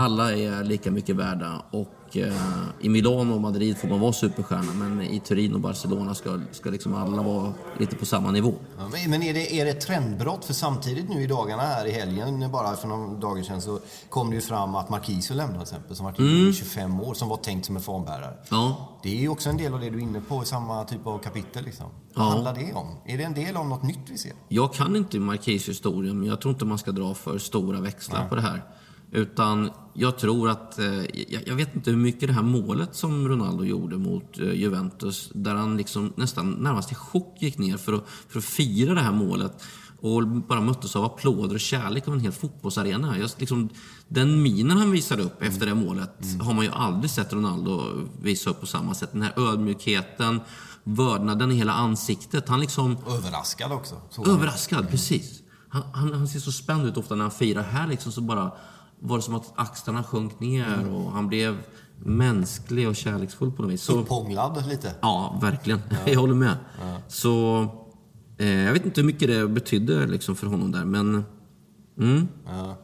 alla 0.00 0.32
är 0.36 0.64
lika 0.64 0.90
mycket 0.90 1.16
värda 1.16 1.62
och 1.70 2.16
eh, 2.16 2.34
i 2.80 2.88
Milano 2.88 3.34
och 3.34 3.40
Madrid 3.40 3.78
får 3.78 3.88
man 3.88 4.00
vara 4.00 4.12
superstjärna 4.12 4.72
men 4.72 5.02
i 5.02 5.20
Turin 5.20 5.54
och 5.54 5.60
Barcelona 5.60 6.14
ska, 6.14 6.40
ska 6.52 6.70
liksom 6.70 6.94
alla 6.94 7.22
vara 7.22 7.52
lite 7.78 7.96
på 7.96 8.06
samma 8.06 8.30
nivå. 8.30 8.54
Ja, 8.78 8.88
men- 9.08 9.22
är 9.22 9.34
det, 9.34 9.60
är 9.60 9.64
det 9.64 9.72
trendbrott? 9.72 10.44
För 10.44 10.54
samtidigt 10.54 11.08
nu 11.08 11.22
i 11.22 11.26
dagarna 11.26 11.62
här 11.62 11.86
i 11.86 11.90
helgen, 11.92 12.50
bara 12.52 12.76
för 12.76 12.88
några 12.88 13.14
dagar 13.20 13.42
sedan, 13.42 13.62
så 13.62 13.78
kom 14.08 14.30
det 14.30 14.34
ju 14.36 14.40
fram 14.42 14.74
att 14.74 14.88
Marquisio 14.90 15.34
lämnade 15.34 15.52
till 15.66 15.74
exempel, 15.74 15.96
som 15.96 16.04
varit 16.06 16.18
Mm. 16.18 16.48
i 16.48 16.52
25 16.52 17.00
år, 17.00 17.14
som 17.14 17.28
var 17.28 17.36
tänkt 17.36 17.66
som 17.66 17.76
en 17.76 17.82
fanbärare. 17.82 18.34
Ja. 18.50 18.88
Det 19.02 19.16
är 19.16 19.20
ju 19.20 19.28
också 19.28 19.50
en 19.50 19.56
del 19.56 19.74
av 19.74 19.80
det 19.80 19.90
du 19.90 19.98
är 19.98 20.02
inne 20.02 20.20
på 20.20 20.42
i 20.42 20.46
samma 20.46 20.84
typ 20.84 21.06
av 21.06 21.18
kapitel. 21.18 21.64
Liksom. 21.64 21.86
Vad 22.14 22.26
Ja. 22.26 22.30
handlar 22.30 22.54
det 22.54 22.72
om? 22.74 22.86
Är 23.06 23.18
det 23.18 23.24
en 23.24 23.34
del 23.34 23.56
av 23.56 23.68
något 23.68 23.82
nytt 23.82 23.98
vi 24.10 24.18
ser? 24.18 24.32
Jag 24.48 24.74
kan 24.74 24.96
inte 24.96 25.18
Marquis 25.18 25.68
historien, 25.68 26.18
men 26.18 26.28
jag 26.28 26.40
tror 26.40 26.54
inte 26.54 26.64
man 26.64 26.78
ska 26.78 26.92
dra 26.92 27.14
för 27.14 27.38
stora 27.38 27.80
växlar 27.80 28.28
på 28.28 28.34
det 28.34 28.40
här. 28.42 28.62
Utan 29.12 29.70
jag 29.94 30.18
tror 30.18 30.48
att, 30.50 30.78
eh, 30.78 31.04
jag, 31.46 31.54
vet 31.54 31.74
inte 31.74 31.90
hur 31.90 31.98
mycket 31.98 32.28
det 32.28 32.32
här 32.32 32.42
målet 32.42 32.94
som 32.94 33.28
Ronaldo 33.28 33.64
gjorde 33.64 33.98
mot 33.98 34.38
eh, 34.38 34.52
Juventus, 34.52 35.30
där 35.34 35.54
han 35.54 35.76
liksom 35.76 36.12
nästan 36.16 36.50
närmast 36.50 36.92
i 36.92 36.94
chock 36.94 37.36
gick 37.40 37.58
ner 37.58 37.76
för 37.76 37.92
att, 37.92 38.04
för 38.28 38.38
att 38.38 38.44
fira 38.44 38.94
det 38.94 39.00
här 39.00 39.12
målet 39.12 39.62
och 40.00 40.26
bara 40.26 40.60
möttes 40.60 40.96
av 40.96 41.04
applåder 41.04 41.54
och 41.54 41.60
kärlek 41.60 42.08
av 42.08 42.14
en 42.14 42.20
hel 42.20 42.32
fotbollsarena. 42.32 43.18
Jag, 43.18 43.30
liksom, 43.38 43.68
den 44.08 44.42
minen 44.42 44.76
han 44.76 44.90
visade 44.90 45.22
upp 45.22 45.42
efter 45.42 45.66
det 45.66 45.74
målet 45.74 46.26
har 46.40 46.54
man 46.54 46.64
ju 46.64 46.70
aldrig 46.70 47.10
sett 47.10 47.32
Ronaldo 47.32 47.82
visa 48.22 48.50
upp 48.50 48.60
på 48.60 48.66
samma 48.66 48.94
sätt. 48.94 49.12
Den 49.12 49.22
här 49.22 49.32
ödmjukheten, 49.36 50.40
vördnaden 50.84 51.52
i 51.52 51.54
hela 51.54 51.72
ansiktet. 51.72 52.48
Han 52.48 52.60
liksom... 52.60 52.96
Överraskad 53.08 53.72
också. 53.72 53.94
Så. 54.10 54.30
Överraskad, 54.30 54.90
precis. 54.90 55.42
Han, 55.68 55.82
han, 55.92 56.12
han 56.12 56.28
ser 56.28 56.40
så 56.40 56.52
spänd 56.52 56.86
ut 56.86 56.96
ofta 56.96 57.14
när 57.14 57.22
han 57.22 57.30
firar. 57.30 57.62
Här 57.62 57.86
liksom 57.86 58.12
så 58.12 58.20
bara 58.20 58.52
var 59.00 59.16
det 59.16 59.22
som 59.22 59.34
att 59.34 59.52
axlarna 59.54 60.02
sjönk 60.02 60.40
ner 60.40 60.88
och 60.94 61.12
han 61.12 61.28
blev 61.28 61.58
mänsklig 62.04 62.88
och 62.88 62.96
kärleksfull 62.96 63.52
på 63.52 63.62
något 63.62 63.70
vis. 63.72 63.82
Så, 63.82 64.00
Upphånglad 64.00 64.66
lite. 64.68 64.94
ja, 65.00 65.38
verkligen. 65.42 65.80
Jag 66.06 66.20
håller 66.20 66.34
med. 66.34 66.56
Så 67.08 67.62
eh, 68.38 68.48
jag 68.48 68.72
vet 68.72 68.84
inte 68.84 69.00
hur 69.00 69.06
mycket 69.06 69.28
det 69.28 69.48
betydde 69.48 70.06
liksom 70.06 70.36
för 70.36 70.46
honom 70.46 70.72
där, 70.72 70.84
men... 70.84 71.24
Mm. 71.98 72.28
Ja. 72.46 72.76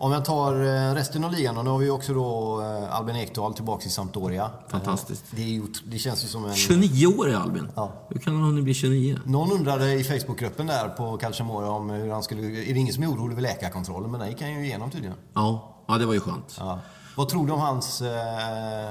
Om 0.00 0.12
jag 0.12 0.24
tar 0.24 0.52
eh, 0.64 0.94
resten 0.94 1.24
av 1.24 1.32
ligan, 1.32 1.58
och 1.58 1.64
nu 1.64 1.70
har 1.70 1.78
vi 1.78 1.90
också 1.90 2.14
då 2.14 2.60
eh, 2.62 2.94
Albin 2.96 3.16
Ekdal 3.16 3.54
tillbaka 3.54 3.86
i 3.86 3.90
Sampdoria. 3.90 4.50
Fantastiskt. 4.68 5.24
Eh, 5.32 5.36
Det, 5.36 5.56
är 5.56 5.62
det 5.84 5.98
känns 5.98 6.24
ju 6.24 6.28
som 6.28 6.44
en... 6.44 6.54
29 6.54 7.06
år 7.06 7.28
är 7.28 7.34
Albin. 7.34 7.68
Ja. 7.76 7.92
Hur 8.08 8.20
kan 8.20 8.34
han 8.34 8.42
hunnit 8.42 8.64
bli 8.64 8.74
29? 8.74 9.18
Någon 9.24 9.52
undrade 9.52 9.92
i 9.92 10.04
Facebookgruppen 10.04 10.66
där 10.66 10.88
på 10.88 11.16
Calciamore 11.16 11.66
om 11.68 11.90
hur 11.90 12.10
han 12.12 12.22
skulle... 12.22 12.42
Är 12.42 12.74
det 12.74 12.80
ingen 12.80 12.94
som 12.94 13.02
är 13.02 13.06
orolig 13.10 13.32
över 13.32 13.42
läkarkontrollen? 13.42 14.10
Men 14.10 14.20
den 14.20 14.28
gick 14.28 14.40
han 14.42 14.50
ju 14.52 14.64
igenom 14.66 14.90
tydligen. 14.90 15.16
Ja, 15.34 15.76
ja 15.88 15.98
det 15.98 16.06
var 16.06 16.14
ju 16.14 16.20
skönt. 16.20 16.56
Ja. 16.58 16.78
Vad 17.16 17.28
tror 17.28 17.46
du 17.46 17.52
om 17.52 17.60
hans 17.60 18.00
eh, 18.02 18.90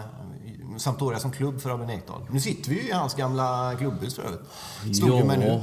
Sampdoria 0.77 1.19
som 1.19 1.31
klubb 1.31 1.61
för 1.61 1.69
Albin 1.69 1.89
Ekdal? 1.89 2.21
Nu 2.31 2.39
sitter 2.39 2.69
vi 2.69 2.81
ju 2.81 2.89
i 2.89 2.91
hans 2.91 3.13
gamla 3.15 3.75
klubbhus 3.77 4.15
för 4.15 4.23
övrigt. 4.23 4.95
Stod 4.97 5.09
Ja. 5.09 5.17
ju 5.17 5.23
med 5.23 5.39
nu. 5.39 5.61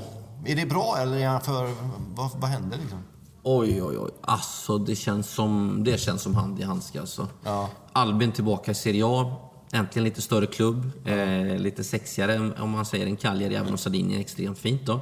Är 0.52 0.56
det 0.56 0.66
bra 0.66 0.96
eller 1.00 1.16
är 1.18 1.28
han 1.28 1.40
för... 1.40 1.72
Vad, 2.14 2.30
vad 2.36 2.50
händer 2.50 2.78
liksom? 2.78 2.98
Oj, 3.46 3.82
oj, 3.82 3.98
oj. 3.98 4.10
Alltså, 4.20 4.78
det 4.78 4.96
känns 4.96 5.30
som, 5.30 5.80
det 5.84 5.98
känns 5.98 6.22
som 6.22 6.34
hand 6.34 6.60
i 6.60 6.62
handske 6.62 7.00
alltså. 7.00 7.28
Ja. 7.44 7.70
Albin 7.92 8.32
tillbaka 8.32 8.70
i 8.70 8.74
Serie 8.74 9.04
A. 9.06 9.34
Äntligen 9.72 10.04
lite 10.04 10.22
större 10.22 10.46
klubb. 10.46 10.90
Eh, 11.04 11.58
lite 11.58 11.84
sexigare 11.84 12.52
om 12.58 12.70
man 12.70 12.86
säger 12.86 13.06
en 13.06 13.16
Cagliari, 13.16 13.54
även 13.54 13.72
om 13.72 13.78
Sardinien 13.78 14.18
är 14.18 14.20
extremt 14.20 14.58
fint 14.58 14.86
då. 14.86 15.00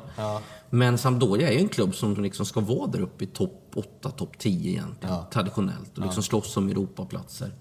Men 0.71 0.99
Sampdoria 0.99 1.49
är 1.49 1.53
ju 1.53 1.59
en 1.59 1.69
klubb 1.69 1.95
som 1.95 2.23
liksom 2.23 2.47
ska 2.47 2.61
vara 2.61 2.87
där 2.87 3.01
uppe 3.01 3.25
i 3.25 3.27
topp 3.27 3.73
8, 3.75 4.11
topp 4.11 4.39
10 4.39 4.71
egentligen. 4.71 5.17
Traditionellt. 5.33 5.99
Och 5.99 6.05
liksom 6.05 6.23
slåss 6.23 6.57
om 6.57 6.69
Europaplatser. 6.69 7.53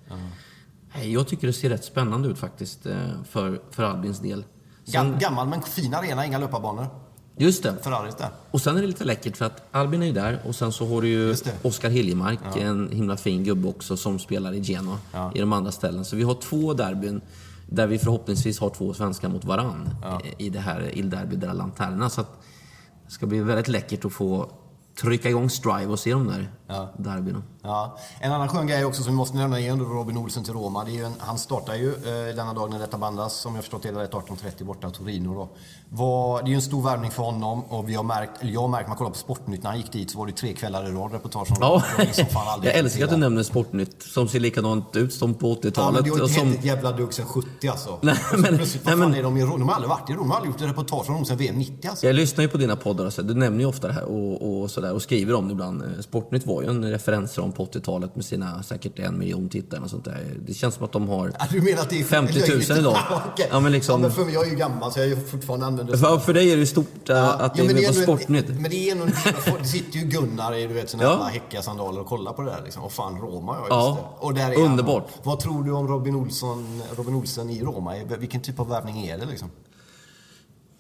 Nej, 0.96 1.14
Jag 1.14 1.28
tycker 1.28 1.48
det 1.48 1.54
ser 1.54 1.70
rätt 1.70 1.86
spännande 1.86 2.30
ut 2.30 2.38
faktiskt 2.38 2.86
eh, 2.86 2.96
för, 3.30 3.62
för 3.72 3.84
Albins 3.84 4.20
del. 4.20 4.44
Gam, 4.86 5.18
gammal 5.20 5.48
men 5.48 5.62
fin 5.62 5.94
arena, 5.94 6.26
inga 6.26 6.38
löparbanor. 6.38 6.88
Just 7.38 7.64
det. 7.64 7.76
Ferraris 7.84 8.16
där. 8.16 8.30
Och 8.52 8.62
sen 8.62 8.78
är 8.78 8.82
det 8.82 8.88
lite 8.88 9.04
läckert 9.04 9.38
för 9.38 9.46
att 9.46 9.68
Albin 9.72 10.02
är 10.02 10.06
ju 10.06 10.14
där 10.14 10.40
och 10.46 10.56
sen 10.56 10.72
så 10.72 10.88
har 10.88 11.02
du 11.02 11.08
ju. 11.08 11.36
Oskar 11.62 11.90
Hiljemark, 11.90 12.40
en 12.58 12.90
himla 12.92 13.18
fin 13.18 13.44
gubbe 13.44 13.68
också 13.68 13.98
som 13.98 14.20
spelar 14.20 14.54
i 14.54 14.60
Genoa 14.60 14.98
i 15.36 15.40
de 15.40 15.54
andra 15.54 15.72
ställen. 15.72 16.06
Så 16.06 16.16
vi 16.16 16.24
har 16.24 16.34
två 16.34 16.74
derbyn 16.74 17.22
där 17.70 17.88
vi 17.88 18.00
förhoppningsvis 18.00 18.60
har 18.60 18.70
två 18.70 18.94
svenskar 18.94 19.30
mot 19.30 19.46
varann 19.46 19.90
i 20.38 20.50
det 20.50 20.60
här 20.60 20.98
Il 20.98 21.10
Derby 21.10 21.36
della 21.36 21.54
Lanterna. 21.54 22.10
Så 22.10 22.22
att 22.22 22.42
det 23.06 23.12
ska 23.12 23.26
bli 23.26 23.40
väldigt 23.40 23.68
läckert 23.68 24.06
att 24.06 24.14
få 24.14 24.52
trycka 25.02 25.30
igång 25.30 25.50
Strive 25.50 25.86
och 25.86 26.00
se 26.00 26.12
de 26.12 26.28
där 26.28 26.52
derbyna. 26.98 27.42
Ja. 27.62 27.98
En 28.20 28.32
annan 28.32 28.48
skön 28.50 28.68
grej 28.68 28.86
också 28.86 29.04
som 29.04 29.12
vi 29.14 29.18
måste 29.18 29.38
nämna 29.38 29.60
är 29.60 29.72
under 29.72 29.86
Robin 29.86 30.18
Olsen 30.18 30.44
till 30.44 30.54
Roma. 30.54 30.84
Det 30.84 30.92
är 30.92 30.94
ju 30.94 31.04
en, 31.06 31.14
han 31.20 31.38
startar 31.38 31.76
ju 31.76 31.90
eh, 31.94 32.36
denna 32.36 32.54
dag 32.54 32.70
när 32.70 32.80
detta 32.80 32.98
bandas, 32.98 33.34
som 33.36 33.56
jag 33.56 33.64
förstått 33.64 33.84
det, 33.84 33.92
rätt 33.92 34.12
18.30 34.12 34.64
borta 34.64 34.88
i 34.88 34.92
Torino. 34.92 35.34
Då. 35.34 35.50
Var, 35.90 36.42
det 36.42 36.46
är 36.48 36.50
ju 36.50 36.56
en 36.56 36.62
stor 36.62 36.82
värvning 36.84 37.12
för 37.12 37.24
honom 37.24 37.64
och 37.64 37.90
vi 37.90 37.94
har 37.96 38.04
märkt, 38.04 38.42
eller 38.42 38.52
jag 38.54 38.62
har 38.62 38.68
märkt, 38.68 38.88
man 38.88 38.98
kollar 38.98 39.12
på 39.12 39.18
Sportnytt, 39.18 39.64
när 39.64 39.70
han 39.70 39.80
gick 39.80 39.92
dit 39.92 40.12
så 40.12 40.18
var 40.20 40.26
det 40.28 40.32
tre 40.34 40.54
kvällar 40.54 40.90
i 40.90 40.92
rad 40.92 41.14
reportage 41.14 41.52
om 41.52 41.58
Ja, 41.62 41.84
var 41.98 42.06
liksom 42.06 42.26
fan 42.26 42.48
aldrig 42.48 42.74
jag 42.74 42.80
älskar 42.80 43.04
att 43.04 43.10
du 43.10 43.18
nämner 43.18 43.44
Sportnytt 43.44 44.04
som 44.04 44.28
ser 44.28 44.40
likadant 44.40 44.96
ut 44.96 45.14
som 45.14 45.34
på 45.34 45.48
Ja, 45.48 45.56
men 45.64 45.72
80-talet. 45.72 46.04
det 46.04 46.10
har 46.10 46.20
inte 46.22 46.34
som... 46.34 46.48
hänt 46.48 46.60
ett 46.60 46.66
jävla 46.66 46.92
dugg 46.92 47.14
sen 47.14 47.26
70 47.26 47.68
alltså. 47.68 47.98
Nej, 48.02 48.16
så 48.32 48.38
men- 48.38 48.58
plötsligt, 48.58 48.86
nej, 48.86 48.96
men- 48.96 49.14
är 49.16 49.24
de 49.24 49.38
i 49.38 49.44
Rom? 49.44 49.60
De 49.60 49.68
har 49.70 49.76
aldrig 49.76 49.90
varit 49.90 50.10
i 50.10 50.14
Rom. 50.14 50.20
De 50.22 50.30
har 50.30 50.38
aldrig 50.38 50.54
gjort 50.54 50.62
reportage 50.62 51.10
om 51.10 51.16
Rom 51.16 51.26
sen 51.26 51.38
VM 51.38 51.56
90 51.56 51.90
alltså. 51.90 52.06
Jag 52.06 52.16
lyssnar 52.16 52.42
ju 52.42 52.48
på 52.48 52.58
dina 52.58 52.76
poddar 52.76 53.10
så, 53.10 53.22
du 53.22 53.34
nämner 53.34 53.60
ju 53.60 53.66
ofta 53.66 53.88
det 53.88 53.94
här 53.94 54.04
och, 54.04 54.62
och 54.62 54.72
sådär 54.72 54.94
och 54.94 55.02
skriver 55.02 55.34
om 55.34 55.48
det 55.48 55.52
ibland. 55.52 55.82
Eh, 55.84 55.88
Sportnytt 56.02 56.46
var 56.46 56.61
har 56.68 56.74
ju 56.74 56.78
en 56.78 56.92
referensram 56.92 57.52
på 57.52 57.66
80-talet 57.66 58.16
med 58.16 58.26
sina 58.26 58.64
säkert 58.64 59.00
en 59.00 59.20
miljon 59.20 59.50
tittare 59.50 59.82
och 59.82 59.90
sånt 59.90 60.06
där. 60.06 60.38
Det 60.48 60.54
känns 60.54 60.76
som 60.76 60.86
att 60.86 60.92
de 60.92 61.10
har 61.10 61.32
Ja, 61.40 61.46
du 61.52 61.62
menar 61.62 61.82
att 61.82 61.90
det 61.90 62.00
är 62.00 62.04
50 62.04 62.40
000 62.70 62.80
idag. 62.80 62.98
Ja, 63.52 63.60
men 63.60 63.72
liksom- 63.72 63.94
ja, 64.02 64.08
men 64.08 64.12
för 64.12 64.26
mig, 64.26 64.34
jag 64.34 64.48
är 64.48 64.50
ju 64.52 64.56
gammal 64.56 64.92
så 64.92 65.00
jag 65.00 65.08
är 65.12 65.16
fortfarande 65.16 65.66
använder 65.66 65.98
för, 65.98 66.18
för 66.20 66.34
dig 66.34 66.52
är 66.52 66.56
det 66.56 66.60
ju 66.60 66.66
stort 66.66 67.10
äh, 67.10 67.30
att 67.42 67.56
det 67.56 67.64
men 67.64 67.78
är 67.78 67.82
på 67.82 67.88
ändå 67.88 68.00
en- 68.00 68.04
Sportnytt. 68.04 68.48
Men 68.50 68.64
det 68.72 68.90
är 68.90 68.92
en, 68.96 69.12
Det 69.62 69.66
sitter 69.68 70.00
ju 70.00 70.06
Gunnar 70.06 70.56
i 70.56 70.68
du 70.68 70.74
vet, 70.74 70.90
såna 70.90 71.04
Ja. 71.04 71.10
jävla 71.12 71.26
häckiga 71.26 71.62
sandaler 71.62 72.02
och 72.02 72.08
kollar 72.08 72.34
på 72.34 72.42
det 72.42 72.50
där. 72.52 72.62
Liksom. 72.64 72.84
Och 72.84 72.92
fan, 72.92 73.18
Roma, 73.22 73.56
ja. 73.60 73.66
Ja. 73.70 73.98
det. 74.20 74.26
Och 74.26 74.34
där 74.34 74.42
är 74.52 74.56
han. 74.62 74.72
Underbart. 74.72 75.08
Vad 75.24 75.40
tror 75.40 75.64
du 75.64 75.72
om 75.72 75.88
Robin 75.88 76.16
Olsson, 76.16 76.82
Robin 76.98 77.16
Olsen 77.16 77.50
i 77.50 77.62
Roma? 77.62 77.94
Vilken 78.20 78.42
typ 78.42 78.60
av 78.60 78.70
värvning 78.70 79.08
är 79.08 79.18
det 79.18 79.26
liksom? 79.26 79.50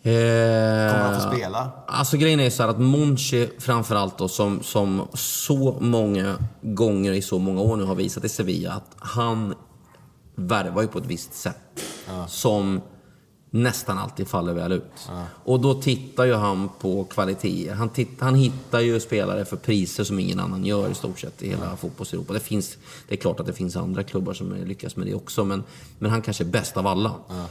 Kommer 0.04 1.04
han 1.04 1.22
få 1.22 1.28
Eh, 1.28 1.34
spela? 1.36 1.72
Alltså 1.88 2.18
grejen 2.18 2.40
är 2.40 2.50
så 2.50 2.64
här 2.64 2.70
att 2.70 2.80
Monchi 2.80 3.50
framförallt 3.60 4.18
då 4.18 4.28
som, 4.28 4.64
som 4.64 5.08
så 5.14 5.78
många 5.80 6.36
gånger 6.62 7.12
i 7.12 7.22
så 7.22 7.40
många 7.40 7.62
år 7.62 7.78
nu 7.78 7.84
har 7.84 7.96
visat 7.96 8.24
i 8.24 8.30
Sevilla 8.30 8.72
att 8.72 8.96
han 9.00 9.54
värvar 10.36 10.82
ju 10.82 10.88
på 10.88 11.00
ett 11.00 11.06
visst 11.06 11.34
sätt. 11.34 11.58
Som 12.28 12.82
nästan 13.54 13.98
alltid 13.98 14.28
faller 14.28 14.54
väl 14.54 14.72
ut. 14.72 15.10
Och 15.44 15.60
då 15.60 15.74
tittar 15.74 16.26
ju 16.26 16.34
han 16.34 16.70
på 16.80 17.04
kvaliteter. 17.04 17.74
Han, 17.74 17.90
titt, 17.90 18.10
han 18.20 18.36
hittar 18.36 18.80
ju 18.80 19.00
spelare 19.00 19.46
för 19.46 19.58
priser 19.58 20.04
som 20.04 20.20
ingen 20.20 20.40
annan 20.40 20.66
gör 20.66 20.90
i 20.90 20.94
stort 20.94 21.20
sett 21.20 21.44
i 21.44 21.50
hela 21.50 21.78
fotbolls-Europa. 21.78 22.34
Det, 22.34 22.40
finns, 22.40 22.78
det 23.08 23.16
är 23.16 23.18
klart 23.18 23.40
att 23.40 23.46
det 23.46 23.54
finns 23.54 23.76
andra 23.76 24.04
klubbar 24.04 24.34
som 24.34 24.54
lyckas 24.54 24.96
med 24.96 25.08
det 25.08 25.14
också, 25.14 25.46
men, 25.46 25.64
men 26.00 26.12
han 26.12 26.22
kanske 26.22 26.44
är 26.44 26.46
bäst 26.46 26.78
av 26.78 26.88
alla. 26.88 27.10
Eh, 27.30 27.46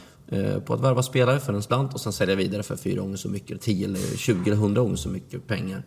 På 0.64 0.75
att 0.75 0.81
värva 0.81 1.03
spelare 1.03 1.40
för 1.40 1.53
en 1.53 1.62
slant 1.62 1.95
och 1.95 2.01
sen 2.01 2.12
sälja 2.12 2.35
vidare 2.35 2.62
för 2.62 2.77
fyra 2.77 3.01
gånger 3.01 3.16
så 3.16 3.29
mycket, 3.29 3.61
10 3.61 3.87
eller 3.87 4.16
20 4.16 4.51
eller 4.51 4.53
100 4.53 4.83
gånger 4.83 4.97
så 4.97 5.09
mycket 5.09 5.47
pengar. 5.47 5.83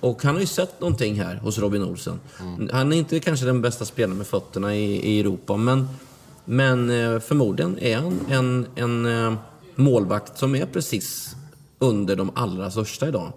Och 0.00 0.22
han 0.22 0.34
har 0.34 0.40
ju 0.40 0.46
sett 0.46 0.80
någonting 0.80 1.20
här 1.20 1.36
hos 1.36 1.58
Robin 1.58 1.84
Olsen. 1.84 2.20
Han 2.72 2.92
är 2.92 2.96
inte 2.96 3.20
kanske 3.20 3.46
den 3.46 3.62
bästa 3.62 3.84
spelaren 3.84 4.18
med 4.18 4.26
fötterna 4.26 4.76
i, 4.76 5.16
i 5.16 5.20
Europa, 5.20 5.56
men 5.56 5.88
men 6.44 6.90
eh, 6.90 7.20
förmodligen 7.20 7.78
är 7.78 7.96
han 7.96 8.20
en, 8.28 8.66
en 8.76 9.26
eh, 9.26 9.38
målvakt 9.74 10.38
som 10.38 10.54
är 10.54 10.66
precis 10.66 11.36
under 11.78 12.16
de 12.16 12.30
allra 12.34 12.70
största 12.70 13.08
idag. 13.08 13.32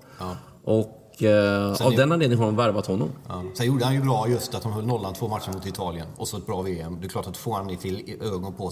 Och 0.63 1.23
eh, 1.23 1.81
av 1.81 1.91
den 1.91 2.11
anledningen 2.11 2.37
har 2.37 2.45
de 2.45 2.55
värvat 2.55 2.85
honom. 2.85 3.09
Ja. 3.27 3.43
Sen 3.53 3.65
gjorde 3.65 3.85
han 3.85 3.93
ju 3.93 4.01
bra 4.01 4.27
just 4.29 4.55
att 4.55 4.63
de 4.63 4.71
höll 4.71 4.85
nollan 4.85 5.13
två 5.13 5.27
matcher 5.27 5.51
mot 5.53 5.65
Italien. 5.65 6.07
Och 6.17 6.27
så 6.27 6.37
ett 6.37 6.45
bra 6.45 6.61
VM. 6.61 6.97
Det 7.01 7.07
är 7.07 7.09
klart 7.09 7.27
att 7.27 7.37
får 7.37 7.53
han 7.53 7.67
det 7.67 7.77
till 7.77 8.17
ögon 8.21 8.53
på 8.53 8.71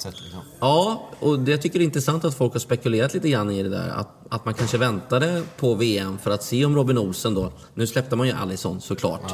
Sätt. 0.00 0.20
Liksom. 0.22 0.40
Ja, 0.60 1.10
och 1.20 1.38
det 1.38 1.50
jag 1.50 1.62
tycker 1.62 1.78
det 1.78 1.82
är 1.82 1.86
intressant 1.86 2.24
att 2.24 2.34
folk 2.34 2.52
har 2.52 2.60
spekulerat 2.60 3.14
lite 3.14 3.28
grann 3.28 3.50
i 3.50 3.62
det 3.62 3.68
där. 3.68 3.88
Att, 3.88 4.26
att 4.30 4.44
man 4.44 4.54
kanske 4.54 4.78
väntade 4.78 5.42
på 5.56 5.74
VM 5.74 6.18
för 6.18 6.30
att 6.30 6.42
se 6.42 6.64
om 6.64 6.76
Robin 6.76 6.98
Olsen 6.98 7.34
då... 7.34 7.52
Nu 7.74 7.86
släppte 7.86 8.16
man 8.16 8.26
ju 8.26 8.32
Alisson 8.32 8.80
såklart. 8.80 9.32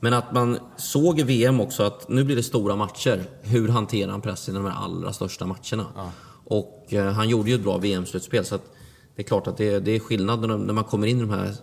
Men 0.00 0.12
att 0.12 0.32
man 0.32 0.58
såg 0.76 1.20
i 1.20 1.22
VM 1.22 1.60
också 1.60 1.82
att 1.82 2.08
nu 2.08 2.24
blir 2.24 2.36
det 2.36 2.42
stora 2.42 2.76
matcher. 2.76 3.22
Hur 3.42 3.68
hanterar 3.68 4.10
han 4.10 4.20
pressen 4.20 4.54
i 4.54 4.58
de 4.58 4.64
här 4.64 4.84
allra 4.84 5.12
största 5.12 5.46
matcherna? 5.46 6.12
Och 6.44 6.86
eh, 6.92 7.12
han 7.12 7.28
gjorde 7.28 7.50
ju 7.50 7.54
ett 7.54 7.62
bra 7.62 7.78
VM-slutspel 7.78 8.44
så 8.44 8.54
att 8.54 8.74
det 9.16 9.22
är 9.22 9.26
klart 9.26 9.46
att 9.46 9.56
det, 9.56 9.78
det 9.78 9.90
är 9.90 10.00
skillnad 10.00 10.40
när, 10.40 10.56
när 10.56 10.74
man 10.74 10.84
kommer 10.84 11.06
in 11.06 11.18
i 11.18 11.20
de 11.20 11.30
här 11.30 11.54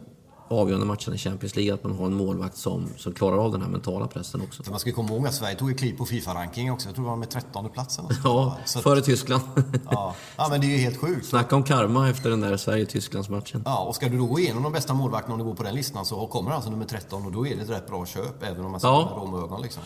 avgörande 0.47 0.85
matcherna 0.85 1.15
i 1.15 1.17
Champions 1.17 1.55
League 1.55 1.73
att 1.73 1.83
man 1.83 1.95
har 1.97 2.05
en 2.05 2.13
målvakt 2.13 2.57
som, 2.57 2.87
som 2.97 3.13
klarar 3.13 3.37
av 3.37 3.51
den 3.51 3.61
här 3.61 3.69
mentala 3.69 4.07
pressen 4.07 4.41
också. 4.41 4.63
Man 4.69 4.79
ska 4.79 4.89
ju 4.89 4.95
komma 4.95 5.09
ihåg 5.09 5.27
att 5.27 5.33
Sverige 5.33 5.55
tog 5.55 5.71
ett 5.71 5.79
kliv 5.79 5.97
på 5.97 6.05
Fifa-ranking 6.05 6.71
också. 6.71 6.87
Jag 6.87 6.95
tror 6.95 7.05
det 7.05 7.09
var 7.09 7.17
med 7.17 7.29
13 7.29 7.69
platsen. 7.69 8.05
Ja, 8.23 8.57
Så 8.65 8.77
att- 8.79 8.83
före 8.83 9.01
Tyskland. 9.01 9.43
ja. 9.91 10.15
ja, 10.37 10.47
men 10.49 10.61
det 10.61 10.67
är 10.67 10.71
ju 10.71 10.77
helt 10.77 10.97
sjukt. 10.97 11.25
Snacka 11.27 11.55
om 11.55 11.63
karma 11.63 12.09
efter 12.09 12.29
den 12.29 12.41
där 12.41 12.57
Sverige-Tysklands-matchen. 12.57 13.61
Ja, 13.65 13.79
och 13.83 13.95
ska 13.95 14.09
du 14.09 14.17
då 14.17 14.25
gå 14.25 14.39
igenom 14.39 14.63
de 14.63 14.71
bästa 14.73 14.93
målvakterna 14.93 15.33
om 15.33 15.39
du 15.39 15.45
går 15.45 15.55
på 15.55 15.63
den 15.63 15.75
listan 15.75 16.05
så 16.05 16.27
kommer 16.27 16.51
alltså 16.51 16.69
nummer 16.69 16.85
13 16.85 17.25
och 17.25 17.31
då 17.31 17.47
är 17.47 17.55
det 17.55 17.61
ett 17.61 17.69
rätt 17.69 17.87
bra 17.87 18.05
köp 18.05 18.43
även 18.43 18.65
om 18.65 18.71
man 18.71 18.79
ser 18.79 18.87
Ja. 18.87 19.09
med 19.09 19.23
romögon 19.23 19.61
liksom. 19.61 19.83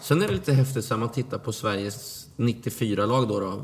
Sen 0.00 0.22
är 0.22 0.26
det 0.28 0.32
lite 0.34 0.52
häftigt 0.52 0.90
här, 0.90 0.96
man 0.96 1.08
tittar 1.08 1.38
på 1.38 1.52
Sveriges 1.52 2.17
94-lag 2.38 3.28
då, 3.28 3.40
då. 3.40 3.62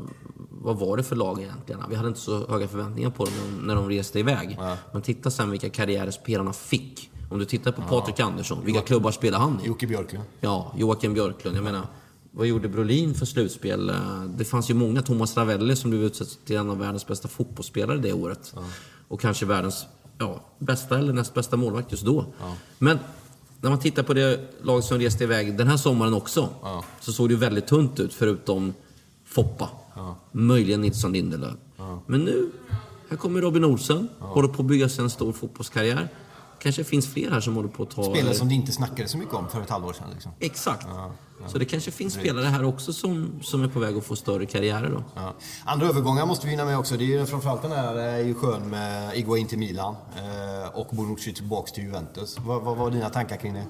Vad 0.50 0.78
var 0.78 0.96
det 0.96 1.02
för 1.02 1.16
lag 1.16 1.42
egentligen? 1.42 1.80
Vi 1.90 1.94
hade 1.96 2.08
inte 2.08 2.20
så 2.20 2.46
höga 2.46 2.68
förväntningar 2.68 3.10
på 3.10 3.24
dem 3.24 3.34
när 3.62 3.74
de 3.74 3.88
reste 3.88 4.18
iväg. 4.18 4.58
Men 4.92 5.02
titta 5.02 5.30
sen 5.30 5.50
vilka 5.50 5.70
karriärer 5.70 6.10
spelarna 6.10 6.52
fick. 6.52 7.10
Om 7.30 7.38
du 7.38 7.44
tittar 7.44 7.72
på 7.72 7.82
Patrik 7.82 8.20
Andersson, 8.20 8.64
vilka 8.64 8.80
klubbar 8.80 9.10
spelar 9.10 9.38
han 9.38 9.60
i? 9.64 9.66
Jocke 9.66 9.86
Björklund. 9.86 10.24
Ja, 10.40 10.72
Joakim 10.76 11.14
Björklund. 11.14 11.56
Jag 11.56 11.64
menar, 11.64 11.86
vad 12.30 12.46
gjorde 12.46 12.68
Brolin 12.68 13.14
för 13.14 13.26
slutspel? 13.26 13.90
Eh, 13.90 13.96
Det 14.36 14.44
fanns 14.44 14.70
ju 14.70 14.74
många. 14.74 15.02
Thomas 15.02 15.36
Ravelli 15.36 15.76
som 15.76 15.90
blev 15.90 16.02
utsedd 16.02 16.26
till 16.44 16.56
en 16.56 16.70
av 16.70 16.78
världens 16.78 17.06
bästa 17.06 17.28
fotbollsspelare 17.28 17.98
det 17.98 18.12
året. 18.12 18.54
Och 19.08 19.20
kanske 19.20 19.46
världens 19.46 19.86
ja, 20.18 20.40
bästa 20.58 20.98
eller 20.98 21.12
näst 21.12 21.34
bästa 21.34 21.56
målvakt 21.56 21.92
just 21.92 22.04
då. 22.04 22.26
Men 22.78 22.98
när 23.64 23.70
man 23.70 23.78
tittar 23.78 24.02
på 24.02 24.14
det 24.14 24.40
lag 24.62 24.84
som 24.84 24.98
reste 24.98 25.24
iväg 25.24 25.56
den 25.58 25.68
här 25.68 25.76
sommaren 25.76 26.14
också. 26.14 26.48
Så 27.00 27.12
såg 27.12 27.28
det 27.28 27.36
väldigt 27.36 27.66
tunt 27.66 28.00
ut 28.00 28.14
förutom 28.14 28.74
Foppa. 29.24 29.68
Möjligen 30.32 30.80
Nilsson 30.80 31.12
Lindelöf. 31.12 31.54
Men 32.06 32.24
nu, 32.24 32.50
här 33.08 33.16
kommer 33.16 33.40
Robin 33.40 33.64
Olsen. 33.64 34.08
Håller 34.18 34.48
på 34.48 34.62
att 34.62 34.68
bygga 34.68 34.88
sig 34.88 35.04
en 35.04 35.10
stor 35.10 35.32
fotbollskarriär. 35.32 36.08
Kanske 36.64 36.84
finns 36.84 37.12
fler 37.12 37.30
här 37.30 37.40
som 37.40 37.56
håller 37.56 37.68
på 37.68 37.82
att 37.82 37.90
ta... 37.90 38.02
Spelare 38.02 38.34
som 38.34 38.48
det 38.48 38.54
inte 38.54 38.72
snackades 38.72 39.10
så 39.10 39.18
mycket 39.18 39.34
om 39.34 39.48
för 39.48 39.60
ett 39.60 39.70
halvår 39.70 39.92
sedan. 39.92 40.06
Liksom. 40.12 40.32
Exakt. 40.40 40.86
Så 41.46 41.58
det 41.58 41.64
kanske 41.64 41.90
finns 41.90 42.14
spelare 42.14 42.46
här 42.46 42.64
också 42.64 42.92
som, 42.92 43.40
som 43.42 43.62
är 43.62 43.68
på 43.68 43.78
väg 43.78 43.96
att 43.96 44.04
få 44.04 44.16
större 44.16 44.46
karriärer 44.46 44.90
då. 44.90 45.04
Ja. 45.14 45.34
Andra 45.64 45.86
övergångar 45.86 46.26
måste 46.26 46.46
vi 46.46 46.50
hinna 46.50 46.64
med 46.64 46.78
också. 46.78 46.96
Det 46.96 47.04
är 47.04 47.06
ju 47.06 47.26
framförallt 47.26 47.62
den 47.62 47.72
här 47.72 47.94
är 47.94 48.18
ju 48.18 48.34
skön 48.34 48.70
med 48.70 49.16
Iguain 49.16 49.46
till 49.46 49.58
Milan 49.58 49.94
eh, 50.16 50.78
och 50.78 50.86
Bonucci 50.90 51.34
tillbaks 51.34 51.72
till 51.72 51.84
Juventus. 51.84 52.38
Vad, 52.38 52.62
vad 52.62 52.76
var 52.76 52.90
dina 52.90 53.10
tankar 53.10 53.36
kring 53.36 53.54
det? 53.54 53.66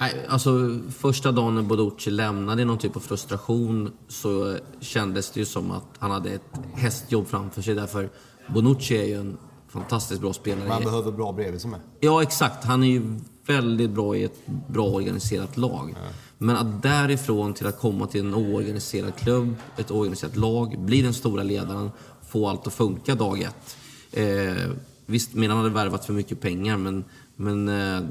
Nej, 0.00 0.26
alltså 0.28 0.78
första 0.98 1.32
dagen 1.32 1.54
när 1.54 1.62
Bonucci 1.62 2.10
lämnade 2.10 2.62
i 2.62 2.64
någon 2.64 2.78
typ 2.78 2.96
av 2.96 3.00
frustration 3.00 3.92
så 4.08 4.58
kändes 4.80 5.30
det 5.30 5.40
ju 5.40 5.46
som 5.46 5.70
att 5.70 5.84
han 5.98 6.10
hade 6.10 6.30
ett 6.30 6.60
hästjobb 6.74 7.28
framför 7.28 7.62
sig. 7.62 7.74
Därför 7.74 8.10
Bonucci 8.48 8.96
är 8.96 9.04
ju 9.04 9.14
en 9.14 9.38
fantastiskt 9.70 10.20
bra 10.20 10.32
spelare. 10.32 10.68
Man 10.68 10.84
behöver 10.84 11.12
bra 11.12 11.32
bredvid 11.32 11.60
sig 11.60 11.70
med. 11.70 11.80
Ja, 12.00 12.22
exakt. 12.22 12.64
Han 12.64 12.82
är 12.82 12.88
ju 12.88 13.18
väldigt 13.46 13.90
bra 13.90 14.16
i 14.16 14.24
ett 14.24 14.46
bra 14.46 14.86
organiserat 14.86 15.56
lag. 15.56 15.94
Ja. 15.96 16.12
Men 16.38 16.56
att 16.56 16.82
därifrån 16.82 17.54
till 17.54 17.66
att 17.66 17.78
komma 17.78 18.06
till 18.06 18.20
en 18.20 18.34
oorganiserad 18.34 19.16
klubb, 19.16 19.54
ett 19.76 19.90
oorganiserat 19.90 20.36
lag, 20.36 20.78
bli 20.78 21.02
den 21.02 21.14
stora 21.14 21.42
ledaren, 21.42 21.90
få 22.28 22.48
allt 22.48 22.66
att 22.66 22.72
funka 22.72 23.14
dag 23.14 23.40
ett. 23.40 23.76
Eh, 24.12 24.70
visst, 25.06 25.34
Milan 25.34 25.56
hade 25.56 25.70
värvat 25.70 26.04
för 26.04 26.12
mycket 26.12 26.40
pengar, 26.40 26.76
men... 26.76 27.04
men 27.36 27.68
eh, 27.68 28.08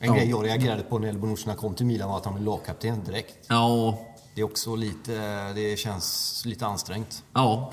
en 0.00 0.08
ja. 0.08 0.14
grej 0.14 0.30
jag 0.30 0.44
reagerade 0.44 0.82
på 0.82 0.98
när 0.98 1.12
Bonucci 1.12 1.50
kom 1.56 1.74
till 1.74 1.86
Milan 1.86 2.08
var 2.08 2.16
att 2.16 2.24
han 2.24 2.34
blev 2.34 2.46
lagkapten 2.46 3.04
direkt. 3.04 3.34
Ja. 3.48 3.98
Det 4.34 4.40
är 4.40 4.44
också 4.44 4.76
lite... 4.76 5.12
Det 5.52 5.78
känns 5.78 6.42
lite 6.46 6.66
ansträngt. 6.66 7.22
Ja. 7.32 7.72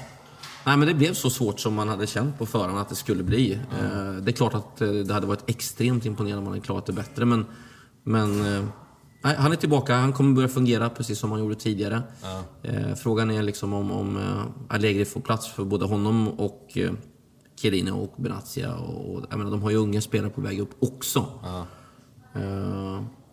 Nej, 0.65 0.77
men 0.77 0.87
det 0.87 0.93
blev 0.93 1.13
så 1.13 1.29
svårt 1.29 1.59
som 1.59 1.73
man 1.73 1.89
hade 1.89 2.07
känt 2.07 2.37
på 2.37 2.45
förhand 2.45 2.79
att 2.79 2.89
det 2.89 2.95
skulle 2.95 3.23
bli. 3.23 3.59
Mm. 3.79 4.25
Det 4.25 4.31
är 4.31 4.33
klart 4.33 4.53
att 4.53 4.81
eh, 4.81 4.89
det 4.89 5.13
hade 5.13 5.27
varit 5.27 5.49
extremt 5.49 6.05
imponerande 6.05 6.37
om 6.37 6.43
man 6.43 6.53
hade 6.53 6.65
klarat 6.65 6.85
det 6.85 6.93
bättre, 6.93 7.25
men... 7.25 7.45
men 8.03 8.55
eh, 8.55 8.63
nej, 9.23 9.35
han 9.35 9.51
är 9.51 9.55
tillbaka, 9.55 9.95
han 9.95 10.13
kommer 10.13 10.35
börja 10.35 10.47
fungera 10.47 10.89
precis 10.89 11.19
som 11.19 11.31
han 11.31 11.39
gjorde 11.39 11.55
tidigare. 11.55 12.01
Ja. 12.21 12.43
Frågan 12.95 13.31
är 13.31 13.43
liksom 13.43 13.73
om, 13.73 13.91
om 13.91 14.19
Allegri 14.69 15.05
får 15.05 15.21
plats 15.21 15.47
för 15.47 15.63
både 15.63 15.85
honom 15.85 16.27
och 16.27 16.77
Chiellini 17.55 17.91
och 17.91 18.13
Benazia. 18.17 18.75
Och, 18.75 19.25
jag 19.29 19.37
menar, 19.37 19.51
de 19.51 19.61
har 19.61 19.69
ju 19.69 19.77
unga 19.77 20.01
spelare 20.01 20.29
på 20.29 20.41
väg 20.41 20.59
upp 20.59 20.75
också. 20.79 21.25
Ja. 21.43 21.65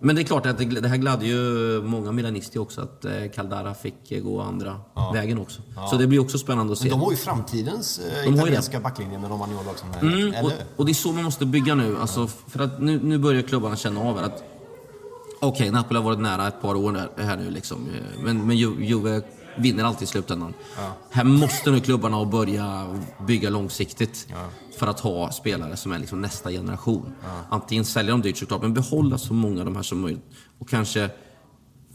Men 0.05 0.17
det 0.17 0.23
är 0.23 0.25
klart 0.25 0.47
att 0.47 0.59
det, 0.59 0.65
det 0.65 0.89
här 0.89 0.97
gladde 0.97 1.27
ju 1.27 1.83
många 1.83 2.13
milanister 2.13 2.61
också 2.61 2.81
att 2.81 3.05
eh, 3.05 3.13
Caldara 3.35 3.75
fick 3.75 4.13
eh, 4.13 4.23
gå 4.23 4.41
andra 4.41 4.81
ja. 4.95 5.13
vägen 5.15 5.39
också. 5.39 5.63
Ja. 5.77 5.87
Så 5.87 5.97
det 5.97 6.07
blir 6.07 6.19
också 6.19 6.39
spännande 6.39 6.73
att 6.73 6.79
se. 6.79 6.85
Men 6.85 6.99
de 6.99 7.05
har 7.05 7.11
ju 7.11 7.17
framtidens 7.17 7.99
eh, 7.99 8.25
de 8.25 8.35
italienska 8.35 8.81
backlinje 8.81 9.19
med 9.19 9.31
Romagnolo 9.31 9.71
också. 9.71 9.87
Mm? 10.01 10.35
Och, 10.45 10.53
och, 10.77 10.87
det 10.87 10.93
är 10.93 10.95
så 10.95 11.13
man 11.13 11.25
måste 11.25 11.47
bygga 11.47 11.75
nu. 11.75 11.97
Alltså. 12.01 12.27
För 12.27 12.61
att 12.61 12.83
nu, 12.83 13.01
nu 13.03 13.19
börjar 13.19 13.43
klubbarna 13.43 13.77
känna 13.77 14.01
av 14.01 14.19
att 14.19 14.45
Okej, 15.41 15.49
okay, 15.49 15.71
Napoli 15.71 15.99
har 15.99 16.05
varit 16.05 16.21
nära 16.21 16.49
ett 16.49 16.63
par 16.63 16.75
år 16.75 17.09
här 17.17 17.37
nu 17.37 17.51
liksom. 17.51 17.89
Men, 18.25 18.47
men 18.47 18.57
Juve 18.57 19.23
vinner 19.57 19.85
alltid 19.85 20.03
i 20.03 20.07
slutändan. 20.07 20.55
Ja. 20.77 20.93
Här 21.11 21.25
måste 21.25 21.71
nu 21.71 21.81
klubbarna 21.81 22.25
börja 22.25 22.97
bygga 23.27 23.51
långsiktigt. 23.51 24.27
Ja. 24.31 24.49
För 24.79 24.87
att 24.87 25.01
ha 25.01 25.33
spelare 25.33 25.77
som 25.77 25.93
är 25.93 25.99
liksom 25.99 26.21
nästa 26.21 26.51
generation. 26.51 27.13
Ja. 27.23 27.57
Antingen 27.57 27.85
sälja 27.85 28.11
dem 28.11 28.23
dyrt 28.23 28.37
såklart, 28.37 28.63
men 28.63 28.75
behålla 28.75 29.19
så 29.19 29.35
många 29.35 29.59
av 29.61 29.65
de 29.65 29.77
här 29.77 29.83
som 29.83 30.01
möjligt. 30.01 30.25
Och 30.59 30.69
kanske 30.69 31.11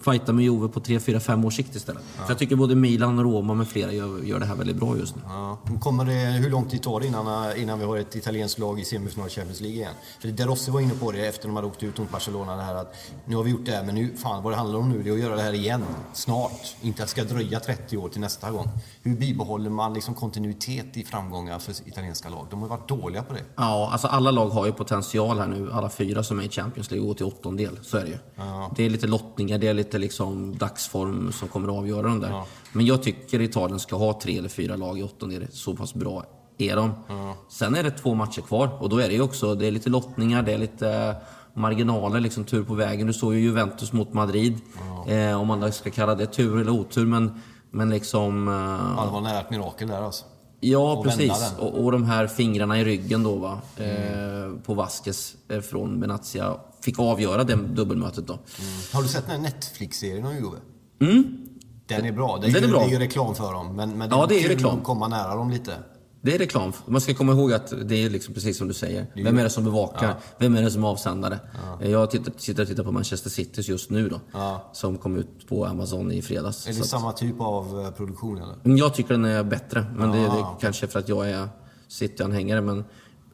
fighta 0.02 0.34
med 0.34 0.44
Juve 0.44 0.68
på 0.68 0.80
3, 0.80 1.00
4, 1.00 1.20
5 1.20 1.46
års 1.46 1.56
sikt 1.56 1.76
istället. 1.76 2.04
Ja. 2.18 2.24
För 2.24 2.32
jag 2.32 2.40
tycker 2.40 2.56
både 2.56 2.76
Milan, 2.76 3.24
Roma 3.24 3.54
med 3.54 3.68
flera 3.68 3.92
gör, 3.92 4.24
gör 4.24 4.40
det 4.40 4.46
här 4.46 4.56
väldigt 4.56 4.76
bra 4.76 4.98
just 4.98 5.16
nu. 5.16 5.22
Ja. 5.26 5.58
Kommer 5.82 6.06
det, 6.06 6.14
hur 6.14 6.50
lång 6.50 6.70
tid 6.70 6.82
tar 6.84 7.00
det 7.00 7.08
innan, 7.08 7.58
innan 7.58 7.80
vi 7.80 7.86
har 7.86 7.98
ett 7.98 8.16
italienskt 8.16 8.60
lag 8.60 8.80
i 8.80 8.86
semifinal 8.86 9.30
Champions 9.30 9.62
League 9.62 9.78
igen? 9.78 9.94
För 10.20 10.28
De 10.28 10.44
Rossi 10.44 10.72
var 10.72 10.82
inne 10.82 10.94
på 10.94 11.12
det 11.12 11.28
efter 11.28 11.48
de 11.48 11.56
hade 11.56 11.68
åkt 11.68 11.84
ut 11.84 11.98
mot 11.98 12.12
Barcelona, 12.12 12.56
det 12.56 12.64
här 12.64 12.76
att 12.76 12.96
nu 13.26 13.36
har 13.36 13.44
vi 13.44 13.52
gjort 13.52 13.66
det 13.66 13.72
här, 13.72 13.84
men 13.84 13.96
nu, 13.96 14.16
fan 14.18 14.44
vad 14.44 14.54
det 14.54 14.58
handlar 14.58 14.80
om 14.80 14.90
nu 14.90 15.04
det 15.04 15.10
är 15.10 15.14
att 15.14 15.20
göra 15.20 15.36
det 15.36 15.42
här 15.42 15.54
igen, 15.54 15.84
snart. 16.14 16.76
Inte 16.82 17.04
att 17.04 17.08
det 17.08 17.12
ska 17.12 17.24
dröja 17.24 17.60
30 17.60 17.98
år 17.98 18.10
till 18.10 18.22
nästa 18.22 18.52
gång. 18.52 18.70
Hur 19.08 19.18
bibehåller 19.18 19.70
man 19.70 19.94
liksom 19.94 20.14
kontinuitet 20.14 20.98
i 20.98 21.04
framgångar 21.04 21.60
för 21.60 21.88
italienska 21.88 22.30
lag? 22.30 22.48
De 22.50 22.62
har 22.62 22.68
varit 22.68 22.90
dåliga 22.90 23.24
på 23.24 23.34
det. 23.34 23.44
Ja, 23.56 23.90
alltså 23.92 24.08
alla 24.08 24.32
lag 24.32 24.50
har 24.50 24.66
ju 24.66 24.72
potential 24.72 25.40
här 25.40 25.48
nu, 25.48 25.72
alla 25.72 25.90
fyra 25.90 26.24
som 26.24 26.40
är 26.40 26.44
i 26.44 26.50
Champions 26.50 26.92
League, 26.92 27.08
går 27.08 27.14
till 27.14 27.26
åttondel. 27.26 27.80
Så 27.82 27.98
är 27.98 28.02
det 28.02 28.10
ju. 28.10 28.18
Ja. 28.36 28.72
Det 28.76 28.86
är 28.86 28.90
lite 28.90 29.08
lottningar, 29.08 29.58
det 29.58 29.68
är 29.68 29.74
lite 29.74 29.98
liksom 29.98 30.58
dagsform 30.58 31.32
som 31.32 31.48
kommer 31.48 31.68
att 31.68 31.74
avgöra 31.74 32.02
dem 32.02 32.20
där. 32.20 32.30
Ja. 32.30 32.46
Men 32.72 32.86
jag 32.86 33.04
tycker 33.04 33.42
Italien 33.42 33.80
ska 33.80 33.96
ha 33.96 34.20
tre 34.22 34.38
eller 34.38 34.50
fyra 34.50 34.76
lag 34.76 35.00
i 35.00 35.04
åttondel. 35.04 35.48
Så 35.52 35.76
pass 35.76 35.94
bra 35.94 36.24
är 36.58 36.76
de. 36.76 36.92
Ja. 37.08 37.36
Sen 37.50 37.76
är 37.76 37.84
det 37.84 37.92
två 37.92 38.14
matcher 38.14 38.42
kvar 38.42 38.70
och 38.80 38.90
då 38.90 38.98
är 38.98 39.08
det 39.08 39.14
ju 39.14 39.22
också 39.22 39.56
det 39.56 39.68
är 39.68 39.72
lite 39.72 39.90
lottningar, 39.90 40.42
det 40.42 40.54
är 40.54 40.58
lite 40.58 41.16
marginaler, 41.54 42.20
liksom 42.20 42.44
tur 42.44 42.64
på 42.64 42.74
vägen. 42.74 43.08
Du 43.08 43.14
såg 43.14 43.34
ju 43.34 43.40
Juventus 43.40 43.94
mot 43.94 44.14
Madrid. 44.14 44.60
Ja. 45.08 45.12
Eh, 45.12 45.42
om 45.42 45.48
man 45.48 45.72
ska 45.72 45.90
kalla 45.90 46.16
det 46.16 46.26
tur 46.26 46.62
eller 46.62 46.72
otur, 46.72 47.06
men, 47.06 47.42
men 47.72 47.90
liksom... 47.90 48.48
Eh, 48.48 48.54
ja, 48.98 49.06
det 49.06 49.12
var 49.12 49.22
nära 49.22 49.40
ett 49.40 49.50
mirakel 49.50 49.88
där 49.88 50.02
alltså. 50.02 50.26
Ja, 50.60 50.94
och 50.94 51.04
precis. 51.04 51.54
Och, 51.60 51.84
och, 51.84 51.92
de 51.92 52.04
här 52.04 52.28
fingrarna 52.28 52.80
i 52.80 52.86
ryggen 52.86 53.24
då 53.24 53.36
va, 53.36 53.62
mm. 53.78 54.54
eh, 54.54 54.60
på 54.62 54.74
Vasquez 54.74 55.36
eh, 55.50 55.62
från 55.62 56.00
Benazia 56.00 56.56
fick 56.82 57.00
avgöra 57.00 57.44
det 57.44 57.56
dubbelmötet 57.56 58.28
då. 58.28 58.34
Mm. 58.34 58.74
Har 58.94 59.02
du 59.02 59.08
sett 59.08 59.26
den 59.26 59.36
här 59.36 59.42
Netflix-serien 59.42 60.26
om 60.26 60.36
Juve? 60.36 60.58
Mm. 61.02 61.48
Den 61.86 62.06
är 62.06 62.12
bra. 62.12 62.38
Den, 62.38 62.54
den 62.54 62.64
är, 62.64 62.68
bra. 62.68 62.80
Det 62.80 62.86
är 62.86 62.90
ju 62.90 63.00
reklam 63.00 63.36
för 63.36 63.54
dem. 63.54 63.76
Men, 63.76 63.98
men 63.98 64.10
ja, 64.10 64.26
det 64.30 64.44
är 64.44 64.50
reklam. 64.50 64.82
komma 64.82 65.08
nära 65.08 65.36
dem 65.36 65.50
lite. 65.50 65.78
Det 66.22 66.36
är 66.36 66.38
reklam. 66.38 66.74
Man 66.86 67.02
ska 67.02 67.14
komma 67.14 67.32
ihåg 67.32 67.54
att 67.54 67.74
det 67.86 67.96
är 67.96 68.10
liksom 68.10 68.34
precis 68.34 68.58
som 68.58 68.68
du 68.68 68.74
säger. 68.74 69.06
Vem 69.16 69.38
är 69.38 69.44
det 69.44 69.50
som 69.50 69.64
bevakar? 69.64 70.08
Ja. 70.08 70.16
Vem 70.38 70.56
är 70.56 70.62
det 70.62 70.72
som 70.72 70.84
är 70.84 70.88
avsändare? 70.88 71.40
Ja. 71.80 71.86
Jag 71.86 72.12
tittar, 72.12 72.34
sitter 72.38 72.64
och 72.64 72.70
tittar 72.70 72.84
på 72.84 72.92
Manchester 72.92 73.30
City 73.30 73.62
just 73.62 73.90
nu 73.90 74.10
då. 74.10 74.22
Ja. 74.34 74.70
Som 74.74 74.98
kom 74.98 75.18
ut 75.18 75.48
på 75.48 75.66
Amazon 75.66 76.12
i 76.12 76.22
fredags. 76.22 76.68
Är 76.68 76.74
det 76.74 76.84
samma 76.84 77.12
typ 77.12 77.42
av 77.42 77.82
eh, 77.82 77.92
produktion 77.92 78.38
eller? 78.38 78.56
Mm, 78.66 78.78
jag 78.78 78.94
tycker 78.94 79.10
den 79.10 79.26
är 79.26 79.44
bättre. 79.44 79.86
Men 79.98 80.12
det, 80.12 80.18
det 80.18 80.26
är 80.26 80.60
kanske 80.62 80.88
för 80.88 81.00
att 81.00 81.10
jag 81.10 81.30
är 81.30 81.48
City-anhängare. 81.88 82.62
Men 82.62 82.84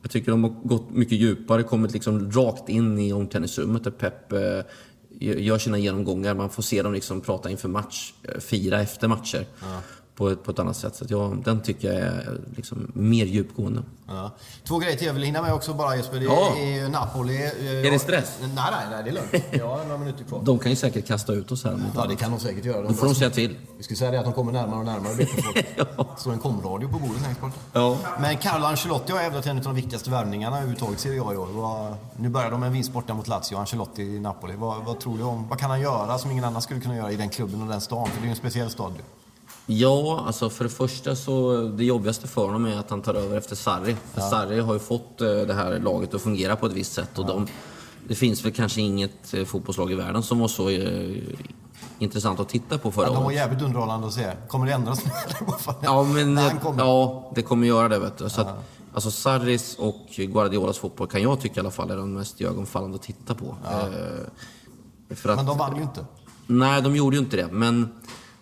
jag 0.01 0.11
tycker 0.11 0.31
de 0.31 0.43
har 0.43 0.51
gått 0.63 0.89
mycket 0.89 1.17
djupare. 1.17 1.63
Kommit 1.63 1.93
liksom 1.93 2.31
rakt 2.31 2.69
in 2.69 2.99
i 2.99 3.13
omklädningsrummet 3.13 3.83
där 3.83 3.91
Pep 3.91 4.31
eh, 4.31 4.39
gör 5.19 5.57
sina 5.57 5.77
genomgångar. 5.77 6.35
Man 6.35 6.49
får 6.49 6.63
se 6.63 6.81
dem 6.81 6.93
liksom 6.93 7.21
prata 7.21 7.49
inför 7.49 7.69
match, 7.69 8.13
eh, 8.23 8.39
fira 8.39 8.81
efter 8.81 9.07
matcher. 9.07 9.45
Ja 9.61 9.81
på 10.15 10.29
ett, 10.29 10.43
på 10.43 10.51
ett 10.51 10.59
annat 10.59 10.77
sätt. 10.77 10.95
Så 10.95 11.05
jag, 11.07 11.43
den 11.43 11.61
tycker 11.61 11.93
jag 11.93 12.01
är 12.01 12.41
liksom 12.55 12.91
mer 12.93 13.25
djupgående. 13.25 13.83
Ja. 14.07 14.31
Två 14.63 14.79
grejer 14.79 14.97
till 14.97 15.07
jag 15.07 15.13
vill 15.13 15.23
hinna 15.23 15.41
med 15.41 15.53
också 15.53 15.73
bara 15.73 15.95
Jesper. 15.95 16.19
Det 16.19 16.25
ja. 16.25 16.57
är 16.57 16.89
Napoli. 16.89 17.37
Är 17.37 17.91
det 17.91 17.99
stress? 17.99 18.37
Nej, 18.41 18.49
nej, 18.55 18.85
nej 18.91 19.03
det 19.03 19.09
är 19.09 19.13
lugnt. 19.13 19.45
Jag 19.51 19.67
har 19.67 19.83
några 19.83 19.97
minuter 19.97 20.23
kvar. 20.23 20.41
De 20.45 20.59
kan 20.59 20.71
ju 20.71 20.75
säkert 20.75 21.07
kasta 21.07 21.33
ut 21.33 21.51
oss 21.51 21.63
här. 21.63 21.79
Ja, 21.95 22.05
det 22.05 22.15
kan 22.15 22.31
de 22.31 22.39
säkert 22.39 22.65
göra. 22.65 22.81
De 22.81 22.87
Då 22.87 22.93
får 22.93 23.05
de 23.05 23.15
säga 23.15 23.29
till. 23.29 23.55
Vi 23.77 23.83
skulle 23.83 23.97
säga 23.97 24.11
det 24.11 24.19
att 24.19 24.25
de 24.25 24.33
kommer 24.33 24.51
närmare 24.51 24.79
och 24.79 24.85
närmare. 24.85 25.27
ja. 25.97 26.15
Så 26.17 26.31
en 26.31 26.39
komradio 26.39 26.87
på 26.87 26.99
bordet 26.99 27.21
längst 27.21 27.41
bort. 27.41 27.53
Ja. 27.73 27.97
Men 28.19 28.37
Carlo 28.37 28.65
Ancelotti 28.65 29.11
har 29.11 29.19
hävdat 29.19 29.45
en 29.45 29.57
av 29.57 29.63
de 29.63 29.75
viktigaste 29.75 30.09
värvningarna 30.09 30.55
överhuvudtaget 30.55 30.99
ser 30.99 31.13
jag 31.13 31.33
i 31.33 31.37
år. 31.37 31.97
Nu 32.17 32.29
börjar 32.29 32.51
de 32.51 32.59
med 32.59 32.67
en 32.67 32.73
vinst 32.73 32.93
borta 32.93 33.13
mot 33.13 33.27
Lazio, 33.27 33.55
Ancelotti 33.57 34.01
i 34.01 34.19
Napoli. 34.19 34.53
Vad, 34.55 34.83
vad 34.85 34.99
tror 34.99 35.17
du 35.17 35.23
om, 35.23 35.47
vad 35.49 35.59
kan 35.59 35.69
han 35.69 35.81
göra 35.81 36.17
som 36.17 36.31
ingen 36.31 36.43
annan 36.43 36.61
skulle 36.61 36.79
kunna 36.79 36.95
göra 36.95 37.11
i 37.11 37.15
den 37.15 37.29
klubben 37.29 37.61
och 37.61 37.67
den 37.67 37.81
stan? 37.81 38.07
För 38.07 38.15
det 38.15 38.21
är 38.21 38.25
ju 38.25 38.29
en 38.29 38.35
speciell 38.35 38.69
stad. 38.69 38.93
Ja, 39.65 40.23
alltså 40.27 40.49
för 40.49 40.63
det 40.63 40.69
första 40.69 41.15
så 41.15 41.61
det 41.61 41.85
jobbigaste 41.85 42.27
för 42.27 42.45
honom 42.45 42.65
är 42.65 42.77
att 42.77 42.89
han 42.89 43.01
tar 43.01 43.13
över 43.13 43.37
efter 43.37 43.55
Sarri. 43.55 43.95
För 44.13 44.21
ja. 44.21 44.29
Sarri 44.29 44.59
har 44.59 44.73
ju 44.73 44.79
fått 44.79 45.21
eh, 45.21 45.27
det 45.27 45.53
här 45.53 45.79
laget 45.79 46.13
att 46.13 46.21
fungera 46.21 46.55
på 46.55 46.65
ett 46.65 46.73
visst 46.73 46.93
sätt. 46.93 47.19
Och 47.19 47.29
ja. 47.29 47.33
de, 47.33 47.47
det 48.07 48.15
finns 48.15 48.45
väl 48.45 48.51
kanske 48.51 48.81
inget 48.81 49.33
eh, 49.33 49.45
fotbollslag 49.45 49.91
i 49.91 49.95
världen 49.95 50.23
som 50.23 50.39
var 50.39 50.47
så 50.47 50.69
uh, 50.69 51.17
intressant 51.99 52.39
att 52.39 52.49
titta 52.49 52.77
på 52.77 52.91
förra 52.91 53.07
ja. 53.07 53.13
De 53.13 53.23
var 53.23 53.31
jävligt 53.31 53.61
underhållande 53.61 54.07
att 54.07 54.13
se. 54.13 54.31
Kommer 54.47 54.65
det 54.65 54.73
ändras 54.73 55.01
ja, 55.81 56.03
men, 56.03 56.39
ja, 56.77 57.31
det 57.35 57.41
kommer 57.41 57.67
göra 57.67 57.89
det. 57.89 57.99
Vet 57.99 58.17
du. 58.17 58.29
Så 58.29 58.41
att, 58.41 58.63
alltså 58.93 59.11
Sarris 59.11 59.75
och 59.79 60.05
Guardiolas 60.17 60.77
fotboll 60.77 61.07
kan 61.07 61.21
jag 61.21 61.41
tycka 61.41 61.55
i 61.55 61.59
alla 61.59 61.71
fall 61.71 61.91
är 61.91 61.97
de 61.97 62.13
mest 62.13 62.41
ögonfallande 62.41 62.95
att 62.95 63.01
titta 63.01 63.35
på. 63.35 63.45
Uh, 63.45 63.53
att, 65.09 65.25
men 65.25 65.45
de 65.45 65.57
vann 65.57 65.75
ju 65.75 65.81
inte. 65.81 66.05
Nej, 66.47 66.81
de 66.81 66.95
gjorde 66.95 67.15
ju 67.15 67.21
inte 67.21 67.37
det. 67.37 67.47
Men 67.51 67.89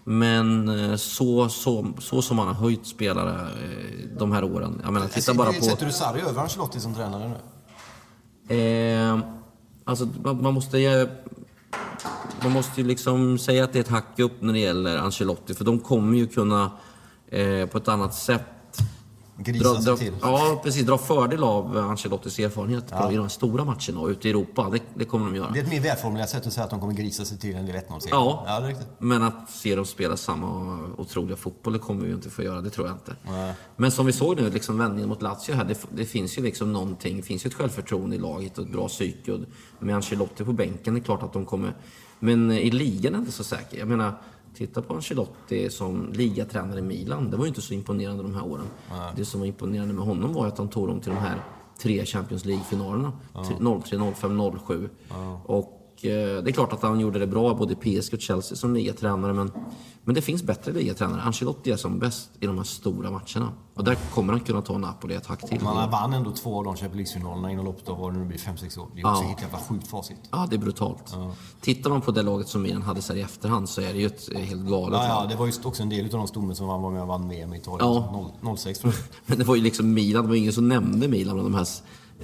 men 0.03 0.69
eh, 0.69 0.95
så, 0.95 1.49
så, 1.49 1.93
så 1.99 2.21
som 2.21 2.37
man 2.37 2.47
har 2.47 2.53
höjt 2.53 2.87
spelare 2.87 3.41
eh, 3.41 4.17
de 4.17 4.31
här 4.31 4.43
åren. 4.43 4.81
Jag 4.83 4.93
menar, 4.93 5.07
titta 5.07 5.33
bara 5.33 5.53
på... 5.53 5.63
Sätter 5.63 5.85
du 5.85 5.91
Sarri 5.91 6.21
över 6.21 6.41
Ancelotti 6.41 6.79
som 6.79 6.95
tränare 6.95 7.31
nu? 8.47 8.55
Eh, 8.55 9.19
alltså, 9.85 10.07
man, 10.23 10.41
man 10.41 10.53
måste... 10.53 11.09
Man 12.43 12.51
måste 12.51 12.81
ju 12.81 12.87
liksom 12.87 13.37
säga 13.37 13.63
att 13.63 13.73
det 13.73 13.79
är 13.79 13.83
ett 13.83 13.89
hack 13.89 14.19
upp 14.19 14.41
när 14.41 14.53
det 14.53 14.59
gäller 14.59 14.97
Ancelotti. 14.97 15.53
För 15.53 15.65
de 15.65 15.79
kommer 15.79 16.17
ju 16.17 16.27
kunna 16.27 16.71
eh, 17.27 17.65
på 17.65 17.77
ett 17.77 17.87
annat 17.87 18.13
sätt 18.13 18.45
Grisa 19.43 19.73
dra, 19.73 19.97
sig 19.97 19.97
till. 19.97 20.13
Ja, 20.21 20.61
precis. 20.63 20.85
Dra 20.85 20.97
fördel 20.97 21.43
av 21.43 21.77
Ancelottis 21.77 22.39
erfarenhet 22.39 22.85
ja. 22.89 23.11
i 23.11 23.15
de 23.15 23.29
stora 23.29 23.65
matcherna 23.65 23.99
och 23.99 24.07
ute 24.07 24.27
i 24.27 24.31
Europa. 24.31 24.69
Det, 24.69 24.79
det, 24.93 25.05
kommer 25.05 25.25
de 25.25 25.35
göra. 25.35 25.51
Det 25.51 25.59
är 25.59 25.63
ett 25.63 25.69
mer 25.69 25.79
välformulerat 25.79 26.29
sätt 26.29 26.47
att 26.47 26.53
säga 26.53 26.63
att 26.63 26.69
de 26.69 26.79
kommer 26.79 26.93
grisa 26.93 27.25
sig 27.25 27.37
till 27.37 27.55
en 27.55 27.65
del 27.65 27.75
1-0 27.75 28.01
Ja, 28.11 28.43
ja 28.47 28.71
men 28.99 29.23
att 29.23 29.49
se 29.49 29.75
dem 29.75 29.85
spela 29.85 30.17
samma 30.17 30.79
otroliga 30.97 31.37
fotboll, 31.37 31.73
det 31.73 31.79
kommer 31.79 32.01
vi 32.01 32.07
ju 32.07 32.15
inte 32.15 32.29
få 32.29 32.43
göra. 32.43 32.61
Det 32.61 32.69
tror 32.69 32.87
jag 32.87 32.95
inte. 32.95 33.15
Nej. 33.23 33.53
Men 33.75 33.91
som 33.91 34.05
vi 34.05 34.11
såg 34.11 34.41
nu, 34.41 34.49
liksom 34.49 34.77
vändningen 34.77 35.09
mot 35.09 35.21
Lazio 35.21 35.53
här. 35.53 35.65
Det, 35.65 35.77
det, 35.89 36.05
finns 36.05 36.37
ju 36.37 36.43
liksom 36.43 36.73
någonting. 36.73 37.17
Det 37.17 37.23
finns 37.23 37.45
ju 37.45 37.47
ett 37.47 37.53
självförtroende 37.53 38.15
i 38.15 38.19
laget 38.19 38.57
och 38.57 38.65
ett 38.65 38.71
bra 38.71 38.87
psyke. 38.87 39.39
med 39.79 39.95
Ancelotti 39.95 40.43
på 40.43 40.53
bänken, 40.53 40.93
det 40.93 40.99
är 40.99 41.03
klart 41.03 41.23
att 41.23 41.33
de 41.33 41.45
kommer... 41.45 41.73
Men 42.19 42.51
i 42.51 42.71
ligan 42.71 43.13
är 43.13 43.17
jag 43.17 43.21
inte 43.21 43.31
så 43.31 43.43
säker. 43.43 43.77
Jag 43.77 43.87
menar, 43.87 44.13
Titta 44.53 44.81
på 44.81 44.93
Ancelotti 44.93 45.69
som 45.69 46.13
ligatränare 46.13 46.79
i 46.79 46.81
Milan. 46.81 47.31
Det 47.31 47.37
var 47.37 47.45
ju 47.45 47.49
inte 47.49 47.61
så 47.61 47.73
imponerande 47.73 48.23
de 48.23 48.35
här 48.35 48.45
åren. 48.45 48.65
Nej. 48.89 49.13
Det 49.15 49.25
som 49.25 49.39
var 49.39 49.47
imponerande 49.47 49.93
med 49.93 50.05
honom 50.05 50.33
var 50.33 50.47
att 50.47 50.57
han 50.57 50.69
tog 50.69 50.87
dem 50.87 50.99
till 50.99 51.11
de 51.11 51.17
här 51.17 51.35
tre 51.77 52.05
Champions 52.05 52.45
League-finalerna. 52.45 53.13
Ja. 53.33 53.81
03, 53.85 54.13
05, 54.13 54.59
07. 54.67 54.89
Ja. 55.09 55.41
Och 55.45 55.80
det 56.07 56.49
är 56.49 56.51
klart 56.51 56.73
att 56.73 56.81
han 56.81 56.99
gjorde 56.99 57.19
det 57.19 57.27
bra 57.27 57.53
både 57.53 57.73
i 57.73 57.75
PSG 58.01 58.13
och 58.13 58.21
Chelsea 58.21 58.55
som 58.57 58.73
ligatränare. 58.73 59.33
Men, 59.33 59.51
men 60.03 60.15
det 60.15 60.21
finns 60.21 60.43
bättre 60.43 60.71
ligatränare. 60.73 61.21
Ancelotti 61.21 61.71
är 61.71 61.77
som 61.77 61.99
bäst 61.99 62.29
i 62.39 62.45
de 62.45 62.57
här 62.57 62.63
stora 62.63 63.11
matcherna. 63.11 63.51
Och 63.73 63.83
där 63.83 63.97
kommer 64.13 64.33
han 64.33 64.39
kunna 64.41 64.61
ta 64.61 64.77
Napoli 64.77 65.15
ett 65.15 65.25
hack 65.25 65.49
till. 65.49 65.61
Man 65.63 65.89
vann 65.89 66.13
ändå 66.13 66.31
två 66.31 66.57
av 66.57 66.63
de 66.63 66.75
Champions 66.75 66.95
League-finalerna 66.95 67.51
inom 67.51 67.65
loppet 67.65 67.89
av 67.89 67.97
vad 67.99 68.13
det 68.13 68.19
nu 68.19 68.25
blir, 68.25 68.37
5-6 68.37 68.79
år. 68.79 68.87
Det 68.95 69.01
är 69.01 69.07
också 69.11 69.21
Ja. 69.23 69.27
helt 69.27 69.41
jävla 69.41 69.57
sjukt 69.57 69.87
facit. 69.87 70.17
Ja, 70.31 70.47
det 70.49 70.55
är 70.55 70.57
brutalt. 70.57 71.13
Tittar 71.61 71.89
man 71.89 72.01
på 72.01 72.11
det 72.11 72.21
laget 72.21 72.47
som 72.47 72.61
Milan 72.61 72.81
hade 72.81 73.01
så 73.01 73.13
i 73.13 73.21
efterhand 73.21 73.69
så 73.69 73.81
är 73.81 73.93
det 73.93 73.99
ju 73.99 74.05
ett 74.05 74.31
eh, 74.35 74.39
helt 74.41 74.61
galet 74.69 74.99
Ja, 75.01 75.07
ja, 75.07 75.27
det 75.29 75.35
var 75.35 75.45
ju 75.45 75.51
också 75.63 75.83
en 75.83 75.89
del 75.89 76.05
av 76.05 76.11
de 76.11 76.27
stommen 76.27 76.55
som 76.55 76.67
var 76.67 76.91
med 76.91 77.01
och 77.01 77.07
vann 77.07 77.29
VM 77.29 77.53
i 77.53 77.57
Italien. 77.57 77.79
Ja. 77.93 78.29
Noll- 78.43 78.57
06 78.57 78.79
tror 78.79 78.93
jag. 78.93 79.03
Men 79.25 79.37
det 79.37 79.43
var 79.43 79.55
ju 79.55 79.61
liksom 79.61 79.93
Milan, 79.93 80.23
det 80.23 80.29
var 80.29 80.35
ingen 80.35 80.53
som 80.53 80.67
nämnde 80.67 81.07
Milan 81.07 81.33
bland 81.35 81.51
de 81.51 81.57
här 81.57 81.67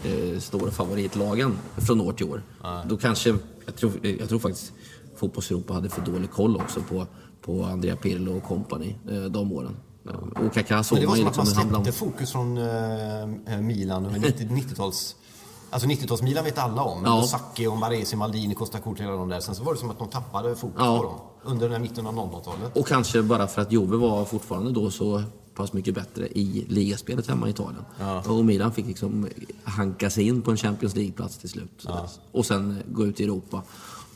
eh, 0.03 0.39
stora 0.39 0.71
favoritlagen 0.71 1.57
från 1.77 2.01
år 2.01 2.13
till 2.13 2.25
år. 2.29 2.43
Då 2.85 2.97
kanske, 2.97 3.35
jag 3.65 3.75
tror, 3.75 3.91
jag 4.19 4.29
tror 4.29 4.39
faktiskt 4.39 4.71
fotbolls-Europa 5.15 5.73
hade 5.73 5.89
för 5.89 6.01
dålig 6.01 6.31
koll 6.31 6.55
också 6.55 6.81
på, 6.81 7.07
på 7.41 7.63
Andrea 7.63 7.95
Pirlo 7.95 8.37
och 8.37 8.43
company 8.43 8.95
eh, 9.11 9.21
de 9.23 9.51
åren. 9.51 9.75
Eh, 10.09 10.45
Och 10.45 10.53
Kaká 10.53 10.83
såg 10.83 10.95
Men 10.97 11.01
det 11.01 11.07
var 11.07 11.17
man 11.17 11.17
ju 11.17 11.23
som 11.23 11.29
att 11.31 11.37
man 11.37 11.45
liksom 11.45 11.63
han 11.73 11.83
släppte 11.83 11.99
fokus 11.99 12.31
från 12.31 12.57
eh, 12.57 13.61
Milan 13.61 14.05
under 14.05 14.19
90 14.19 14.47
90-tals... 14.47 15.15
Alltså 15.69 15.87
90-tals-Milan 15.89 16.43
vet 16.43 16.57
alla 16.57 16.81
om. 16.83 17.03
Ja. 17.05 17.19
Ja. 17.21 17.27
Sacchi, 17.27 17.67
och 17.67 17.77
Maresi, 17.77 18.15
Maldini, 18.15 18.55
Costa 18.55 18.79
Curta, 18.79 19.03
hela 19.03 19.15
de 19.15 19.29
där. 19.29 19.39
Sen 19.39 19.55
så 19.55 19.63
var 19.63 19.73
det 19.73 19.79
som 19.79 19.89
att 19.89 19.99
de 19.99 20.07
tappade 20.07 20.55
fokus 20.55 20.75
Ja. 20.79 20.97
på 20.97 21.03
dem. 21.03 21.15
Under 21.43 21.65
den 21.65 21.71
här 21.71 21.79
mitten 21.81 22.07
av 22.07 22.13
00-talet. 22.13 22.77
Och 22.77 22.87
kanske 22.87 23.21
bara 23.21 23.47
för 23.47 23.61
att 23.61 23.71
Juve 23.71 23.97
var 23.97 24.25
fortfarande 24.25 24.71
då 24.71 24.91
så 24.91 25.23
pass 25.57 25.73
mycket 25.73 25.95
bättre 25.95 26.27
i 26.27 26.65
ligaspelet 26.69 27.27
hemma 27.27 27.47
i 27.47 27.49
Italien. 27.49 27.83
Och 28.27 28.45
Milan 28.45 28.71
fick 28.71 28.85
liksom 28.87 29.27
hanka 29.63 30.09
sig 30.09 30.27
in 30.27 30.41
på 30.41 30.51
en 30.51 30.57
Champions 30.57 30.95
League-plats 30.95 31.37
till 31.37 31.49
slut. 31.49 31.85
Och 32.31 32.45
sen 32.45 32.83
gå 32.87 33.05
ut 33.05 33.19
i 33.19 33.23
Europa 33.23 33.61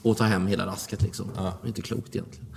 och 0.02 0.18
ta 0.18 0.24
hem 0.24 0.48
hela 0.48 0.66
rasket 0.66 1.02
liksom. 1.02 1.28
Det 1.36 1.42
är 1.42 1.68
inte 1.68 1.82
klokt 1.82 2.16
egentligen. 2.16 2.48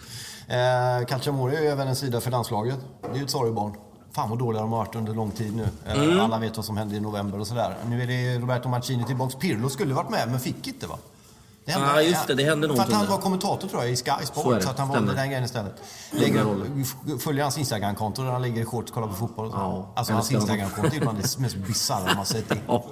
Eh, 0.49 1.07
Calciamore 1.07 1.57
är 1.57 1.62
ju 1.62 1.68
även 1.68 1.89
en 1.89 1.97
sida 1.97 2.20
för 2.20 2.30
landslaget. 2.30 2.78
Det 3.03 3.09
är 3.09 3.16
ju 3.16 3.24
ett 3.24 3.30
sorgebarn. 3.30 3.72
Fan 4.12 4.30
vad 4.30 4.39
dåliga 4.39 4.62
de 4.62 4.70
har 4.72 4.78
varit 4.78 4.95
under 4.95 5.14
lång 5.14 5.30
tid 5.30 5.57
nu. 5.57 5.68
Eh, 5.87 6.03
Mm. 6.03 6.20
Alla 6.20 6.39
vet 6.39 6.57
vad 6.57 6.64
som 6.66 6.76
hände 6.76 6.97
i 6.97 7.01
november 7.01 7.41
och 7.41 7.47
sådär. 7.47 7.76
Nu 7.89 8.03
är 8.03 8.07
det 8.07 8.39
Roberto 8.39 8.68
Mancini 8.68 9.05
tillbaks. 9.05 9.35
Pirlo 9.35 9.68
skulle 9.68 9.95
varit 9.95 10.11
med 10.11 10.28
men 10.30 10.41
fick 10.41 10.66
inte 10.68 10.87
va? 10.87 10.99
Det 11.64 11.72
Ja, 11.72 12.02
just 12.02 12.26
det. 12.26 12.34
Det 12.34 12.44
hände 12.44 12.66
För 12.66 12.72
att 12.72 12.78
någonting 12.78 12.96
han 12.96 13.06
var 13.06 13.18
kommentator 13.18 13.68
tror 13.68 13.82
jag 13.82 13.92
i 13.92 13.96
Sky 13.96 14.10
Sport. 14.26 14.62
Så, 14.62 14.70
att 14.70 14.78
han 14.78 14.88
valde 14.88 15.14
den 15.14 15.28
grejen 15.28 15.44
istället. 15.44 15.74
Lägger, 16.10 17.18
följer 17.18 17.42
hans 17.42 17.58
Instagram-konto 17.58 18.22
där 18.22 18.30
han 18.30 18.42
ligger 18.42 18.62
i 18.62 18.64
shorts 18.64 18.90
och 18.90 18.94
kollar 18.94 19.08
på 19.08 19.14
fotboll. 19.14 19.50
Ja, 19.52 19.92
alltså 19.96 20.12
hans. 20.12 20.32
Instagram-konto 20.32 20.96
är 20.96 21.00
bland 21.00 21.18
det 21.18 21.38
mest 21.38 21.56
bisarra 21.56 22.14
man 22.14 22.26
sett. 22.26 22.52
Ja. 22.66 22.84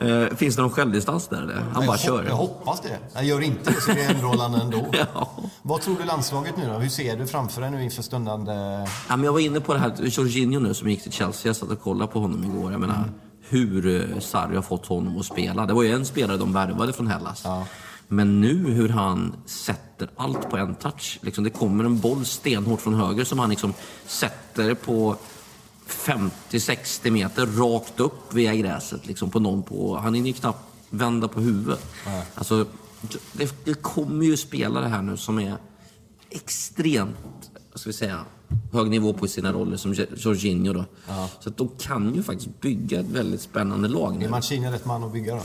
Eh, 0.00 0.26
finns 0.36 0.56
det 0.56 0.62
någon 0.62 0.70
självdistans 0.70 1.28
där 1.28 1.42
eller? 1.42 1.54
Han 1.54 1.72
bara 1.74 1.82
jag, 1.84 1.92
hop- 1.92 1.98
kör. 1.98 2.24
jag 2.24 2.34
hoppas 2.36 2.80
det. 2.80 2.98
Jag 3.14 3.24
gör 3.24 3.40
inte 3.40 3.70
det 3.70 3.80
så 3.80 3.90
det 3.92 4.04
är 4.04 4.14
underhållande 4.14 4.58
ändå. 4.60 4.86
Ja. 5.14 5.28
Vad 5.62 5.80
tror 5.80 5.96
du 5.98 6.04
landslaget 6.04 6.56
nu 6.56 6.66
då? 6.72 6.78
Hur 6.78 6.88
ser 6.88 7.16
du 7.16 7.26
framför 7.26 7.60
dig 7.60 7.70
nu 7.70 7.84
inför 7.84 8.02
stundande... 8.02 8.52
Ja, 9.08 9.16
men 9.16 9.24
jag 9.24 9.32
var 9.32 9.40
inne 9.40 9.60
på 9.60 9.72
det 9.74 9.78
här, 9.78 9.92
Jorginho 10.02 10.60
nu 10.60 10.74
som 10.74 10.88
gick 10.90 11.02
till 11.02 11.12
Chelsea, 11.12 11.48
jag 11.48 11.56
satt 11.56 11.70
och 11.70 11.82
kollade 11.82 12.12
på 12.12 12.20
honom 12.20 12.44
igår. 12.44 12.72
Jag 12.72 12.80
menar, 12.80 13.04
hur 13.48 13.86
eh, 13.86 14.18
Sarri 14.20 14.54
har 14.54 14.62
fått 14.62 14.86
honom 14.86 15.18
att 15.18 15.26
spela. 15.26 15.66
Det 15.66 15.72
var 15.72 15.82
ju 15.82 15.92
en 15.92 16.06
spelare 16.06 16.36
de 16.36 16.52
värvade 16.52 16.92
från 16.92 17.06
Hellas. 17.06 17.44
Men 18.08 18.40
nu 18.40 18.56
hur 18.56 18.88
han 18.88 19.34
sätter 19.46 20.10
allt 20.16 20.50
på 20.50 20.56
en 20.56 20.74
touch. 20.74 21.18
Liksom, 21.22 21.44
det 21.44 21.50
kommer 21.50 21.84
en 21.84 22.00
boll 22.00 22.24
stenhårt 22.24 22.80
från 22.80 22.94
höger 22.94 23.24
som 23.24 23.38
han 23.38 23.50
liksom 23.50 23.74
sätter 24.06 24.74
på 24.74 25.16
50-60 25.88 27.10
meter 27.10 27.46
rakt 27.46 28.00
upp 28.00 28.34
via 28.34 28.54
gräset. 28.54 29.06
Liksom, 29.06 29.30
på 29.30 29.40
någon 29.40 29.62
på, 29.62 29.96
han 29.96 30.14
hinner 30.14 30.28
ju 30.28 30.32
knappt 30.32 30.64
vända 30.90 31.28
på 31.28 31.40
huvudet. 31.40 31.86
Alltså, 32.34 32.66
det, 33.32 33.64
det 33.64 33.74
kommer 33.74 34.24
ju 34.24 34.36
spelare 34.36 34.88
här 34.88 35.02
nu 35.02 35.16
som 35.16 35.38
är 35.38 35.56
extremt, 36.30 37.50
vad 37.72 37.80
ska 37.80 37.88
vi 37.88 37.94
säga, 37.94 38.24
hög 38.72 38.90
nivå 38.90 39.12
på 39.12 39.26
sina 39.26 39.52
roller 39.52 39.76
som 39.76 39.94
Jorginho 40.16 40.72
då. 40.72 40.84
Så 41.40 41.48
att 41.48 41.56
de 41.56 41.68
kan 41.78 42.14
ju 42.14 42.22
faktiskt 42.22 42.60
bygga 42.60 43.00
ett 43.00 43.06
väldigt 43.06 43.40
spännande 43.40 43.88
lag 43.88 44.14
Är 44.14 44.18
nu. 44.18 44.28
Mancini 44.28 44.70
rätt 44.70 44.84
man 44.84 45.04
att 45.04 45.12
bygga 45.12 45.34
då? 45.34 45.42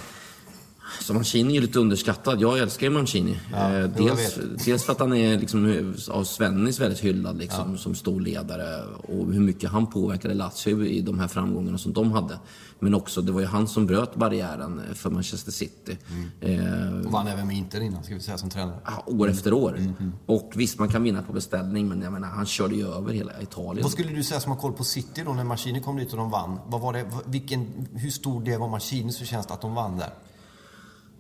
Så 1.02 1.14
Mancini 1.14 1.58
är 1.58 1.62
lite 1.62 1.80
underskattad. 1.80 2.42
Jag 2.42 2.60
älskar 2.60 2.88
ju 2.88 2.94
Mancini. 2.94 3.40
eh, 3.54 3.74
jag 3.78 3.90
dels, 3.90 4.40
dels 4.66 4.84
för 4.84 4.92
att 4.92 5.00
han 5.00 5.14
är 5.14 5.40
liksom, 5.40 5.94
av 6.10 6.24
Svennis 6.24 6.80
väldigt 6.80 7.00
hyllad 7.00 7.38
liksom, 7.38 7.78
som 7.78 7.96
stor 7.96 8.22
ledare 8.22 8.84
och 8.86 9.34
hur 9.34 9.40
mycket 9.40 9.70
han 9.70 9.88
påverkade 9.88 10.34
Lazio 10.34 10.86
i 10.86 11.02
de 11.02 11.20
här 11.20 11.28
framgångarna 11.28 11.78
som 11.78 11.94
de 11.94 12.12
hade. 12.12 12.40
Men 12.80 12.94
också, 12.94 13.22
det 13.22 13.32
var 13.32 13.40
ju 13.42 13.46
han 13.48 13.68
som 13.68 13.86
bröt 13.86 14.16
barriären 14.16 14.82
för 14.94 15.10
Manchester 15.10 15.52
City. 15.52 15.98
Eh, 16.42 16.60
Och 17.06 17.12
vann 17.12 17.28
även 17.28 17.48
med 17.48 17.56
Inter 17.58 17.82
innan, 17.82 18.04
ska 18.04 18.14
vi 18.16 18.20
säga, 18.22 18.38
som 18.38 18.50
tränare. 18.50 18.76
Ja, 18.86 19.04
år 19.08 19.30
efter 19.30 19.54
år. 19.54 19.80
Och 20.26 20.52
visst, 20.56 20.80
man 20.80 20.90
kan 20.90 21.04
vinna 21.04 21.22
på 21.22 21.34
beställning, 21.34 21.88
men 21.90 22.02
jag 22.02 22.14
menar, 22.14 22.28
han 22.28 22.46
körde 22.46 22.76
ju 22.76 22.88
över 22.88 23.14
hela 23.14 23.42
Italien. 23.42 23.84
Vad 23.84 23.92
skulle 23.92 24.10
du 24.12 24.24
säga 24.24 24.40
som 24.40 24.52
har 24.52 24.60
koll 24.60 24.74
på 24.74 24.84
City 24.84 25.22
då, 25.26 25.34
när 25.34 25.44
Mancini 25.44 25.82
kom 25.82 25.98
dit 25.98 26.12
och 26.12 26.18
de 26.18 26.30
vann? 26.30 26.60
Vad 26.68 26.82
var 26.82 26.94
det, 26.94 27.06
vilken, 27.26 27.88
hur 27.94 28.10
stor 28.10 28.42
del 28.44 28.60
var 28.60 28.70
Mancinis 28.70 29.18
förtjänst 29.18 29.52
att 29.52 29.62
de 29.62 29.76
vann 29.76 29.98
där? 29.98 30.10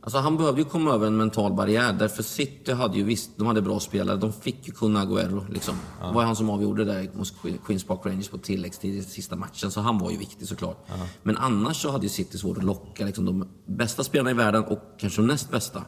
Alltså, 0.01 0.19
han 0.19 0.37
behövde 0.37 0.61
ju 0.61 0.67
komma 0.67 0.93
över 0.93 1.07
en 1.07 1.17
mental 1.17 1.53
barriär, 1.53 1.93
därför 1.93 2.23
City 2.23 2.71
hade 2.71 2.97
ju 2.97 3.03
visst, 3.03 3.31
de 3.37 3.47
hade 3.47 3.61
bra 3.61 3.79
spelare. 3.79 4.17
De 4.17 4.33
fick 4.33 4.67
ju 4.67 4.73
kunna 4.73 5.05
Agüero, 5.05 5.51
liksom. 5.53 5.75
Det 6.07 6.13
var 6.13 6.23
han 6.23 6.35
som 6.35 6.49
avgjorde 6.49 6.85
det 6.85 6.93
där 6.93 7.09
mot 7.13 7.33
Queens 7.65 7.83
Park 7.83 7.99
Rangers 8.03 8.29
på 8.29 8.37
tilläggstid 8.37 8.95
i 8.95 9.03
sista 9.03 9.35
matchen, 9.35 9.71
så 9.71 9.81
han 9.81 9.97
var 9.97 10.11
ju 10.11 10.17
viktig 10.17 10.47
såklart. 10.47 10.87
Men 11.23 11.37
annars 11.37 11.81
så 11.81 11.91
hade 11.91 12.03
ju 12.03 12.09
City 12.09 12.37
svårt 12.37 12.57
att 12.57 12.63
locka 12.63 13.05
liksom, 13.05 13.25
de 13.25 13.47
bästa 13.65 14.03
spelarna 14.03 14.31
i 14.31 14.33
världen 14.33 14.63
och 14.63 14.79
kanske 14.99 15.21
de 15.21 15.27
näst 15.27 15.51
bästa. 15.51 15.83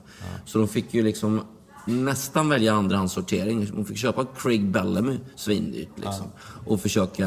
Så 0.46 0.58
de 0.58 0.68
fick 0.68 0.94
ju 0.94 1.04
liksom 1.04 1.42
nästan 1.86 2.50
välja 2.50 2.74
andrahandssortering. 2.74 3.72
De 3.76 3.86
fick 3.86 3.98
köpa 3.98 4.26
Craig 4.26 4.72
Bellamy 4.72 5.18
svindyrt 5.36 5.90
liksom. 5.96 6.26
Och 6.66 6.82
försöka... 6.82 7.26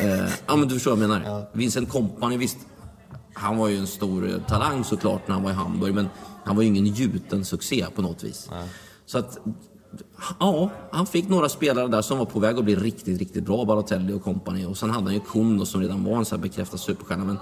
Eh, 0.00 0.28
ja 0.46 0.56
men 0.56 0.68
du 0.68 0.74
förstår 0.74 0.90
vad 0.90 1.02
jag 1.02 1.08
menar. 1.08 1.46
Vincent 1.52 1.88
Kompany, 1.88 2.36
visst. 2.36 2.56
Han 3.34 3.56
var 3.56 3.68
ju 3.68 3.76
en 3.76 3.86
stor 3.86 4.42
talang 4.48 4.84
såklart 4.84 5.28
när 5.28 5.34
han 5.34 5.44
var 5.44 5.50
i 5.50 5.54
Hamburg, 5.54 5.94
men 5.94 6.08
han 6.44 6.56
var 6.56 6.62
ju 6.62 6.68
ingen 6.68 6.86
gjuten 6.86 7.44
succé 7.44 7.86
på 7.94 8.02
något 8.02 8.24
vis. 8.24 8.50
Så 9.06 9.18
att, 9.18 9.38
ja, 10.40 10.70
han 10.92 11.06
fick 11.06 11.28
några 11.28 11.48
spelare 11.48 11.88
där 11.88 12.02
som 12.02 12.18
var 12.18 12.24
på 12.24 12.40
väg 12.40 12.58
att 12.58 12.64
bli 12.64 12.76
riktigt, 12.76 13.18
riktigt 13.18 13.44
bra, 13.44 13.64
Balotelli 13.64 14.12
och 14.12 14.24
company. 14.24 14.64
Och 14.64 14.78
sen 14.78 14.90
hade 14.90 15.04
han 15.04 15.14
ju 15.14 15.20
Kundo 15.20 15.66
som 15.66 15.80
redan 15.80 16.04
var 16.04 16.16
en 16.16 16.24
så 16.24 16.36
här 16.36 16.42
bekräftad 16.42 16.78
superstjärna. 16.78 17.24
Men 17.24 17.38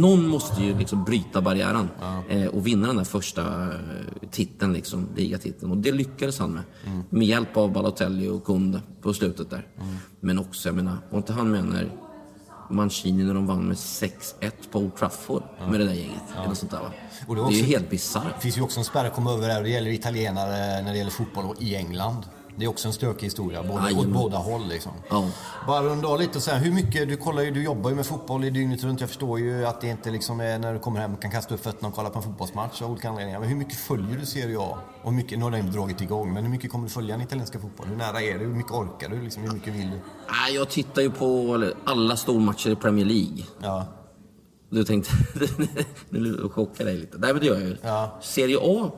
någon 0.00 0.28
måste 0.28 0.62
ju 0.62 0.78
liksom 0.78 1.04
bryta 1.04 1.40
barriären 1.40 1.88
eh, 2.28 2.46
och 2.46 2.66
vinna 2.66 2.86
den 2.86 2.96
där 2.96 3.04
första 3.04 3.42
eh, 3.42 4.28
titeln, 4.30 4.72
liksom, 4.72 5.08
ligatiteln. 5.16 5.70
Och 5.70 5.76
det 5.76 5.92
lyckades 5.92 6.38
han 6.38 6.52
med. 6.52 6.62
Med 7.10 7.28
hjälp 7.28 7.56
av 7.56 7.72
Balotelli 7.72 8.28
och 8.28 8.44
Kunde 8.44 8.80
på 9.02 9.14
slutet 9.14 9.50
där. 9.50 9.66
Men 10.20 10.38
också, 10.38 10.68
jag 10.68 10.76
menar, 10.76 10.96
var 11.10 11.18
inte 11.18 11.32
han 11.32 11.50
med 11.50 11.64
när 11.64 11.92
Mancini 12.72 13.24
när 13.24 13.34
de 13.34 13.46
vann 13.46 13.62
med 13.64 13.76
6-1 13.76 14.10
på 14.72 14.78
Old 14.78 14.96
Trafford 14.96 15.42
med 15.70 15.80
det 15.80 15.86
där 15.86 15.94
gänget. 15.94 16.22
Eller 16.36 16.48
något 16.48 16.58
sånt 16.58 16.70
där, 16.72 16.78
va? 16.80 16.90
Och 17.26 17.34
det, 17.34 17.40
det 17.40 17.44
var 17.44 17.50
är 17.50 17.54
ju 17.54 17.60
också- 17.62 17.70
helt 17.72 17.90
bisarrt. 17.90 18.34
Det 18.36 18.40
finns 18.40 18.58
ju 18.58 18.62
också 18.62 18.78
en 18.80 18.84
spärr 18.84 19.04
att 19.04 19.14
komma 19.14 19.32
över 19.32 19.48
där. 19.48 19.62
Det 19.62 19.68
gäller 19.68 19.90
italienare 19.90 20.82
när 20.82 20.92
det 20.92 20.98
gäller 20.98 21.10
fotboll 21.10 21.56
i 21.60 21.76
England. 21.76 22.22
Det 22.56 22.64
är 22.64 22.68
också 22.68 22.88
en 22.88 22.94
stökig 22.94 23.26
historia, 23.26 23.62
både, 23.62 23.94
åt 23.94 24.06
båda 24.06 24.36
håll. 24.36 24.68
Liksom. 24.68 24.92
Ja. 25.10 25.30
Bara 25.66 25.82
runda 25.82 26.08
av 26.08 26.20
lite 26.20 26.38
och 26.38 26.42
säga, 26.42 26.56
hur 26.56 26.72
mycket, 26.72 27.08
du, 27.08 27.16
kollar 27.16 27.42
ju, 27.42 27.50
du 27.50 27.62
jobbar 27.62 27.90
ju 27.90 27.96
med 27.96 28.06
fotboll 28.06 28.44
i 28.44 28.50
dygnet 28.50 28.84
runt. 28.84 29.00
Jag 29.00 29.08
förstår 29.08 29.38
ju 29.38 29.66
att 29.66 29.80
det 29.80 29.88
inte 29.88 30.10
liksom 30.10 30.40
är 30.40 30.58
när 30.58 30.72
du 30.72 30.78
kommer 30.78 31.00
hem 31.00 31.16
kan 31.16 31.30
kasta 31.30 31.54
upp 31.54 31.62
fötterna 31.62 31.88
och 31.88 31.94
kolla 31.94 32.10
på 32.10 32.18
en 32.18 32.22
fotbollsmatch 32.22 32.82
av 32.82 32.90
olika 32.90 33.08
anledningar. 33.08 33.40
Men 33.40 33.48
hur 33.48 33.56
mycket 33.56 33.76
följer 33.76 34.18
du 34.18 34.26
Serie 34.26 34.58
A? 34.58 34.78
Och 35.02 35.10
hur 35.10 35.16
mycket, 35.16 35.38
nu 35.38 35.44
har 35.44 35.50
den 35.50 35.72
dragit 35.72 36.00
igång, 36.00 36.34
men 36.34 36.44
hur 36.44 36.50
mycket 36.50 36.70
kommer 36.70 36.84
du 36.84 36.90
följa 36.90 37.16
den 37.16 37.26
italienska 37.26 37.58
fotbollen? 37.58 37.92
Hur 37.92 37.98
nära 37.98 38.22
är 38.22 38.38
du? 38.38 38.44
Hur 38.44 38.54
mycket 38.54 38.72
orkar 38.72 39.08
du? 39.08 39.22
Liksom, 39.22 39.42
hur 39.42 39.52
mycket 39.52 39.74
vill 39.74 39.90
du? 39.90 40.00
Jag 40.54 40.68
tittar 40.68 41.02
ju 41.02 41.10
på 41.10 41.72
alla 41.84 42.16
stormatcher 42.16 42.70
i 42.70 42.76
Premier 42.76 43.04
League. 43.04 43.44
Ja. 43.62 43.86
Du 44.70 44.84
tänkte... 44.84 45.12
nu 46.08 46.48
chockar 46.48 46.84
dig 46.84 46.96
lite. 46.96 47.18
Nej, 47.18 47.32
men 47.32 47.40
det 47.40 47.46
gör 47.46 47.54
jag 47.54 47.68
ju. 47.68 47.76
Ja. 47.82 48.18
Serie 48.20 48.58
A 48.62 48.90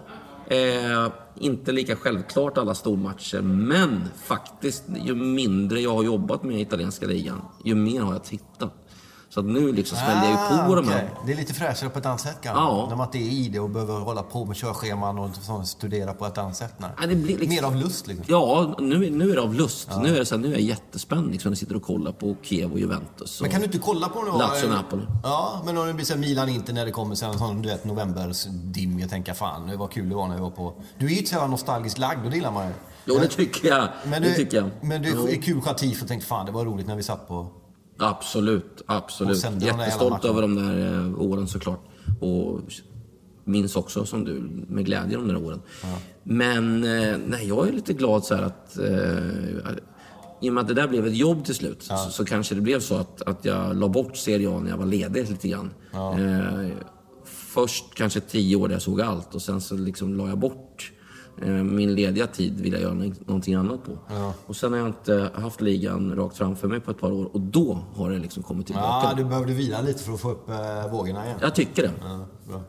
är 0.49 1.24
inte 1.41 1.73
lika 1.73 1.97
självklart 1.97 2.59
alla 2.59 2.75
stormatcher, 2.75 3.41
men 3.43 4.01
faktiskt, 4.25 4.85
ju 5.05 5.15
mindre 5.15 5.81
jag 5.81 5.95
har 5.95 6.03
jobbat 6.03 6.43
med 6.43 6.61
italienska 6.61 7.07
ligan, 7.07 7.41
ju 7.65 7.75
mer 7.75 8.01
har 8.01 8.13
jag 8.13 8.25
tittat. 8.25 8.84
Så 9.35 9.41
att 9.41 9.47
nu 9.47 9.73
liksom 9.73 9.99
smällde 9.99 10.23
jag 10.25 10.31
ju 10.31 10.37
på. 10.37 10.75
Ah, 10.75 10.79
okej. 10.81 11.11
Det 11.27 11.33
är 11.33 11.37
lite 11.37 11.55
fräschare 11.55 11.91
på 11.91 11.99
ett 11.99 12.07
annat 12.07 12.21
sätt 12.21 12.39
kanske? 12.43 12.63
Ja. 12.63 12.87
När 12.89 12.97
man 12.97 13.07
inte 13.07 13.19
är 13.19 13.33
i 13.33 13.49
det 13.49 13.61
och 13.61 13.71
behöver 13.71 13.95
hålla 14.01 14.23
på 14.23 14.45
med 14.45 14.57
körscheman 14.57 15.19
och 15.19 15.31
sånt, 15.43 15.69
studera 15.69 16.13
på 16.13 16.27
ett 16.27 16.39
annat 16.39 16.57
sätt. 16.57 16.75
Nej. 16.79 16.91
Ja, 17.01 17.07
det 17.07 17.15
blir 17.15 17.39
liksom- 17.39 17.49
Mer 17.49 17.63
av 17.63 17.77
lust 17.77 18.07
liksom. 18.07 18.25
Ja, 18.29 18.75
nu, 18.79 19.11
nu 19.11 19.31
är 19.31 19.35
det 19.35 19.43
av 19.43 19.55
lust. 19.55 19.89
Nu 20.03 20.15
är 20.15 20.19
det 20.19 20.27
så 20.27 20.35
här, 20.35 20.43
nu 20.43 20.49
är 20.49 20.53
jag 20.53 20.61
jättespänd 20.61 21.31
liksom, 21.33 21.49
när 21.49 21.53
jag 21.53 21.59
sitter 21.59 21.77
och 21.77 21.83
kollar 21.83 22.13
på 22.13 22.37
Kiev 22.43 22.73
och 22.73 22.79
Juventus. 22.79 23.41
Men 23.41 23.49
och- 23.49 23.53
kan 23.53 23.61
du 23.61 23.67
inte 23.67 23.79
kolla 23.79 24.09
på 24.09 24.23
några... 24.23 24.39
Lazio 24.39 24.69
Napoli. 24.69 25.03
Ja, 25.23 25.63
men 25.65 25.79
om 25.79 25.87
det 25.87 25.95
blir 25.95 26.05
så 26.07 26.17
Milan 26.17 26.49
inte 26.49 26.73
när 26.73 26.85
det 26.85 26.91
kommer 26.93 27.15
sen 27.15 27.31
en 27.31 27.39
sån 27.39 27.63
du 27.63 27.69
vet 27.69 27.85
novembers 27.85 28.45
dim. 28.51 28.99
Jag 28.99 29.11
tänker 29.11 29.35
fan, 29.35 29.67
det 29.67 29.77
var 29.77 29.89
kul 29.89 30.09
det 30.09 30.15
var 30.15 30.29
när 30.29 30.35
vi 30.35 30.41
var 30.41 30.51
på... 30.51 30.75
Du 30.99 31.07
är 31.07 31.11
ju 31.11 31.17
inte 31.19 31.31
så 31.31 31.47
nostalgiskt 31.47 31.99
lagd 31.99 32.25
och 32.25 32.31
det 32.31 32.37
gillar 32.37 32.51
man 32.53 32.67
ju. 32.67 32.73
Jo, 33.07 33.19
det 33.21 33.29
tycker 33.29 33.69
jag. 33.69 33.89
Men 34.07 34.23
det 34.23 34.29
det, 34.29 34.35
tycker 34.35 34.57
jag. 34.57 34.71
Men 34.81 35.03
det 35.03 35.09
är 35.09 35.43
kul 35.43 35.61
Chatif 35.61 36.03
och 36.03 36.09
tänkte 36.09 36.29
fan 36.29 36.47
det 36.47 36.53
var 36.53 36.65
roligt 36.65 36.87
när 36.87 36.97
vi 36.97 37.03
satt 37.03 37.29
på... 37.29 37.47
Absolut, 37.99 38.83
absolut. 38.87 39.45
Jättestolt 39.61 40.25
över 40.25 40.43
de 40.43 40.55
där 40.55 40.95
eh, 40.95 41.21
åren 41.21 41.49
såklart. 41.49 41.81
Och 42.21 42.61
minns 43.45 43.77
också 43.77 44.07
som 44.07 44.25
du 44.25 44.33
med 44.69 44.85
glädje 44.85 45.17
de 45.17 45.29
där 45.29 45.37
åren. 45.37 45.63
Men 46.23 46.85
eh, 46.85 47.17
nej, 47.27 47.49
jag 47.49 47.69
är 47.69 47.73
lite 47.73 47.93
glad 47.93 48.25
så 48.25 48.35
här 48.35 48.43
att 48.43 48.79
eh, 48.79 49.73
i 50.41 50.51
och 50.51 50.55
med 50.55 50.61
att 50.61 50.69
det 50.69 50.75
där 50.75 50.89
blev 50.89 51.07
ett 51.07 51.17
jobb 51.17 51.45
till 51.45 51.55
slut 51.55 51.83
så, 51.83 51.97
så 52.11 52.25
kanske 52.25 52.55
det 52.55 52.61
blev 52.61 52.81
så 52.81 52.97
att, 52.97 53.23
att 53.23 53.45
jag 53.45 53.77
la 53.77 53.89
bort 53.89 54.17
Serie 54.17 54.51
A 54.51 54.61
när 54.61 54.71
jag 54.71 54.77
var 54.77 54.87
ledig 54.87 55.31
lite 55.31 55.49
grann. 55.49 55.71
Eh, 55.95 56.69
först 57.25 57.95
kanske 57.95 58.21
tio 58.21 58.57
år 58.57 58.69
där 58.69 58.75
jag 58.75 58.83
såg 58.83 59.01
allt 59.01 59.35
och 59.35 59.43
sen 59.43 59.61
så 59.61 59.77
liksom 59.77 60.15
la 60.15 60.29
jag 60.29 60.39
bort 60.39 60.93
min 61.63 61.95
lediga 61.95 62.27
tid 62.27 62.61
vill 62.61 62.73
jag 62.73 62.83
göra 62.83 62.95
nå- 62.95 63.13
någonting 63.27 63.55
annat 63.55 63.85
på. 63.85 63.99
Och 64.47 64.57
sen 64.57 64.73
har 64.73 64.79
jag 64.79 64.89
inte 64.89 65.31
haft 65.35 65.61
ligan 65.61 66.17
rakt 66.17 66.37
framför 66.37 66.69
mig 66.69 66.81
på 66.81 66.91
ett 66.91 67.01
par 67.01 67.13
år 67.13 67.25
och 67.33 67.41
då 67.41 67.79
har 67.95 68.11
det 68.11 68.19
liksom 68.19 68.43
kommit 68.43 68.67
tillbaka. 68.67 69.09
Ja, 69.09 69.15
du 69.17 69.25
behövde 69.25 69.53
vila 69.53 69.81
lite 69.81 70.03
för 70.03 70.13
att 70.13 70.21
få 70.21 70.31
upp 70.31 70.49
eh, 70.51 70.93
vågorna 70.93 71.25
igen. 71.27 71.39
Jag 71.41 71.55
tycker 71.55 71.83
det. 71.83 71.91
Ja. 72.49 72.61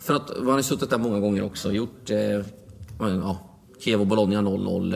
För 0.00 0.14
att 0.14 0.30
man 0.42 0.54
har 0.54 0.62
suttit 0.62 0.90
där 0.90 0.98
många 0.98 1.20
gånger 1.20 1.44
också. 1.44 1.72
Gjort 1.72 2.10
eh, 2.10 2.18
ja, 2.98 3.38
Kiev 3.80 4.00
och 4.00 4.06
Bologna 4.06 4.40
0-0, 4.40 4.94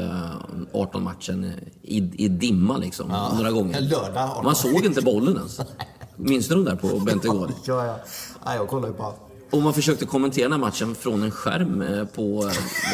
eh, 0.74 0.80
18 0.80 1.02
matchen 1.02 1.52
i, 1.82 2.24
i 2.24 2.28
dimma 2.28 2.76
liksom. 2.76 3.08
Några 3.36 3.50
gånger. 3.50 3.80
Lördag, 3.80 4.30
18. 4.30 4.44
Man 4.44 4.54
såg 4.54 4.84
inte 4.84 5.02
bollen 5.02 5.36
ens. 5.36 5.60
Minns 6.16 6.48
du 6.48 6.54
den 6.54 6.64
där 6.64 6.76
på 6.76 6.86
Bentegård? 7.00 7.50
Ja, 7.64 7.86
ja. 7.86 7.96
ja, 8.44 8.54
jag 8.54 8.68
kollar 8.68 8.88
ju 8.88 8.94
på 8.94 9.02
allt. 9.04 9.16
Och 9.50 9.62
man 9.62 9.74
försökte 9.74 10.06
kommentera 10.06 10.44
den 10.44 10.52
här 10.52 10.58
matchen 10.58 10.94
från 10.94 11.22
en 11.22 11.30
skärm 11.30 11.82
eh, 11.82 12.04
på 12.04 12.22
eh, 12.22 12.32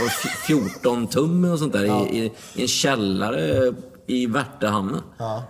var 0.00 0.04
det 0.04 0.28
14 0.46 1.06
tum 1.06 1.44
och 1.44 1.58
sånt 1.58 1.72
där 1.72 1.84
i, 2.12 2.18
i, 2.18 2.32
i 2.54 2.62
en 2.62 2.68
källare 2.68 3.74
i 4.06 4.26
Värtahamnen. 4.26 5.00
Ja. 5.18 5.42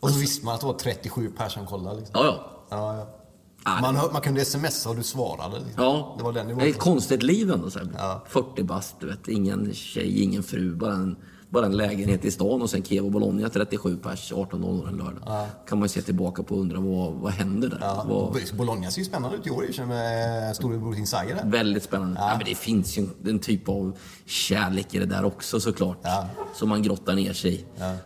Och 0.00 0.10
så 0.10 0.18
visste 0.18 0.44
man 0.46 0.54
att 0.54 0.60
det 0.60 0.66
var 0.66 0.74
37 0.74 1.28
personer 1.28 1.48
som 1.48 1.66
kollade. 1.66 1.96
Liksom. 1.96 2.12
Ja, 2.14 2.24
ja. 2.26 2.66
Ja, 2.70 2.96
ja. 2.96 3.20
Ah, 3.66 3.80
Man, 3.80 3.96
hör, 3.96 4.10
man 4.12 4.20
kunde 4.22 4.44
smsa 4.44 4.90
och 4.90 4.96
du 4.96 5.02
svarade. 5.02 5.58
Liksom. 5.58 5.84
Ja, 5.84 6.14
Det 6.18 6.24
var 6.24 6.32
den 6.32 6.46
nivån. 6.46 6.62
ett 6.62 6.78
konstigt 6.78 7.22
liv 7.22 7.50
ändå. 7.50 7.70
Så 7.70 7.78
här. 7.78 7.88
Ja. 7.98 8.24
40 8.28 8.62
bast, 8.62 8.94
du 9.00 9.06
vet. 9.06 9.28
Ingen 9.28 9.74
tjej, 9.74 10.22
ingen 10.22 10.42
fru. 10.42 10.74
Bara 10.74 10.92
en, 10.92 11.16
bara 11.54 11.66
en 11.66 11.76
lägenhet 11.76 12.24
i 12.24 12.30
stan 12.30 12.62
och 12.62 12.70
sen 12.70 12.82
Kiev 12.82 13.04
och 13.04 13.10
Bologna 13.12 13.48
37 13.48 13.96
pers 13.96 14.32
18.00 14.32 14.88
en 14.88 14.96
lördag. 14.96 15.46
kan 15.68 15.78
man 15.78 15.84
ju 15.84 15.88
se 15.88 16.02
tillbaka 16.02 16.42
på 16.42 16.54
och 16.54 16.60
undra 16.60 16.80
vad, 16.80 17.12
vad 17.12 17.32
händer 17.32 17.68
där? 17.68 17.78
Ja. 17.80 18.04
Vad, 18.08 18.36
Bologna 18.56 18.90
ser 18.90 18.98
ju 18.98 19.04
spännande 19.04 19.36
ut 19.36 19.46
i 19.46 19.50
år 19.50 19.72
sig 19.72 19.86
med 19.86 20.56
storebror 20.56 20.96
Insider. 20.96 21.34
där. 21.34 21.50
väldigt 21.50 21.82
spännande. 21.82 22.20
Ja. 22.20 22.34
men 22.36 22.46
det 22.46 22.54
finns 22.54 22.98
ju 22.98 23.02
en, 23.02 23.30
en 23.30 23.38
typ 23.38 23.68
av 23.68 23.96
kärlek 24.26 24.94
i 24.94 24.98
det 24.98 25.06
där 25.06 25.24
också 25.24 25.60
såklart. 25.60 25.98
Ja. 26.02 26.26
Som 26.54 26.68
man 26.68 26.82
grottar 26.82 27.14
ner 27.14 27.32
sig 27.32 27.54
i. 27.54 27.64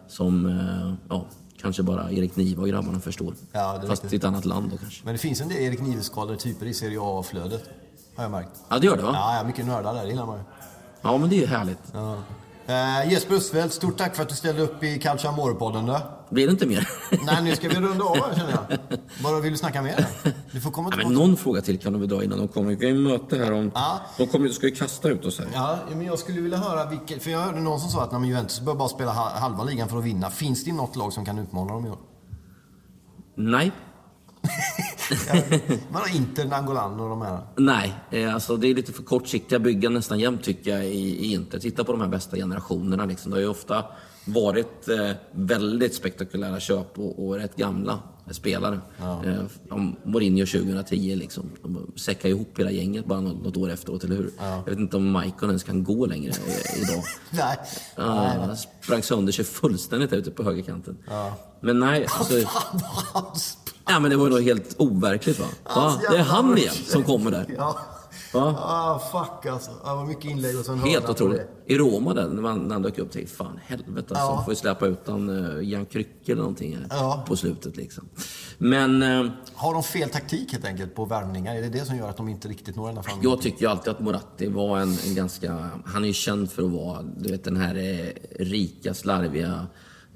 Som, 0.09 0.47
eh, 0.47 0.95
ja, 1.09 1.27
kanske 1.61 1.83
bara 1.83 2.11
Erik 2.13 2.37
Niva 2.37 2.63
och 2.63 2.69
grabbarna 2.69 3.01
förstår. 3.01 3.35
Ja, 3.53 3.83
Fast 3.89 4.13
i 4.13 4.17
ett 4.17 4.25
annat 4.25 4.45
land 4.45 4.71
då 4.71 4.77
kanske. 4.77 5.05
Men 5.05 5.15
det 5.15 5.19
finns 5.19 5.41
en 5.41 5.49
del 5.49 5.59
Erik 5.59 5.81
Nives-skadade 5.81 6.39
typer 6.39 6.67
i 6.67 6.75
Serie 6.75 6.99
A-flödet. 7.03 7.63
Har 8.17 8.25
jag 8.25 8.31
märkt. 8.31 8.51
Ja, 8.69 8.79
det 8.79 8.87
gör 8.87 8.97
det 8.97 9.03
va? 9.03 9.11
Ja, 9.15 9.37
ja 9.37 9.45
mycket 9.47 9.67
nördar 9.67 9.95
där. 9.95 10.03
Det 10.03 10.09
gillar 10.09 10.27
man 10.27 10.39
ju. 10.39 10.45
Ja, 11.03 11.19
men 11.19 11.31
det 11.31 11.37
är 11.37 11.41
ju 11.41 11.47
härligt. 11.47 11.79
Ja. 11.93 12.17
Eh, 12.69 13.11
Jesper 13.13 13.35
Östfeldt, 13.35 13.75
stort 13.75 13.97
tack 13.99 14.17
för 14.17 14.23
att 14.23 14.29
du 14.29 14.35
ställde 14.35 14.63
upp 14.63 14.83
i 14.85 14.99
Calcio 14.99 15.29
Amore-podden. 15.29 16.01
Blir 16.31 16.47
det 16.47 16.51
inte 16.53 16.67
mer? 16.67 16.89
Nej, 17.27 17.43
nu 17.43 17.57
ska 17.57 17.69
vi 17.69 17.75
runda 17.75 18.05
av 18.05 18.17
här 18.17 18.35
känner 18.37 18.51
jag. 18.51 18.79
Bara 19.23 19.41
vill 19.41 19.53
du 19.53 19.59
snacka 19.59 19.83
mer? 19.83 20.07
Du 20.53 20.61
får 20.61 20.71
komma 20.71 20.89
Ja, 20.93 20.97
men 20.97 21.07
tillbaka. 21.07 21.27
någon 21.27 21.37
fråga 21.37 21.61
till 21.61 21.79
kan 21.79 21.93
de 21.93 22.01
väl 22.01 22.09
dra 22.09 22.25
innan 22.25 22.39
de 22.39 22.49
kommer. 22.49 22.69
Vi 22.69 22.77
kan 22.77 22.89
ju 22.89 22.95
möta 22.95 23.37
här 23.37 23.53
om... 23.53 23.71
Ja. 23.75 24.01
De 24.19 24.27
kommer, 24.27 24.49
ska 24.49 24.67
ju 24.67 24.75
kasta 24.75 25.09
ut 25.09 25.25
oss 25.25 25.39
här. 25.39 25.49
Ja, 25.55 25.79
men 25.91 26.03
jag 26.07 26.19
skulle 26.19 26.41
vilja 26.41 26.59
höra 26.59 26.87
vilket... 26.91 27.23
För 27.23 27.31
jag 27.31 27.39
hörde 27.41 27.61
någon 27.61 27.81
som 27.81 27.91
sa 27.91 28.03
att 28.05 28.13
när 28.13 28.19
man 28.19 28.29
Juventus 28.29 28.61
bör 28.61 28.75
bara 28.75 28.89
spela 28.89 29.13
ha- 29.13 29.39
halva 29.39 29.65
ligan 29.65 29.89
för 29.89 29.99
att 29.99 30.05
vinna. 30.05 30.31
Finns 30.31 30.65
det 30.65 30.73
något 30.73 30.97
lag 30.97 31.13
som 31.13 31.25
kan 31.25 31.39
utmana 31.39 31.73
dem 31.73 31.87
i 31.87 31.91
år? 31.91 31.99
Nej. 33.35 33.73
Har 35.93 36.17
Inter, 36.17 36.45
Nangolan 36.45 37.01
och 37.01 37.09
de 37.09 37.23
här. 37.23 37.41
Nej, 37.57 37.95
eh, 38.11 38.35
alltså 38.35 38.57
det 38.57 38.69
är 38.69 38.75
lite 38.75 38.93
för 38.93 39.03
kortsiktiga 39.03 39.59
byggen 39.59 39.95
nästan 39.95 40.21
jämt 40.21 40.45
tycker 40.45 40.71
jag 40.71 40.85
i, 40.87 41.27
i 41.27 41.33
Inter. 41.33 41.59
Titta 41.59 41.85
på 41.85 41.93
de 41.93 42.01
här 42.01 42.09
bästa 42.09 42.37
generationerna. 42.37 43.05
Liksom. 43.05 43.31
Det 43.31 43.37
har 43.37 43.43
ju 43.43 43.49
ofta 43.49 43.85
varit 44.25 44.89
eh, 44.89 45.11
väldigt 45.33 45.95
spektakulära 45.95 46.61
köp 46.61 46.99
och, 46.99 47.27
och 47.27 47.35
rätt 47.35 47.57
gamla 47.57 47.99
spelare. 48.31 48.81
Eh, 49.01 49.45
om 49.71 49.97
Mourinho 50.05 50.47
2010 50.47 51.15
liksom. 51.17 51.51
De 51.63 51.93
säckade 51.97 52.29
ihop 52.29 52.59
hela 52.59 52.71
gänget 52.71 53.07
bara 53.07 53.21
något, 53.21 53.45
något 53.45 53.57
år 53.57 53.71
efteråt, 53.71 54.05
eller 54.05 54.17
hur? 54.17 54.31
Jag 54.39 54.65
vet 54.71 54.79
inte 54.79 54.97
om 54.97 55.11
Maikon 55.11 55.49
ens 55.49 55.63
kan 55.63 55.85
gå 55.85 56.07
längre 56.07 56.31
eh, 56.31 56.83
idag. 56.83 57.03
Nej. 57.31 57.57
Ja, 57.97 58.35
han 58.47 58.57
sprang 58.57 59.03
sönder 59.03 59.33
sig 59.33 59.45
fullständigt 59.45 60.13
ute 60.13 60.31
på 60.31 60.43
högerkanten. 60.43 60.99
Men 61.61 61.81
nej, 61.81 62.07
alltså, 62.19 62.35
Fan 62.35 62.81
vad 63.13 63.23
han 63.25 63.37
sprang. 63.37 63.68
Ja, 63.89 64.01
men 64.01 64.11
det 64.11 64.17
var 64.17 64.39
ju 64.39 64.45
helt 64.45 64.75
overkligt 64.79 65.39
va? 65.41 65.47
va? 65.65 65.71
Hans 65.73 66.01
Det 66.11 66.17
är 66.17 66.23
han 66.23 66.59
igen 66.59 66.75
som 66.87 67.05
kommer 67.05 67.31
där. 67.31 67.55
Ja. 67.57 67.79
Va? 68.33 68.55
Ah, 68.59 68.99
fuck 68.99 69.47
alltså. 69.47 69.71
Det 69.71 69.95
var 69.95 70.07
mycket 70.07 70.25
inlägg 70.25 70.59
och 70.59 70.65
sen 70.65 70.79
Helt 70.79 71.09
otroligt. 71.09 71.41
I 71.67 71.79
Roma 71.79 72.15
där, 72.15 72.29
när, 72.29 72.43
man, 72.43 72.59
när 72.59 72.75
han 72.75 72.83
dök 72.83 72.99
upp, 72.99 73.13
tänkte 73.13 73.35
fan 73.35 73.61
helvete 73.67 74.15
alltså. 74.15 74.15
Ja. 74.15 74.43
Får 74.45 74.53
ju 74.53 74.57
släppa 74.57 74.87
ut 74.87 74.99
han 75.07 75.29
uh, 75.31 75.69
Jan 75.71 75.87
Krycke 75.87 76.33
eller 76.33 76.43
någonting 76.43 76.73
eh, 76.73 76.81
Ja. 76.91 77.25
på 77.29 77.37
slutet 77.37 77.77
liksom. 77.77 78.09
Men 78.59 79.03
eh, 79.03 79.31
Har 79.55 79.75
de 79.75 79.83
fel 79.83 80.11
taktik 80.11 80.53
helt 80.53 80.65
enkelt 80.65 80.95
på 80.95 81.05
värvningar? 81.05 81.55
Är 81.55 81.63
det 81.63 81.69
det 81.69 81.85
som 81.85 81.97
gör 81.97 82.09
att 82.09 82.17
de 82.17 82.29
inte 82.29 82.49
riktigt 82.49 82.77
når 82.77 82.89
ända 82.89 83.03
fram? 83.03 83.19
jag 83.23 83.43
tycker 83.43 83.63
ju 83.63 83.71
alltid 83.71 83.91
att 83.91 84.01
Moratti 84.01 84.49
var 84.49 84.79
en, 84.79 84.99
en 85.07 85.15
ganska... 85.15 85.71
Han 85.87 86.03
är 86.03 86.09
ju 86.09 86.15
känd 86.15 86.51
för 86.51 86.63
att 86.63 86.71
vara, 86.71 87.03
du 87.03 87.31
vet 87.31 87.45
den 87.45 87.57
här 87.57 87.75
eh, 87.75 88.45
rika, 88.45 88.95
slarviga 88.95 89.67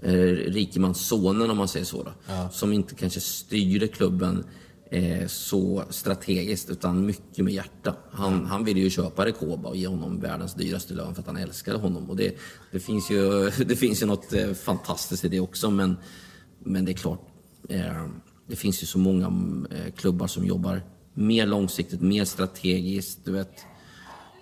eh, 0.03 0.13
rikemanssonen 0.53 1.51
om 1.51 1.57
man 1.57 1.69
säger 1.69 1.87
så. 1.87 2.03
Då, 2.03 2.13
Som 2.53 2.73
inte 2.73 2.95
kanske 2.95 3.21
styrde 3.21 3.89
klubben 3.89 4.45
eh, 4.91 5.27
så 5.27 5.85
strategiskt 5.91 6.71
utan 6.71 7.07
mycket 7.07 7.45
med 7.45 7.55
hjärta. 7.55 7.97
Han, 8.11 8.47
han 8.47 8.65
ville 8.65 8.81
ju 8.81 8.91
köpa 8.91 9.27
Rekoba 9.27 9.69
och 9.69 9.77
ge 9.77 9.87
honom 9.87 10.21
världens 10.21 10.55
dyraste 10.55 10.95
lön 10.95 11.15
för 11.15 11.21
att 11.21 11.27
han 11.27 11.37
älskade 11.37 11.79
honom. 11.79 12.11
Och 12.11 12.17
det, 12.17 12.37
det, 12.73 12.81
finns, 12.81 13.11
ju, 13.11 13.51
det 13.67 13.77
finns 13.77 14.03
ju 14.03 14.07
något 14.07 14.33
eh, 14.33 14.53
fantastiskt 14.53 15.25
i 15.25 15.29
det 15.29 15.41
också 15.41 15.71
men, 15.71 15.97
men 16.59 16.85
det 16.85 16.93
är 16.93 16.97
klart, 16.97 17.29
eh, 17.69 18.07
det 18.47 18.57
finns 18.57 18.83
ju 18.83 18.87
så 18.87 18.99
många 18.99 19.27
eh, 19.71 19.93
klubbar 19.93 20.27
som 20.27 20.47
jobbar 20.47 20.83
mer 21.15 21.47
långsiktigt, 21.47 22.01
mer 22.01 22.25
strategiskt. 22.25 23.25
Du 23.25 23.33
vet, 23.33 23.67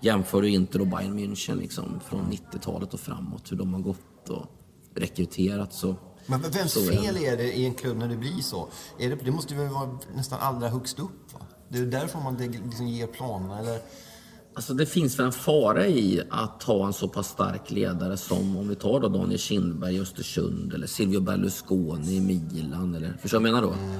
jämför 0.00 0.42
du 0.42 0.48
Inter 0.48 0.80
och 0.80 0.86
Bayern 0.86 1.18
München 1.18 1.58
liksom, 1.58 2.00
från 2.08 2.32
90-talet 2.32 2.94
och 2.94 3.00
framåt, 3.00 3.52
hur 3.52 3.56
de 3.56 3.74
har 3.74 3.80
gått 3.80 4.28
och 4.28 4.46
rekryterat 4.94 5.72
så... 5.72 5.96
Men 6.26 6.40
vems 6.40 6.74
fel 6.74 7.16
är 7.16 7.36
det 7.36 7.52
i 7.52 7.64
en 7.64 7.74
klubb 7.74 7.96
när 7.96 8.08
det 8.08 8.16
blir 8.16 8.42
så? 8.42 8.68
Är 8.98 9.10
det, 9.10 9.16
det 9.24 9.30
måste 9.30 9.54
ju 9.54 9.66
vara 9.66 9.98
nästan 10.14 10.38
allra 10.40 10.68
högst 10.68 10.98
upp. 10.98 11.32
Va? 11.32 11.40
Det 11.68 11.78
är 11.78 11.86
därför 11.86 12.18
man 12.18 12.36
liksom 12.36 12.88
ger 12.88 13.06
planerna. 13.06 13.58
Eller, 13.58 13.80
Alltså 14.54 14.74
det 14.74 14.86
finns 14.86 15.18
väl 15.18 15.26
en 15.26 15.32
fara 15.32 15.86
i 15.86 16.22
att 16.30 16.62
ha 16.62 16.86
en 16.86 16.92
så 16.92 17.08
pass 17.08 17.28
stark 17.28 17.70
ledare 17.70 18.16
som 18.16 18.56
om 18.56 18.68
vi 18.68 18.74
tar 18.74 19.00
då 19.00 19.08
Daniel 19.08 19.38
Kindberg 19.38 19.96
i 19.96 20.00
Östersund 20.00 20.74
eller 20.74 20.86
Silvio 20.86 21.20
Berlusconi 21.20 22.16
i 22.16 22.20
Milan. 22.20 22.94
Eller, 22.94 23.12
förstår 23.22 23.38
du 23.38 23.50
vad 23.50 23.58
jag 23.58 23.62
menar 23.62 23.76
då? 23.76 23.94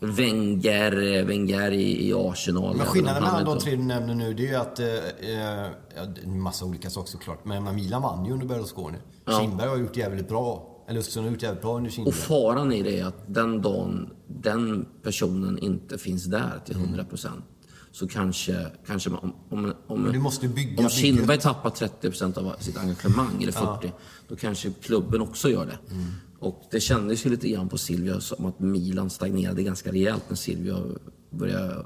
Wenger, 0.00 1.16
eh, 1.16 1.24
Wenger 1.24 1.70
i, 1.70 2.08
i 2.08 2.14
Arsenal. 2.14 2.76
men 2.76 2.86
skillnaden 2.86 3.22
mellan 3.22 3.44
de 3.44 3.58
tre 3.58 3.76
du 3.76 3.82
nämner 3.82 4.14
nu, 4.14 4.34
det 4.34 4.42
är 4.42 4.50
ju 4.50 4.54
att... 4.54 4.78
Eh, 4.78 4.86
eh, 4.86 5.70
ja, 5.96 6.26
massa 6.26 6.64
olika 6.64 6.90
saker 6.90 7.10
såklart. 7.10 7.44
Men 7.44 7.74
Milan 7.74 8.02
vann 8.02 8.24
ju 8.24 8.32
under 8.32 8.46
Berlusconi. 8.46 8.98
Kindberg 9.40 9.68
har 9.68 9.76
gjort 9.76 9.96
jävligt 9.96 10.28
bra. 10.28 10.74
Eller 10.88 11.00
Östersund 11.00 11.26
har 11.26 11.32
gjort 11.32 11.42
jävligt 11.42 11.62
bra 11.62 11.76
under 11.76 11.88
Och 11.88 11.94
Kindberg. 11.94 12.14
faran 12.14 12.72
i 12.72 12.82
det 12.82 13.00
är 13.00 13.04
att 13.04 13.34
den 13.34 13.62
dagen 13.62 14.10
den 14.26 14.86
personen 15.02 15.58
inte 15.58 15.98
finns 15.98 16.24
där 16.24 16.60
till 16.66 16.76
100 16.76 17.04
procent 17.04 17.44
så 17.92 18.08
kanske, 18.08 18.66
kanske 18.86 19.10
man, 19.10 19.32
om, 19.50 19.74
om, 19.86 20.02
Men 20.02 20.12
du 20.12 20.18
måste 20.18 20.48
bygga 20.48 20.84
om 20.84 20.90
Kindberg 20.90 21.38
tappar 21.38 21.70
30 21.70 22.08
procent 22.08 22.38
av 22.38 22.56
sitt 22.58 22.76
engagemang, 22.76 23.42
eller 23.42 23.52
40, 23.52 23.92
då 24.28 24.36
kanske 24.36 24.70
klubben 24.82 25.20
också 25.20 25.50
gör 25.50 25.66
det. 25.66 25.94
Mm. 25.94 26.06
Och 26.38 26.62
det 26.70 26.80
kändes 26.80 27.26
ju 27.26 27.30
lite 27.30 27.48
grann 27.48 27.68
på 27.68 27.78
Silvio 27.78 28.20
som 28.20 28.46
att 28.46 28.60
Milan 28.60 29.10
stagnerade 29.10 29.62
ganska 29.62 29.92
rejält 29.92 30.24
när 30.28 30.36
Silvio 30.36 30.98
började 31.30 31.84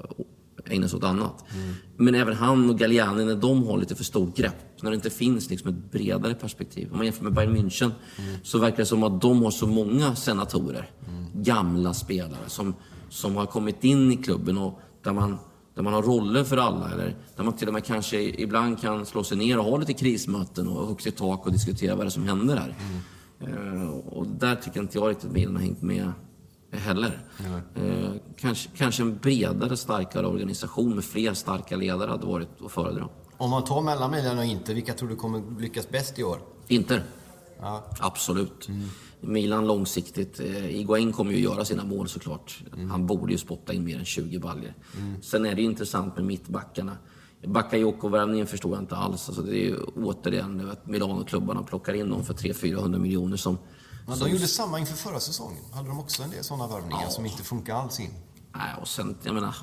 ägna 0.69 0.87
sig 0.87 0.97
åt 0.97 1.03
annat. 1.03 1.45
Mm. 1.53 1.73
Men 1.97 2.15
även 2.15 2.35
han 2.35 2.69
och 2.69 2.79
Galliani, 2.79 3.25
när 3.25 3.35
de 3.35 3.67
har 3.67 3.77
lite 3.77 3.95
för 3.95 4.03
stort 4.03 4.37
grepp, 4.37 4.55
när 4.81 4.91
det 4.91 4.95
inte 4.95 5.09
finns 5.09 5.49
liksom 5.49 5.69
ett 5.69 5.91
bredare 5.91 6.33
perspektiv. 6.33 6.91
Om 6.91 6.97
man 6.97 7.05
jämför 7.05 7.23
med 7.23 7.33
Bayern 7.33 7.57
München 7.57 7.91
Mm. 8.17 8.35
så 8.43 8.59
verkar 8.59 8.77
det 8.77 8.85
som 8.85 9.03
att 9.03 9.21
de 9.21 9.43
har 9.43 9.51
så 9.51 9.67
många 9.67 10.15
senatorer, 10.15 10.89
gamla 11.33 11.93
spelare 11.93 12.47
som, 12.47 12.73
som 13.09 13.35
har 13.35 13.45
kommit 13.45 13.83
in 13.83 14.11
i 14.11 14.17
klubben 14.17 14.57
och 14.57 14.79
där 15.03 15.13
man, 15.13 15.37
där 15.75 15.83
man 15.83 15.93
har 15.93 16.01
roller 16.01 16.43
för 16.43 16.57
alla. 16.57 16.91
Eller 16.91 17.15
där 17.35 17.43
man 17.43 17.53
till 17.53 17.67
och 17.67 17.73
med 17.73 17.85
kanske 17.85 18.21
ibland 18.21 18.81
kan 18.81 19.05
slå 19.05 19.23
sig 19.23 19.37
ner 19.37 19.57
och 19.59 19.65
ha 19.65 19.77
lite 19.77 19.93
krismöten 19.93 20.67
och 20.67 20.87
högt 20.87 21.07
i 21.07 21.11
tak 21.11 21.45
och 21.45 21.51
diskutera 21.51 21.95
vad 21.95 22.05
det 22.05 22.07
är 22.07 22.11
som 22.11 22.27
händer 22.27 22.55
här. 22.57 22.75
Eh, 23.39 23.89
och 23.89 24.27
där 24.27 24.55
tycker 24.55 24.79
inte 24.79 24.97
jag 24.97 25.09
riktigt 25.09 25.31
Milan 25.31 25.55
har 25.55 25.61
hängt 25.63 25.81
med 25.81 26.11
heller. 26.71 27.19
Eh, 27.75 28.11
kanske, 28.37 28.69
kanske 28.77 29.03
en 29.03 29.17
bredare, 29.17 29.77
starkare 29.77 30.27
organisation 30.27 30.95
med 30.95 31.03
fler 31.03 31.33
starka 31.33 31.75
ledare 31.75 32.09
hade 32.09 32.25
varit 32.25 32.49
att 32.65 32.71
föredra. 32.71 33.09
Om 33.37 33.49
man 33.49 33.63
tar 33.63 33.81
mellan 33.81 34.11
Milan 34.11 34.37
och 34.37 34.45
Inter, 34.45 34.73
vilka 34.73 34.93
tror 34.93 35.09
du 35.09 35.15
kommer 35.15 35.61
lyckas 35.61 35.89
bäst 35.89 36.19
i 36.19 36.23
år? 36.23 36.39
Inter. 36.67 37.03
Ja. 37.59 37.83
Absolut. 37.99 38.69
Milan 39.21 39.67
långsiktigt. 39.67 40.39
Eh, 40.39 40.75
Iguain 40.79 41.11
kommer 41.11 41.31
ju 41.31 41.39
göra 41.39 41.65
sina 41.65 41.83
mål 41.83 42.09
såklart. 42.09 42.63
Mm. 42.73 42.89
Han 42.89 43.05
borde 43.07 43.31
ju 43.31 43.37
spotta 43.37 43.73
in 43.73 43.83
mer 43.83 43.99
än 43.99 44.05
20 44.05 44.39
baljor. 44.39 44.73
Sen 45.21 45.45
är 45.45 45.55
det 45.55 45.61
ju 45.61 45.67
intressant 45.67 46.15
med 46.15 46.25
mittbackarna. 46.25 46.97
Bakayoko-värvningen 47.47 48.47
förstår 48.47 48.71
jag 48.71 48.81
inte 48.81 48.95
alls. 48.95 49.29
Alltså 49.29 49.41
det 49.41 49.57
är 49.57 49.65
ju 49.65 49.77
återigen 49.83 50.57
nu 50.57 50.71
att 50.71 50.87
Milano-klubbarna 50.87 51.63
plockar 51.63 51.93
in 51.93 52.09
dem 52.09 52.23
för 52.23 52.33
300-400 52.33 52.99
miljoner 52.99 53.37
som... 53.37 53.57
Men 54.07 54.17
som 54.17 54.27
de 54.27 54.33
gjorde 54.33 54.47
samma 54.47 54.79
inför 54.79 54.95
förra 54.95 55.19
säsongen. 55.19 55.63
Hade 55.73 55.87
de 55.87 55.99
också 55.99 56.23
en 56.23 56.29
del 56.29 56.43
sådana 56.43 56.67
värvningar 56.67 57.09
som 57.09 57.25
inte 57.25 57.43
funkar 57.43 57.75
alls 57.75 57.99
in? 57.99 58.09
Nej, 58.55 58.75
och 58.81 58.87
sen, 58.87 59.15
jag 59.23 59.33
menar... 59.33 59.55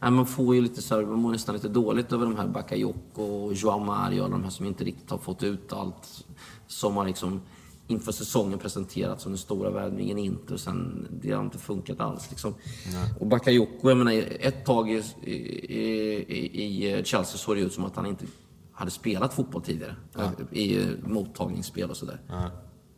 Nej, 0.00 0.10
man 0.10 0.26
får 0.26 0.54
ju 0.54 0.60
lite 0.60 0.82
så 0.82 0.94
här, 0.96 1.06
man 1.06 1.18
mår 1.18 1.32
nästan 1.32 1.54
lite 1.54 1.68
dåligt 1.68 2.12
över 2.12 2.26
de 2.26 2.36
här 2.36 2.48
Bakayoko 2.48 3.22
och 3.22 3.54
Joao 3.54 3.78
Mario, 3.78 4.22
alla 4.22 4.32
de 4.32 4.44
här 4.44 4.50
som 4.50 4.66
inte 4.66 4.84
riktigt 4.84 5.10
har 5.10 5.18
fått 5.18 5.42
ut 5.42 5.72
allt 5.72 6.24
som 6.66 6.96
har 6.96 7.06
liksom 7.06 7.40
inför 7.86 8.12
säsongen 8.12 8.58
presenterats 8.58 9.22
som 9.22 9.32
den 9.32 9.38
stora 9.38 9.70
värvningen 9.70 10.18
inte 10.18 10.54
och 10.54 10.60
sen 10.60 11.08
det 11.22 11.32
har 11.32 11.44
inte 11.44 11.58
funkat 11.58 12.00
alls. 12.00 12.30
Liksom. 12.30 12.54
Och 13.20 13.26
Bakayoko, 13.26 13.88
jag 13.88 13.96
menar 13.98 14.12
ett 14.40 14.64
tag 14.64 14.90
i, 14.90 15.02
i, 15.22 15.34
i, 16.28 16.86
i 16.86 17.04
Chelsea 17.04 17.38
såg 17.38 17.56
det 17.56 17.60
ut 17.60 17.72
som 17.72 17.84
att 17.84 17.96
han 17.96 18.06
inte 18.06 18.24
hade 18.72 18.90
spelat 18.90 19.34
fotboll 19.34 19.62
tidigare. 19.62 19.96
I 20.50 20.78
eh, 20.78 20.88
mottagningsspel 21.04 21.90
och 21.90 21.96
sådär. 21.96 22.20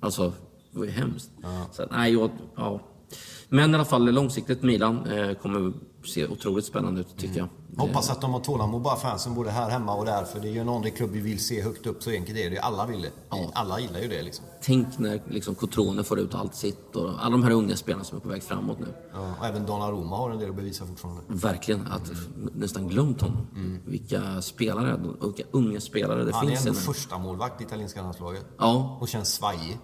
Alltså, 0.01 0.33
det 0.73 0.79
var 0.79 0.85
ju 0.85 0.91
hemskt. 0.91 1.31
Så, 1.73 1.83
att, 1.83 1.91
nej, 1.91 2.13
jag, 2.13 2.31
ja. 2.57 2.81
Men 3.49 3.71
i 3.71 3.75
alla 3.75 3.85
fall 3.85 4.11
långsiktigt 4.11 4.63
Milan 4.63 5.07
eh, 5.07 5.35
kommer 5.35 5.73
se 6.05 6.27
otroligt 6.27 6.65
spännande 6.65 7.01
ut 7.01 7.17
tycker 7.17 7.39
jag. 7.39 7.49
Hoppas 7.77 8.11
att 8.11 8.21
de 8.21 8.33
har 8.33 8.41
tålamod 8.41 8.83
bara 8.83 8.97
fansen 8.97 9.35
både 9.35 9.51
här 9.51 9.71
hemma 9.71 9.95
och 9.95 10.05
där. 10.05 10.25
För 10.25 10.41
det 10.41 10.49
är 10.49 10.53
ju 10.53 10.59
en 10.61 10.69
andra 10.69 10.91
klubb 10.91 11.11
vi 11.11 11.21
vill 11.21 11.45
se 11.45 11.63
högt 11.63 11.87
upp. 11.87 12.03
Så 12.03 12.11
enkelt 12.11 12.39
är 12.39 12.51
det. 12.51 12.59
Alla 12.59 12.87
vill 12.87 13.03
det. 13.03 13.11
Alla 13.55 13.81
gillar 13.81 14.01
ju 14.01 14.09
det 14.09 14.23
liksom. 14.23 14.45
Tänk 14.63 14.99
när 14.99 15.23
liksom, 15.29 15.55
Cotrone 15.55 16.05
får 16.05 16.19
ut 16.19 16.35
allt 16.35 16.55
sitt 16.55 16.97
och 16.97 17.11
alla 17.25 17.31
de 17.31 17.43
här 17.43 17.51
unga 17.51 17.77
spelarna 17.77 18.05
som 18.05 18.17
är 18.19 18.23
på 18.23 18.29
väg 18.29 18.43
framåt 18.43 18.79
nu. 18.81 18.87
Ja, 19.15 19.35
och 19.41 19.47
även 19.47 19.67
Donnarumma 19.67 20.17
har 20.17 20.31
en 20.31 20.39
del 20.39 20.51
att 20.51 20.57
bevisa 20.57 20.87
fortfarande. 20.87 21.23
Verkligen, 21.29 21.87
att 21.87 22.11
nästan 22.55 22.89
glömt 22.89 23.21
honom. 23.21 23.47
Vilka 23.87 24.43
spelare, 24.43 25.01
vilka 25.23 25.43
unga 25.51 25.81
spelare 25.81 26.25
det 26.25 26.33
Han 26.35 26.45
är 26.47 26.49
finns. 26.51 26.61
ändå 26.67 26.73
i 26.73 26.81
nu. 26.81 26.87
första 26.95 27.19
målvakt 27.19 27.61
i 27.61 27.65
italienska 27.65 28.03
landslaget. 28.03 28.45
Ja, 28.59 28.99
Och 29.01 29.09
känns 29.09 29.35
svajig. 29.35 29.79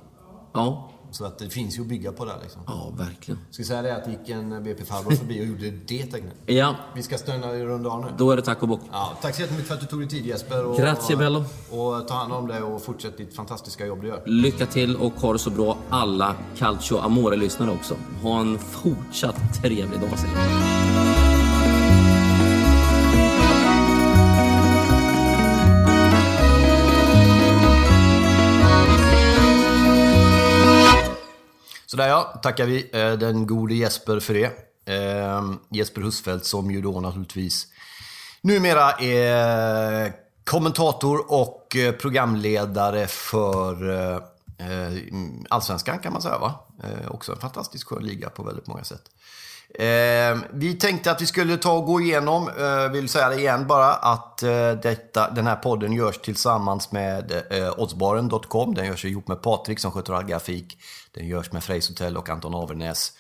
ja, 0.55 0.91
Så 1.15 1.25
att 1.25 1.39
det 1.39 1.49
finns 1.51 1.79
ju 1.79 1.83
att 1.83 1.89
bygga 1.89 2.13
på 2.13 2.25
där 2.25 2.37
liksom. 2.43 2.63
ja, 2.67 2.93
verkligen. 2.99 3.41
Ska 3.51 3.63
vi 3.63 3.67
säga 3.67 3.83
det 3.83 3.97
att 3.97 4.05
det 4.05 4.11
gick 4.11 4.29
en 4.29 4.65
BP-farbror 4.65 5.15
förbi 5.17 5.41
och 5.41 5.45
gjorde 5.47 5.71
det 5.71 6.03
tecknet. 6.07 6.35
Ja, 6.47 6.77
Vi 6.95 7.03
ska 7.03 7.19
stöna 7.19 7.55
i 7.57 7.65
runda 7.65 7.91
av 7.91 8.01
nu. 8.05 8.07
då 8.19 8.31
är 8.31 8.37
det 8.37 8.43
tack 8.43 8.63
och 8.63 8.69
bock. 8.69 8.81
Ja, 8.93 9.13
tack 9.23 9.35
så 9.35 9.41
jättemycket 9.41 9.69
för 9.69 9.75
att 9.75 9.81
du 9.81 9.87
tog 9.87 10.01
dig 10.01 10.09
tid 10.09 10.27
Jesper. 10.27 10.65
Och, 10.65 10.77
Grazie, 10.79 11.17
bello. 11.17 11.45
Och 11.71 12.09
ta 12.09 12.15
hand 12.15 12.33
om 12.33 12.47
dig 12.49 12.63
och 12.63 12.83
fortsätt 12.83 13.17
ditt 13.17 13.37
fantastiska 13.37 13.87
jobb 13.87 14.01
du 14.03 14.09
gör. 14.09 14.23
Lycka 14.27 14.67
till 14.67 14.97
och 14.97 15.13
ha 15.13 15.33
det 15.33 15.39
så 15.39 15.51
bra 15.51 15.77
alla 15.91 16.35
Calcio 16.57 16.97
Amore-lyssnare 16.99 17.71
också. 17.71 17.95
Ha 18.23 18.41
en 18.41 18.59
fortsatt 18.59 19.63
trevlig 19.63 20.01
dag 20.01 20.19
säger 20.19 20.35
jag. 20.35 21.34
Sådär 31.95 32.09
ja, 32.09 32.41
tackar 32.43 32.67
vi 32.67 32.91
eh, 32.93 33.13
den 33.13 33.47
gode 33.47 33.75
Jesper 33.75 34.21
för 34.21 34.35
det. 34.35 34.51
Eh, 34.95 35.43
Jesper 35.71 36.01
Husfeldt 36.01 36.45
som 36.45 36.71
ju 36.71 36.83
då 36.83 37.01
naturligtvis 37.01 37.67
numera 38.41 38.93
är 38.93 40.13
kommentator 40.45 41.33
och 41.33 41.77
eh, 41.77 41.93
programledare 41.93 43.07
för 43.07 44.25
Allsvenskan 45.49 45.99
kan 45.99 46.13
man 46.13 46.23
säga 46.23 46.39
va? 46.39 46.55
Också 47.09 47.33
en 47.33 47.39
fantastisk 47.39 47.89
skön 47.89 48.05
liga 48.05 48.31
på 48.31 48.43
väldigt 48.43 48.67
många 48.67 48.85
sätt. 48.85 49.03
Eh, 49.79 50.39
vi 50.53 50.75
tänkte 50.75 51.11
att 51.11 51.23
vi 51.23 51.27
skulle 51.27 51.57
ta 51.57 51.73
och 51.73 51.87
gå 51.87 52.01
igenom, 52.01 52.49
eh, 52.49 52.93
vill 52.93 53.09
säga 53.09 53.29
det 53.29 53.37
igen 53.37 53.67
bara, 53.67 53.93
att 53.93 54.43
eh, 54.43 54.73
detta, 54.73 55.31
den 55.31 55.47
här 55.47 55.57
podden 55.57 55.93
görs 55.93 56.19
tillsammans 56.19 56.93
med 56.93 57.33
eh, 57.51 57.79
oddsbaren.com. 57.79 58.75
Den 58.75 58.87
görs 58.87 59.05
ihop 59.05 59.29
med 59.29 59.43
Patrik 59.43 59.79
som 59.79 59.93
sköter 59.93 60.13
all 60.13 60.25
grafik. 60.25 60.79
Den 61.13 61.27
görs 61.27 61.53
med 61.53 61.65
Freys 61.65 61.89
Hotel 61.89 62.17
och 62.17 62.29
Anton 62.29 62.55
Avernäs. 62.55 63.13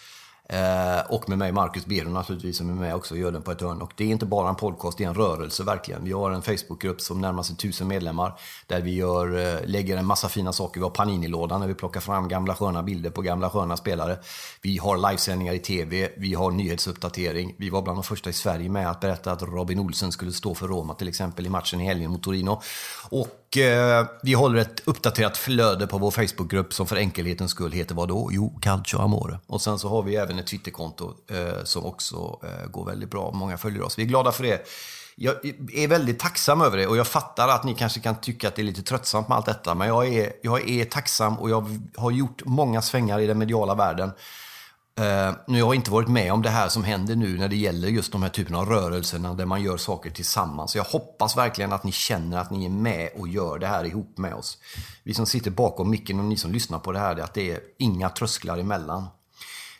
Eh, 0.48 1.00
och 1.08 1.28
med 1.28 1.38
mig, 1.38 1.52
Marcus 1.52 1.86
Bero 1.86 2.10
naturligtvis, 2.10 2.56
som 2.56 2.70
är 2.70 2.74
med 2.74 2.94
också 2.94 3.14
och 3.14 3.20
gör 3.20 3.32
den 3.32 3.42
på 3.42 3.50
ett 3.50 3.60
hörn. 3.60 3.82
Och 3.82 3.92
det 3.96 4.04
är 4.04 4.08
inte 4.08 4.26
bara 4.26 4.48
en 4.48 4.54
podcast, 4.54 4.98
det 4.98 5.04
är 5.04 5.08
en 5.08 5.14
rörelse 5.14 5.62
verkligen. 5.62 6.04
Vi 6.04 6.12
har 6.12 6.30
en 6.30 6.42
Facebookgrupp 6.42 7.00
som 7.00 7.20
närmar 7.20 7.42
sig 7.42 7.56
tusen 7.56 7.88
medlemmar. 7.88 8.38
Där 8.66 8.80
vi 8.80 8.94
gör, 8.94 9.38
eh, 9.38 9.66
lägger 9.66 9.96
en 9.96 10.06
massa 10.06 10.28
fina 10.28 10.52
saker. 10.52 10.80
Vi 10.80 10.84
har 10.84 10.90
Panini-lådan 10.90 11.60
där 11.60 11.68
vi 11.68 11.74
plockar 11.74 12.00
fram 12.00 12.28
gamla 12.28 12.54
sköna 12.54 12.82
bilder 12.82 13.10
på 13.10 13.22
gamla 13.22 13.50
sköna 13.50 13.76
spelare. 13.76 14.18
Vi 14.62 14.78
har 14.78 15.10
livesändningar 15.10 15.52
i 15.52 15.58
TV, 15.58 16.10
vi 16.16 16.34
har 16.34 16.50
nyhetsuppdatering. 16.50 17.54
Vi 17.58 17.70
var 17.70 17.82
bland 17.82 17.98
de 17.98 18.02
första 18.02 18.30
i 18.30 18.32
Sverige 18.32 18.68
med 18.68 18.90
att 18.90 19.00
berätta 19.00 19.32
att 19.32 19.42
Robin 19.42 19.78
Olsen 19.78 20.12
skulle 20.12 20.32
stå 20.32 20.54
för 20.54 20.68
Roma 20.68 20.94
till 20.94 21.08
exempel 21.08 21.46
i 21.46 21.48
matchen 21.48 21.80
i 21.80 21.84
helgen 21.84 22.10
mot 22.10 22.22
Torino. 22.22 22.62
Och 23.10 23.43
eh, 23.56 24.06
vi 24.22 24.32
håller 24.32 24.58
ett 24.60 24.82
uppdaterat 24.84 25.36
flöde 25.36 25.86
på 25.86 25.98
vår 25.98 26.10
Facebookgrupp 26.10 26.74
som 26.74 26.86
för 26.86 26.96
enkelhetens 26.96 27.50
skull 27.50 27.72
heter 27.72 27.94
vad 27.94 28.08
då? 28.08 28.28
Jo, 28.32 28.58
Calcio 28.62 28.98
Amore. 28.98 29.38
Och 29.46 29.62
sen 29.62 29.78
så 29.78 29.88
har 29.88 30.02
vi 30.02 30.16
även 30.16 30.38
ett 30.38 30.46
Twitterkonto 30.46 31.14
eh, 31.30 31.64
som 31.64 31.84
också 31.84 32.40
eh, 32.42 32.70
går 32.70 32.86
väldigt 32.86 33.10
bra. 33.10 33.32
Många 33.34 33.56
följer 33.56 33.82
oss. 33.82 33.98
Vi 33.98 34.02
är 34.02 34.06
glada 34.06 34.32
för 34.32 34.42
det. 34.42 34.66
Jag 35.16 35.34
är 35.72 35.88
väldigt 35.88 36.18
tacksam 36.18 36.60
över 36.60 36.76
det 36.76 36.86
och 36.86 36.96
jag 36.96 37.06
fattar 37.06 37.48
att 37.48 37.64
ni 37.64 37.74
kanske 37.74 38.00
kan 38.00 38.16
tycka 38.16 38.48
att 38.48 38.56
det 38.56 38.62
är 38.62 38.64
lite 38.64 38.82
tröttsamt 38.82 39.28
med 39.28 39.36
allt 39.36 39.46
detta. 39.46 39.74
Men 39.74 39.88
jag 39.88 40.14
är, 40.14 40.32
jag 40.42 40.70
är 40.70 40.84
tacksam 40.84 41.38
och 41.38 41.50
jag 41.50 41.80
har 41.96 42.10
gjort 42.10 42.42
många 42.44 42.82
svängar 42.82 43.20
i 43.20 43.26
den 43.26 43.38
mediala 43.38 43.74
världen. 43.74 44.10
Uh, 45.00 45.36
nu 45.46 45.62
har 45.62 45.68
jag 45.68 45.74
inte 45.74 45.90
varit 45.90 46.08
med 46.08 46.32
om 46.32 46.42
det 46.42 46.50
här 46.50 46.68
som 46.68 46.84
händer 46.84 47.16
nu 47.16 47.38
när 47.38 47.48
det 47.48 47.56
gäller 47.56 47.88
just 47.88 48.12
de 48.12 48.22
här 48.22 48.28
typerna 48.28 48.58
av 48.58 48.66
rörelserna 48.66 49.34
där 49.34 49.46
man 49.46 49.62
gör 49.62 49.76
saker 49.76 50.10
tillsammans. 50.10 50.76
Jag 50.76 50.84
hoppas 50.84 51.36
verkligen 51.36 51.72
att 51.72 51.84
ni 51.84 51.92
känner 51.92 52.38
att 52.38 52.50
ni 52.50 52.64
är 52.64 52.70
med 52.70 53.10
och 53.16 53.28
gör 53.28 53.58
det 53.58 53.66
här 53.66 53.84
ihop 53.84 54.18
med 54.18 54.34
oss. 54.34 54.58
Vi 55.02 55.14
som 55.14 55.26
sitter 55.26 55.50
bakom 55.50 55.90
micken 55.90 56.18
och 56.18 56.24
ni 56.24 56.36
som 56.36 56.52
lyssnar 56.52 56.78
på 56.78 56.92
det 56.92 56.98
här, 56.98 57.20
att 57.20 57.34
det 57.34 57.50
är 57.50 57.60
inga 57.78 58.08
trösklar 58.08 58.58
emellan. 58.58 59.06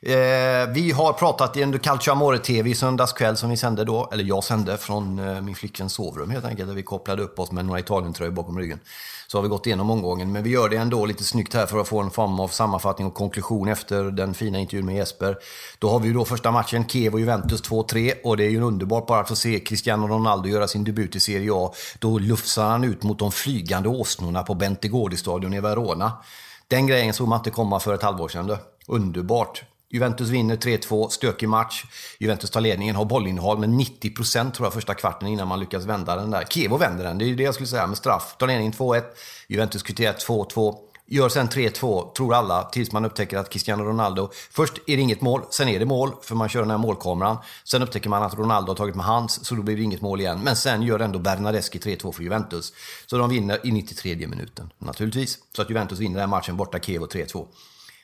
Eh, 0.07 0.69
vi 0.69 0.91
har 0.91 1.13
pratat 1.13 1.57
i 1.57 1.63
en 1.63 1.79
Calcio 1.79 2.13
Amore 2.13 2.39
TV 2.39 2.71
i 2.71 2.75
söndags 2.75 3.13
kväll 3.13 3.37
som 3.37 3.51
vi 3.51 3.57
sände 3.57 3.85
då, 3.85 4.09
eller 4.13 4.25
jag 4.25 4.45
sände 4.45 4.77
från 4.77 5.19
eh, 5.19 5.41
min 5.41 5.55
flickväns 5.55 5.93
sovrum 5.93 6.31
helt 6.31 6.45
enkelt, 6.45 6.69
där 6.69 6.75
vi 6.75 6.83
kopplade 6.83 7.23
upp 7.23 7.39
oss 7.39 7.53
med 7.53 7.65
några 7.65 7.81
Italien-tröjor 7.81 8.33
bakom 8.33 8.59
ryggen. 8.59 8.81
Så 9.27 9.39
har 9.39 9.43
vi 9.43 9.49
gått 9.49 9.67
igenom 9.67 9.91
omgången, 9.91 10.33
men 10.33 10.43
vi 10.43 10.51
gör 10.51 10.69
det 10.69 10.77
ändå 10.77 11.07
lite 11.07 11.25
snyggt 11.25 11.55
här 11.55 11.67
för 11.67 11.81
att 11.81 11.89
få 11.89 12.01
en 12.01 12.11
form 12.11 12.41
av 12.41 12.49
sammanfattning 12.49 13.07
och 13.07 13.15
konklusion 13.15 13.69
efter 13.69 14.05
den 14.05 14.35
fina 14.35 14.59
intervjun 14.59 14.87
med 14.87 14.97
Jesper. 14.97 15.37
Då 15.79 15.91
har 15.91 16.01
vi 16.01 16.09
ju 16.09 16.15
då 16.15 16.25
första 16.25 16.51
matchen, 16.51 16.89
Kiev 16.89 17.15
och 17.15 17.21
Juventus 17.21 17.63
2-3 17.63 18.13
och 18.25 18.37
det 18.37 18.45
är 18.45 18.51
ju 18.51 18.63
underbart 18.63 19.07
bara 19.07 19.21
att 19.21 19.29
få 19.29 19.37
se 19.37 19.61
Cristiano 19.61 20.09
Ronaldo 20.09 20.49
göra 20.49 20.69
sin 20.69 20.85
debut 20.85 21.17
i 21.17 21.21
Serie 21.21 21.51
A. 21.55 21.73
Då 21.99 22.19
lufsar 22.19 22.69
han 22.69 22.85
ut 22.85 23.03
mot 23.03 23.19
de 23.19 23.33
flygande 23.33 23.89
åsnorna 23.89 24.43
på 24.43 24.55
Bentegårdi-stadion 24.55 25.55
i 25.55 25.61
Verona. 25.61 26.13
Den 26.69 26.87
grejen 26.87 27.15
såg 27.15 27.29
man 27.29 27.39
inte 27.39 27.51
komma 27.51 27.81
för 27.81 27.95
ett 27.95 28.03
halvår 28.03 28.29
sedan. 28.29 28.47
Då. 28.47 28.59
Underbart. 28.87 29.65
Juventus 29.95 30.28
vinner 30.28 30.57
3-2, 30.57 31.09
stökig 31.09 31.49
match. 31.49 31.84
Juventus 32.18 32.51
tar 32.51 32.61
ledningen, 32.61 32.97
har 32.97 33.05
bollinnehav 33.05 33.61
med 33.61 33.68
90% 33.68 34.53
tror 34.53 34.66
jag 34.66 34.72
första 34.72 34.95
kvarten 34.95 35.28
innan 35.28 35.49
man 35.49 35.61
lyckas 35.61 35.84
vända 35.84 36.16
den 36.16 36.30
där. 36.30 36.45
Kevo 36.45 36.76
vänder 36.76 37.05
den, 37.05 37.18
det 37.18 37.24
är 37.24 37.26
ju 37.26 37.36
det 37.36 37.42
jag 37.42 37.55
skulle 37.55 37.66
säga 37.66 37.86
med 37.86 37.97
straff. 37.97 38.36
Tar 38.38 38.47
ledningen 38.47 38.72
2-1, 38.72 39.03
Juventus 39.49 39.82
kvitterar 39.82 40.12
2-2. 40.12 40.74
Gör 41.07 41.28
sen 41.28 41.49
3-2, 41.49 42.12
tror 42.12 42.34
alla, 42.34 42.62
tills 42.62 42.92
man 42.92 43.05
upptäcker 43.05 43.38
att 43.38 43.51
Cristiano 43.51 43.84
Ronaldo... 43.84 44.30
Först 44.51 44.72
är 44.86 44.97
det 44.97 45.03
inget 45.03 45.20
mål, 45.20 45.42
sen 45.51 45.68
är 45.68 45.78
det 45.78 45.84
mål, 45.84 46.12
för 46.22 46.34
man 46.34 46.49
kör 46.49 46.61
den 46.61 46.70
här 46.70 46.78
målkameran. 46.78 47.36
Sen 47.64 47.82
upptäcker 47.82 48.11
man 48.11 48.22
att 48.22 48.34
Ronaldo 48.34 48.70
har 48.70 48.76
tagit 48.76 48.95
med 48.95 49.05
hands, 49.05 49.45
så 49.45 49.55
då 49.55 49.62
blir 49.62 49.76
det 49.76 49.82
inget 49.82 50.01
mål 50.01 50.20
igen. 50.20 50.40
Men 50.45 50.57
sen 50.57 50.82
gör 50.82 51.01
ändå 51.01 51.18
Bernadeschi 51.18 51.78
3-2 51.78 52.12
för 52.12 52.22
Juventus. 52.22 52.72
Så 53.07 53.18
de 53.18 53.30
vinner 53.30 53.66
i 53.66 53.72
93 53.72 54.26
minuten, 54.26 54.72
naturligtvis. 54.78 55.38
Så 55.57 55.62
att 55.62 55.70
Juventus 55.70 55.99
vinner 55.99 56.14
den 56.14 56.20
här 56.20 56.36
matchen 56.36 56.57
borta, 56.57 56.78
Kevo 56.78 57.07
3-2. 57.07 57.47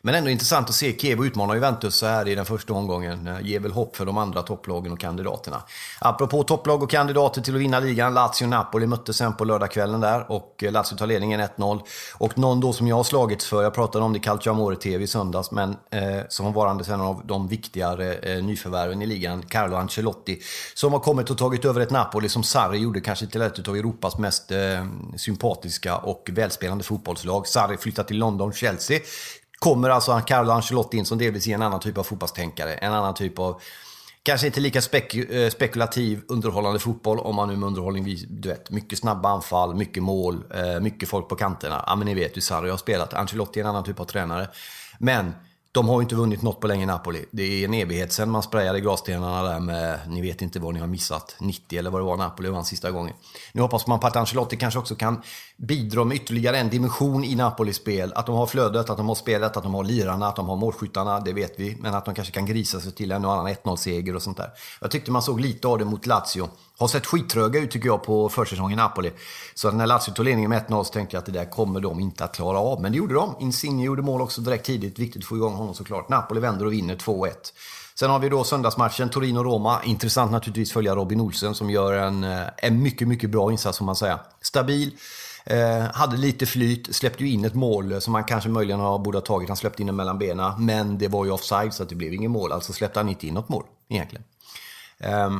Men 0.02 0.14
ändå 0.14 0.30
intressant 0.30 0.68
att 0.68 0.74
se 0.74 0.98
Kiev 0.98 1.24
utmanar 1.24 1.54
Juventus 1.54 1.94
så 1.94 2.06
här 2.06 2.28
i 2.28 2.34
den 2.34 2.44
första 2.44 2.72
omgången. 2.72 3.26
Eh, 3.26 3.40
ger 3.42 3.60
väl 3.60 3.72
hopp 3.72 3.96
för 3.96 4.06
de 4.06 4.18
andra 4.18 4.42
topplagen 4.42 4.92
och 4.92 5.00
kandidaterna. 5.00 5.62
Apropå 5.98 6.42
topplag 6.42 6.82
och 6.82 6.90
kandidater 6.90 7.40
till 7.40 7.54
att 7.54 7.60
vinna 7.60 7.80
ligan. 7.80 8.14
Lazio 8.14 8.42
och 8.42 8.48
Napoli 8.48 8.86
möttes 8.86 9.16
sen 9.16 9.34
på 9.36 9.44
lördagskvällen 9.44 10.00
där. 10.00 10.30
Och 10.32 10.64
eh, 10.64 10.72
Lazio 10.72 10.96
tar 10.96 11.06
ledningen 11.06 11.40
1-0. 11.40 11.80
Och 12.18 12.38
någon 12.38 12.60
då 12.60 12.72
som 12.72 12.88
jag 12.88 12.96
har 12.96 13.04
slagits 13.04 13.46
för, 13.46 13.62
jag 13.62 13.74
pratade 13.74 14.04
om 14.04 14.12
det 14.12 14.16
i 14.16 14.20
Calcio 14.20 14.50
Amore 14.50 14.76
TV 14.76 15.04
i 15.04 15.06
söndags, 15.06 15.50
men 15.50 15.70
eh, 15.90 16.20
som 16.28 16.52
varandes 16.52 16.88
en 16.88 17.00
av 17.00 17.22
de 17.24 17.48
viktigare 17.48 18.14
eh, 18.14 18.44
nyförvärven 18.44 19.02
i 19.02 19.06
ligan, 19.06 19.42
Carlo 19.42 19.76
Ancelotti. 19.76 20.40
Som 20.74 20.92
har 20.92 21.00
kommit 21.00 21.30
och 21.30 21.38
tagit 21.38 21.64
över 21.64 21.80
ett 21.80 21.90
Napoli 21.90 22.28
som 22.28 22.42
Sarri 22.42 22.78
gjorde 22.78 23.00
kanske 23.00 23.26
till 23.26 23.42
ett 23.42 23.68
av 23.68 23.76
Europas 23.76 24.18
mest 24.18 24.50
eh, 24.50 24.58
sympatiska 25.16 25.96
och 25.96 26.30
välspelande 26.32 26.84
fotbollslag. 26.84 27.46
Sarri 27.46 27.76
flyttar 27.76 28.02
till 28.02 28.18
London, 28.18 28.52
Chelsea. 28.52 29.00
Kommer 29.60 29.90
alltså 29.90 30.20
Carlo 30.26 30.50
Ancelotti 30.50 30.96
in 30.96 31.06
som 31.06 31.18
delvis 31.18 31.48
är 31.48 31.54
en 31.54 31.62
annan 31.62 31.80
typ 31.80 31.98
av 31.98 32.02
fotbollstänkare. 32.02 32.74
En 32.74 32.92
annan 32.92 33.14
typ 33.14 33.38
av, 33.38 33.60
kanske 34.22 34.46
inte 34.46 34.60
lika 34.60 34.82
spek 34.82 35.14
eh, 35.14 35.50
spekulativ 35.50 36.20
underhållande 36.28 36.78
fotboll. 36.78 37.18
Om 37.18 37.36
man 37.36 37.48
nu 37.48 37.56
med 37.56 37.66
underhållning, 37.66 38.16
du 38.28 38.48
vet, 38.48 38.70
mycket 38.70 38.98
snabba 38.98 39.28
anfall, 39.28 39.74
mycket 39.74 40.02
mål, 40.02 40.44
eh, 40.54 40.80
mycket 40.80 41.08
folk 41.08 41.28
på 41.28 41.36
kanterna. 41.36 41.84
Ja 41.86 41.96
men 41.96 42.06
ni 42.06 42.14
vet 42.14 42.36
hur 42.36 42.40
Sarri 42.40 42.70
har 42.70 42.76
spelat. 42.76 43.14
Ancelotti 43.14 43.60
är 43.60 43.64
en 43.64 43.70
annan 43.70 43.84
typ 43.84 44.00
av 44.00 44.04
tränare. 44.04 44.48
Men 44.98 45.32
de 45.72 45.88
har 45.88 46.00
ju 46.00 46.02
inte 46.02 46.14
vunnit 46.14 46.42
något 46.42 46.60
på 46.60 46.66
länge 46.66 46.82
i 46.82 46.86
Napoli. 46.86 47.24
Det 47.30 47.42
är 47.42 47.64
en 47.64 47.74
evighet 47.74 48.12
sedan 48.12 48.30
man 48.30 48.42
sprayade 48.42 48.80
glasstenarna 48.80 49.42
där 49.42 49.60
med, 49.60 49.98
ni 50.08 50.20
vet 50.20 50.42
inte 50.42 50.60
vad 50.60 50.74
ni 50.74 50.80
har 50.80 50.86
missat, 50.86 51.36
90 51.40 51.78
eller 51.78 51.90
vad 51.90 52.00
det 52.00 52.04
var 52.04 52.16
Napoli 52.16 52.48
vann 52.48 52.64
sista 52.64 52.90
gången. 52.90 53.14
Nu 53.52 53.62
hoppas 53.62 53.86
man 53.86 54.00
på 54.00 54.06
att 54.06 54.16
Ancelotti 54.16 54.56
kanske 54.56 54.78
också 54.78 54.94
kan 54.94 55.22
bidra 55.60 56.04
med 56.04 56.16
ytterligare 56.16 56.58
en 56.58 56.68
dimension 56.68 57.24
i 57.24 57.34
Napolis 57.34 57.76
spel. 57.76 58.12
Att 58.16 58.26
de 58.26 58.34
har 58.34 58.46
flödet, 58.46 58.90
att 58.90 58.96
de 58.96 59.08
har 59.08 59.14
spelet, 59.14 59.56
att 59.56 59.62
de 59.62 59.74
har 59.74 59.84
lirarna, 59.84 60.28
att 60.28 60.36
de 60.36 60.48
har 60.48 60.56
målskyttarna, 60.56 61.20
det 61.20 61.32
vet 61.32 61.60
vi. 61.60 61.76
Men 61.80 61.94
att 61.94 62.04
de 62.04 62.14
kanske 62.14 62.32
kan 62.32 62.46
grisa 62.46 62.80
sig 62.80 62.92
till 62.92 63.12
en 63.12 63.24
och 63.24 63.32
annan 63.32 63.48
1-0-seger 63.48 64.16
och 64.16 64.22
sånt 64.22 64.36
där. 64.36 64.50
Jag 64.80 64.90
tyckte 64.90 65.10
man 65.10 65.22
såg 65.22 65.40
lite 65.40 65.68
av 65.68 65.78
det 65.78 65.84
mot 65.84 66.06
Lazio 66.06 66.48
har 66.80 66.88
sett 66.88 67.06
skittröga 67.06 67.60
ut 67.60 67.70
tycker 67.70 67.86
jag 67.86 68.02
på 68.02 68.28
försäsongen 68.28 68.72
i 68.72 68.76
Napoli. 68.76 69.12
Så 69.54 69.70
när 69.70 69.86
Lazio 69.86 70.12
tog 70.12 70.24
ledningen 70.24 70.50
med 70.50 70.66
1-0 70.66 70.84
så 70.84 70.92
tänkte 70.92 71.16
jag 71.16 71.18
att 71.18 71.26
det 71.26 71.32
där 71.32 71.44
kommer 71.44 71.80
de 71.80 72.00
inte 72.00 72.24
att 72.24 72.34
klara 72.34 72.58
av. 72.58 72.82
Men 72.82 72.92
det 72.92 72.98
gjorde 72.98 73.14
de. 73.14 73.34
Insigne 73.40 73.84
gjorde 73.84 74.02
mål 74.02 74.22
också 74.22 74.40
direkt 74.40 74.66
tidigt. 74.66 74.98
Viktigt 74.98 75.22
att 75.22 75.28
få 75.28 75.36
igång 75.36 75.54
honom 75.54 75.74
såklart. 75.74 76.08
Napoli 76.08 76.40
vänder 76.40 76.66
och 76.66 76.72
vinner 76.72 76.96
2-1. 76.96 77.30
Sen 77.94 78.10
har 78.10 78.18
vi 78.18 78.28
då 78.28 78.44
söndagsmatchen 78.44 79.10
Torino-Roma. 79.10 79.84
Intressant 79.84 80.32
naturligtvis 80.32 80.72
följa 80.72 80.94
Robin 80.94 81.20
Olsen 81.20 81.54
som 81.54 81.70
gör 81.70 81.92
en, 81.92 82.24
eh, 82.24 82.40
en 82.56 82.82
mycket, 82.82 83.08
mycket 83.08 83.30
bra 83.30 83.52
insats 83.52 83.78
får 83.78 83.84
man 83.84 83.96
säga. 83.96 84.20
Stabil. 84.42 84.90
Eh, 85.44 85.82
hade 85.82 86.16
lite 86.16 86.46
flyt, 86.46 86.94
släppte 86.96 87.24
ju 87.24 87.30
in 87.30 87.44
ett 87.44 87.54
mål 87.54 88.00
som 88.00 88.14
han 88.14 88.24
kanske 88.24 88.48
möjligen 88.48 88.80
har, 88.80 88.98
borde 88.98 89.18
ha 89.18 89.22
tagit. 89.22 89.48
Han 89.48 89.56
släppte 89.56 89.82
in 89.82 89.86
den 89.86 89.96
mellan 89.96 90.18
benen, 90.18 90.64
men 90.64 90.98
det 90.98 91.08
var 91.08 91.24
ju 91.24 91.30
offside 91.30 91.74
så 91.74 91.84
det 91.84 91.94
blev 91.94 92.14
inget 92.14 92.30
mål. 92.30 92.52
Alltså 92.52 92.72
släppte 92.72 92.98
han 92.98 93.08
inte 93.08 93.26
in 93.26 93.34
något 93.34 93.48
mål 93.48 93.64
egentligen. 93.88 94.24
Eh, 94.98 95.30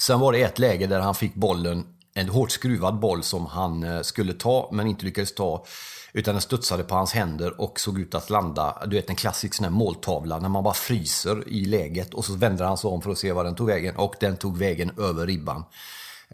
Sen 0.00 0.20
var 0.20 0.32
det 0.32 0.42
ett 0.42 0.58
läge 0.58 0.86
där 0.86 1.00
han 1.00 1.14
fick 1.14 1.34
bollen, 1.34 1.86
en 2.14 2.28
hårt 2.28 2.50
skruvad 2.50 2.98
boll 2.98 3.22
som 3.22 3.46
han 3.46 3.82
eh, 3.82 4.02
skulle 4.02 4.32
ta 4.32 4.68
men 4.72 4.86
inte 4.86 5.04
lyckades 5.04 5.34
ta. 5.34 5.64
Utan 6.12 6.34
den 6.34 6.42
studsade 6.42 6.84
på 6.84 6.94
hans 6.94 7.12
händer 7.12 7.60
och 7.60 7.80
såg 7.80 7.98
ut 7.98 8.14
att 8.14 8.30
landa, 8.30 8.82
du 8.86 8.96
vet 8.96 9.10
en 9.10 9.16
klassisk 9.16 9.54
sån 9.54 9.64
här 9.64 9.70
måltavla 9.70 10.38
när 10.38 10.48
man 10.48 10.64
bara 10.64 10.74
fryser 10.74 11.48
i 11.48 11.64
läget 11.64 12.14
och 12.14 12.24
så 12.24 12.34
vänder 12.34 12.64
han 12.64 12.78
sig 12.78 12.88
om 12.88 13.02
för 13.02 13.10
att 13.10 13.18
se 13.18 13.32
var 13.32 13.44
den 13.44 13.54
tog 13.54 13.66
vägen 13.66 13.96
och 13.96 14.14
den 14.20 14.36
tog 14.36 14.58
vägen 14.58 14.92
över 14.98 15.26
ribban. 15.26 15.64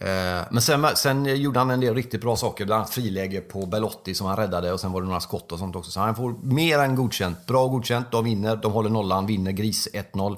Eh, 0.01 0.47
men 0.51 0.62
sen, 0.62 0.86
sen 0.97 1.24
gjorde 1.40 1.59
han 1.59 1.70
en 1.70 1.80
del 1.80 1.94
riktigt 1.94 2.20
bra 2.20 2.36
saker, 2.36 2.64
bland 2.64 2.80
annat 2.80 2.94
friläge 2.94 3.40
på 3.40 3.66
Belotti 3.66 4.14
som 4.14 4.26
han 4.26 4.36
räddade 4.36 4.72
och 4.72 4.80
sen 4.80 4.92
var 4.92 5.01
det 5.01 5.07
några 5.07 5.20
skott 5.20 5.53
och 5.53 5.59
sånt 5.59 5.76
också. 5.76 5.90
Så 5.90 6.01
han 6.01 6.14
får 6.14 6.34
mer 6.42 6.78
än 6.78 6.97
godkänt. 6.97 7.47
Bra 7.47 7.66
godkänt, 7.66 8.07
de 8.11 8.24
vinner, 8.24 8.57
de 8.57 8.72
håller 8.72 8.90
nollan, 8.90 9.26
vinner 9.26 9.53
gris 9.53 9.88
1-0 9.92 10.36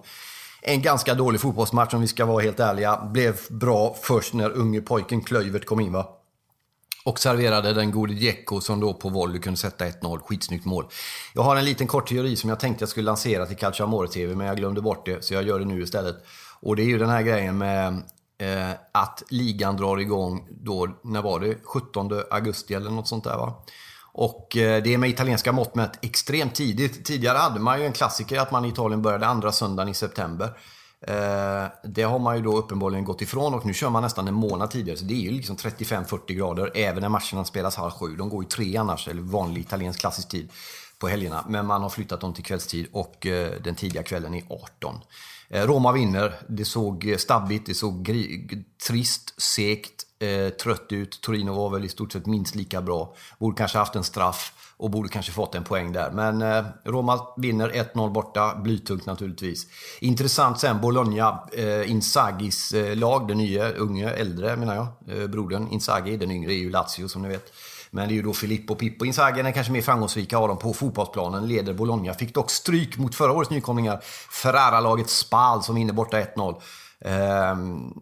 en 0.62 0.82
ganska 0.82 1.14
dålig 1.14 1.40
fotbollsmatch 1.40 1.94
om 1.94 2.00
vi 2.00 2.06
ska 2.06 2.24
vara 2.26 2.42
helt 2.42 2.60
ärliga. 2.60 3.08
Blev 3.12 3.40
bra 3.50 3.96
först 4.02 4.34
när 4.34 4.50
unge 4.50 4.80
pojken 4.80 5.20
Klöivert 5.20 5.64
kom 5.64 5.80
in 5.80 5.92
va. 5.92 6.08
Och 7.04 7.18
serverade 7.18 7.72
den 7.72 7.90
gode 7.90 8.14
Djecko 8.14 8.60
som 8.60 8.80
då 8.80 8.94
på 8.94 9.08
volley 9.08 9.40
kunde 9.40 9.58
sätta 9.58 9.86
1-0. 9.86 10.18
Skitsnyggt 10.18 10.64
mål. 10.64 10.86
Jag 11.34 11.42
har 11.42 11.56
en 11.56 11.64
liten 11.64 11.86
kort 11.86 12.08
teori 12.08 12.36
som 12.36 12.50
jag 12.50 12.60
tänkte 12.60 12.82
jag 12.82 12.88
skulle 12.88 13.06
lansera 13.06 13.46
till 13.46 13.56
Calcio 13.56 13.84
Amore 13.84 14.08
TV 14.08 14.34
men 14.34 14.46
jag 14.46 14.56
glömde 14.56 14.80
bort 14.80 15.06
det 15.06 15.24
så 15.24 15.34
jag 15.34 15.42
gör 15.42 15.58
det 15.58 15.64
nu 15.64 15.82
istället. 15.82 16.16
Och 16.60 16.76
det 16.76 16.82
är 16.82 16.86
ju 16.86 16.98
den 16.98 17.08
här 17.08 17.22
grejen 17.22 17.58
med 17.58 18.02
eh, 18.38 18.70
att 18.92 19.22
ligan 19.28 19.76
drar 19.76 19.96
igång 19.96 20.48
då, 20.50 20.88
när 21.04 21.22
var 21.22 21.40
det? 21.40 21.56
17 21.64 22.22
augusti 22.30 22.74
eller 22.74 22.90
något 22.90 23.08
sånt 23.08 23.24
där 23.24 23.36
va? 23.36 23.64
Och 24.12 24.56
eh, 24.56 24.82
det 24.82 24.94
är 24.94 24.98
med 24.98 25.10
italienska 25.10 25.52
mått 25.52 25.74
mätt 25.74 26.04
extremt 26.04 26.54
tidigt. 26.54 27.04
Tidigare 27.04 27.38
hade 27.38 27.60
man 27.60 27.80
ju 27.80 27.86
en 27.86 27.92
klassiker 27.92 28.40
att 28.40 28.50
man 28.50 28.64
i 28.64 28.68
Italien 28.68 29.02
började 29.02 29.26
andra 29.26 29.52
söndagen 29.52 29.88
i 29.88 29.94
september. 29.94 30.50
Eh, 31.00 31.66
det 31.84 32.02
har 32.02 32.18
man 32.18 32.36
ju 32.36 32.42
då 32.42 32.56
uppenbarligen 32.58 33.04
gått 33.04 33.22
ifrån 33.22 33.54
och 33.54 33.66
nu 33.66 33.74
kör 33.74 33.90
man 33.90 34.02
nästan 34.02 34.28
en 34.28 34.34
månad 34.34 34.70
tidigare. 34.70 34.98
Så 34.98 35.04
det 35.04 35.14
är 35.14 35.22
ju 35.22 35.30
liksom 35.30 35.56
35-40 35.56 36.32
grader 36.32 36.70
även 36.74 37.02
när 37.02 37.08
matcherna 37.08 37.44
spelas 37.44 37.76
halv 37.76 37.90
sju. 37.90 38.16
De 38.16 38.28
går 38.28 38.42
ju 38.42 38.48
tre 38.48 38.76
annars, 38.76 39.08
eller 39.08 39.22
vanlig 39.22 39.60
italiensk 39.60 40.00
klassisk 40.00 40.28
tid 40.28 40.50
på 40.98 41.08
helgerna. 41.08 41.44
Men 41.48 41.66
man 41.66 41.82
har 41.82 41.88
flyttat 41.88 42.20
dem 42.20 42.34
till 42.34 42.44
kvällstid 42.44 42.86
och 42.92 43.26
eh, 43.26 43.52
den 43.60 43.74
tidiga 43.74 44.02
kvällen 44.02 44.34
är 44.34 44.42
18. 44.48 45.00
Eh, 45.50 45.66
Roma 45.66 45.92
vinner. 45.92 46.34
Det 46.48 46.64
såg 46.64 47.08
eh, 47.08 47.16
stabbigt, 47.16 47.66
det 47.66 47.74
såg 47.74 48.10
trist, 48.88 49.34
segt, 49.40 50.06
eh, 50.18 50.48
trött 50.48 50.92
ut. 50.92 51.20
Torino 51.20 51.52
var 51.52 51.70
väl 51.70 51.84
i 51.84 51.88
stort 51.88 52.12
sett 52.12 52.26
minst 52.26 52.54
lika 52.54 52.82
bra. 52.82 53.14
Borde 53.38 53.56
kanske 53.56 53.78
haft 53.78 53.96
en 53.96 54.04
straff 54.04 54.52
och 54.76 54.90
borde 54.90 55.08
kanske 55.08 55.32
fått 55.32 55.54
en 55.54 55.64
poäng 55.64 55.92
där. 55.92 56.10
Men 56.10 56.42
eh, 56.42 56.64
Roma 56.84 57.20
vinner 57.36 57.68
1-0 57.68 58.12
borta. 58.12 58.54
Blytungt 58.54 59.06
naturligtvis. 59.06 59.66
Intressant 60.00 60.60
sen, 60.60 60.80
Bologna, 60.80 61.48
eh, 61.52 61.90
Inzagis 61.90 62.72
eh, 62.72 62.96
lag. 62.96 63.28
Den 63.28 63.38
nya, 63.38 63.70
unge, 63.70 64.10
äldre 64.10 64.56
menar 64.56 64.74
jag. 64.74 65.18
Eh, 65.18 65.26
brodern 65.26 65.68
Inzaghi. 65.68 66.16
Den 66.16 66.30
yngre 66.30 66.52
är 66.52 66.58
ju 66.58 66.70
Lazio 66.70 67.08
som 67.08 67.22
ni 67.22 67.28
vet. 67.28 67.52
Men 67.90 68.08
det 68.08 68.14
är 68.14 68.16
ju 68.16 68.22
då 68.22 68.32
Filippo 68.32 68.74
Pippo 68.74 69.04
Inzaghi, 69.04 69.42
den 69.42 69.52
kanske 69.52 69.72
mer 69.72 69.82
framgångsrika 69.82 70.38
av 70.38 70.48
dem 70.48 70.58
på 70.58 70.72
fotbollsplanen, 70.72 71.48
leder 71.48 71.74
Bologna. 71.74 72.14
Fick 72.14 72.34
dock 72.34 72.50
stryk 72.50 72.98
mot 72.98 73.14
förra 73.14 73.32
årets 73.32 73.50
nykomlingar, 73.50 74.00
Ferrara-laget 74.30 75.10
Spal 75.10 75.62
som 75.62 75.74
vinner 75.74 75.92
borta 75.92 76.20
1-0. 76.20 76.60
Eh, 77.04 77.56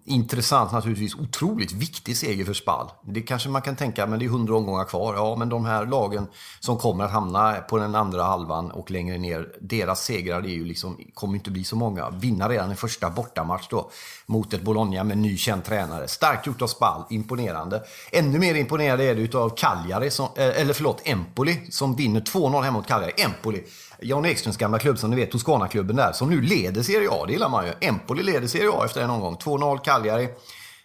intressant 0.05 0.72
naturligtvis. 0.72 1.14
Otroligt 1.14 1.72
viktig 1.72 2.16
seger 2.16 2.44
för 2.44 2.55
Spal. 2.55 2.90
Det 3.05 3.20
kanske 3.20 3.49
man 3.49 3.62
kan 3.62 3.76
tänka, 3.76 4.07
men 4.07 4.18
det 4.18 4.24
är 4.24 4.28
hundra 4.28 4.57
omgångar 4.57 4.84
kvar. 4.84 5.14
Ja, 5.14 5.36
men 5.36 5.49
de 5.49 5.64
här 5.64 5.86
lagen 5.86 6.26
som 6.61 6.78
kommer 6.78 7.05
att 7.05 7.11
hamna 7.11 7.53
på 7.53 7.78
den 7.78 7.94
andra 7.94 8.22
halvan 8.22 8.70
och 8.70 8.90
längre 8.90 9.18
ner, 9.18 9.49
deras 9.61 10.05
segrar 10.05 10.38
är 10.38 10.49
ju 10.49 10.64
liksom, 10.64 10.99
kommer 11.14 11.34
inte 11.34 11.51
bli 11.51 11.64
så 11.64 11.76
många. 11.76 12.11
Vinna 12.11 12.49
redan 12.49 12.72
i 12.72 12.74
första 12.74 13.11
bortamatch 13.11 13.68
då 13.70 13.90
mot 14.26 14.53
ett 14.53 14.62
Bologna 14.62 15.05
med 15.05 15.18
ny 15.18 15.36
känd 15.36 15.64
tränare. 15.64 16.09
Starkt 16.09 16.47
gjort 16.47 16.62
av 16.62 16.66
Spal, 16.66 17.03
imponerande. 17.11 17.82
Ännu 18.12 18.38
mer 18.38 18.55
imponerande 18.55 19.05
är 19.05 19.14
det 19.14 19.20
utav 19.20 19.51
Cagliari, 19.57 20.11
som, 20.11 20.28
eh, 20.36 20.61
eller 20.61 20.72
förlåt, 20.72 21.03
Empoli, 21.05 21.70
som 21.70 21.97
vinner 21.97 22.20
2-0 22.20 22.62
hemma 22.62 22.78
mot 22.78 22.86
Cagliari. 22.86 23.12
Empoli 23.16 23.64
Jan 24.01 24.24
Ekströms 24.24 24.57
gamla 24.57 24.78
klubb 24.78 24.99
som 24.99 25.11
ni 25.11 25.16
vet, 25.16 25.30
Toscana-klubben 25.30 25.97
där, 25.97 26.12
som 26.12 26.30
nu 26.30 26.40
leder 26.40 26.82
Serie 26.82 27.09
A. 27.11 27.24
Det 27.26 27.32
gillar 27.32 27.49
man 27.49 27.66
ju. 27.66 27.72
Empoli 27.80 28.22
leder 28.22 28.47
Serie 28.47 28.70
A 28.70 28.84
efter 28.84 29.03
en 29.03 29.11
omgång. 29.11 29.36
2-0 29.36 29.78
Cagliari. 29.78 30.28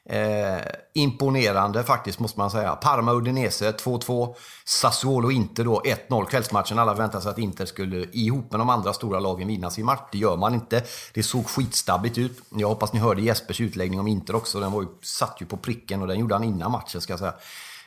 Eh, 0.05 0.61
imponerande 0.93 1.83
faktiskt 1.83 2.19
måste 2.19 2.39
man 2.39 2.51
säga. 2.51 2.75
Parma 2.75 3.13
Udinese 3.13 3.71
2-2. 3.71 4.35
Sassuolo 4.65 5.31
Inter 5.31 5.63
då 5.63 5.81
1-0 6.09 6.25
kvällsmatchen. 6.25 6.79
Alla 6.79 6.93
väntade 6.93 7.23
sig 7.23 7.31
att 7.31 7.37
Inter 7.37 7.65
skulle 7.65 8.05
ihop 8.11 8.51
med 8.51 8.59
de 8.59 8.69
andra 8.69 8.93
stora 8.93 9.19
lagen 9.19 9.47
vinna 9.47 9.69
sin 9.69 9.85
match. 9.85 10.09
Det 10.11 10.17
gör 10.17 10.37
man 10.37 10.53
inte. 10.53 10.83
Det 11.13 11.23
såg 11.23 11.47
skitstabbigt 11.47 12.17
ut. 12.17 12.41
Jag 12.49 12.67
hoppas 12.67 12.93
ni 12.93 12.99
hörde 12.99 13.21
Jespers 13.21 13.61
utläggning 13.61 13.99
om 13.99 14.07
Inter 14.07 14.35
också. 14.35 14.59
Den 14.59 14.71
var 14.71 14.81
ju, 14.81 14.87
satt 15.01 15.37
ju 15.41 15.45
på 15.45 15.57
pricken 15.57 16.01
och 16.01 16.07
den 16.07 16.19
gjorde 16.19 16.35
han 16.35 16.43
innan 16.43 16.71
matchen 16.71 17.01
ska 17.01 17.13
jag 17.13 17.19
säga 17.19 17.33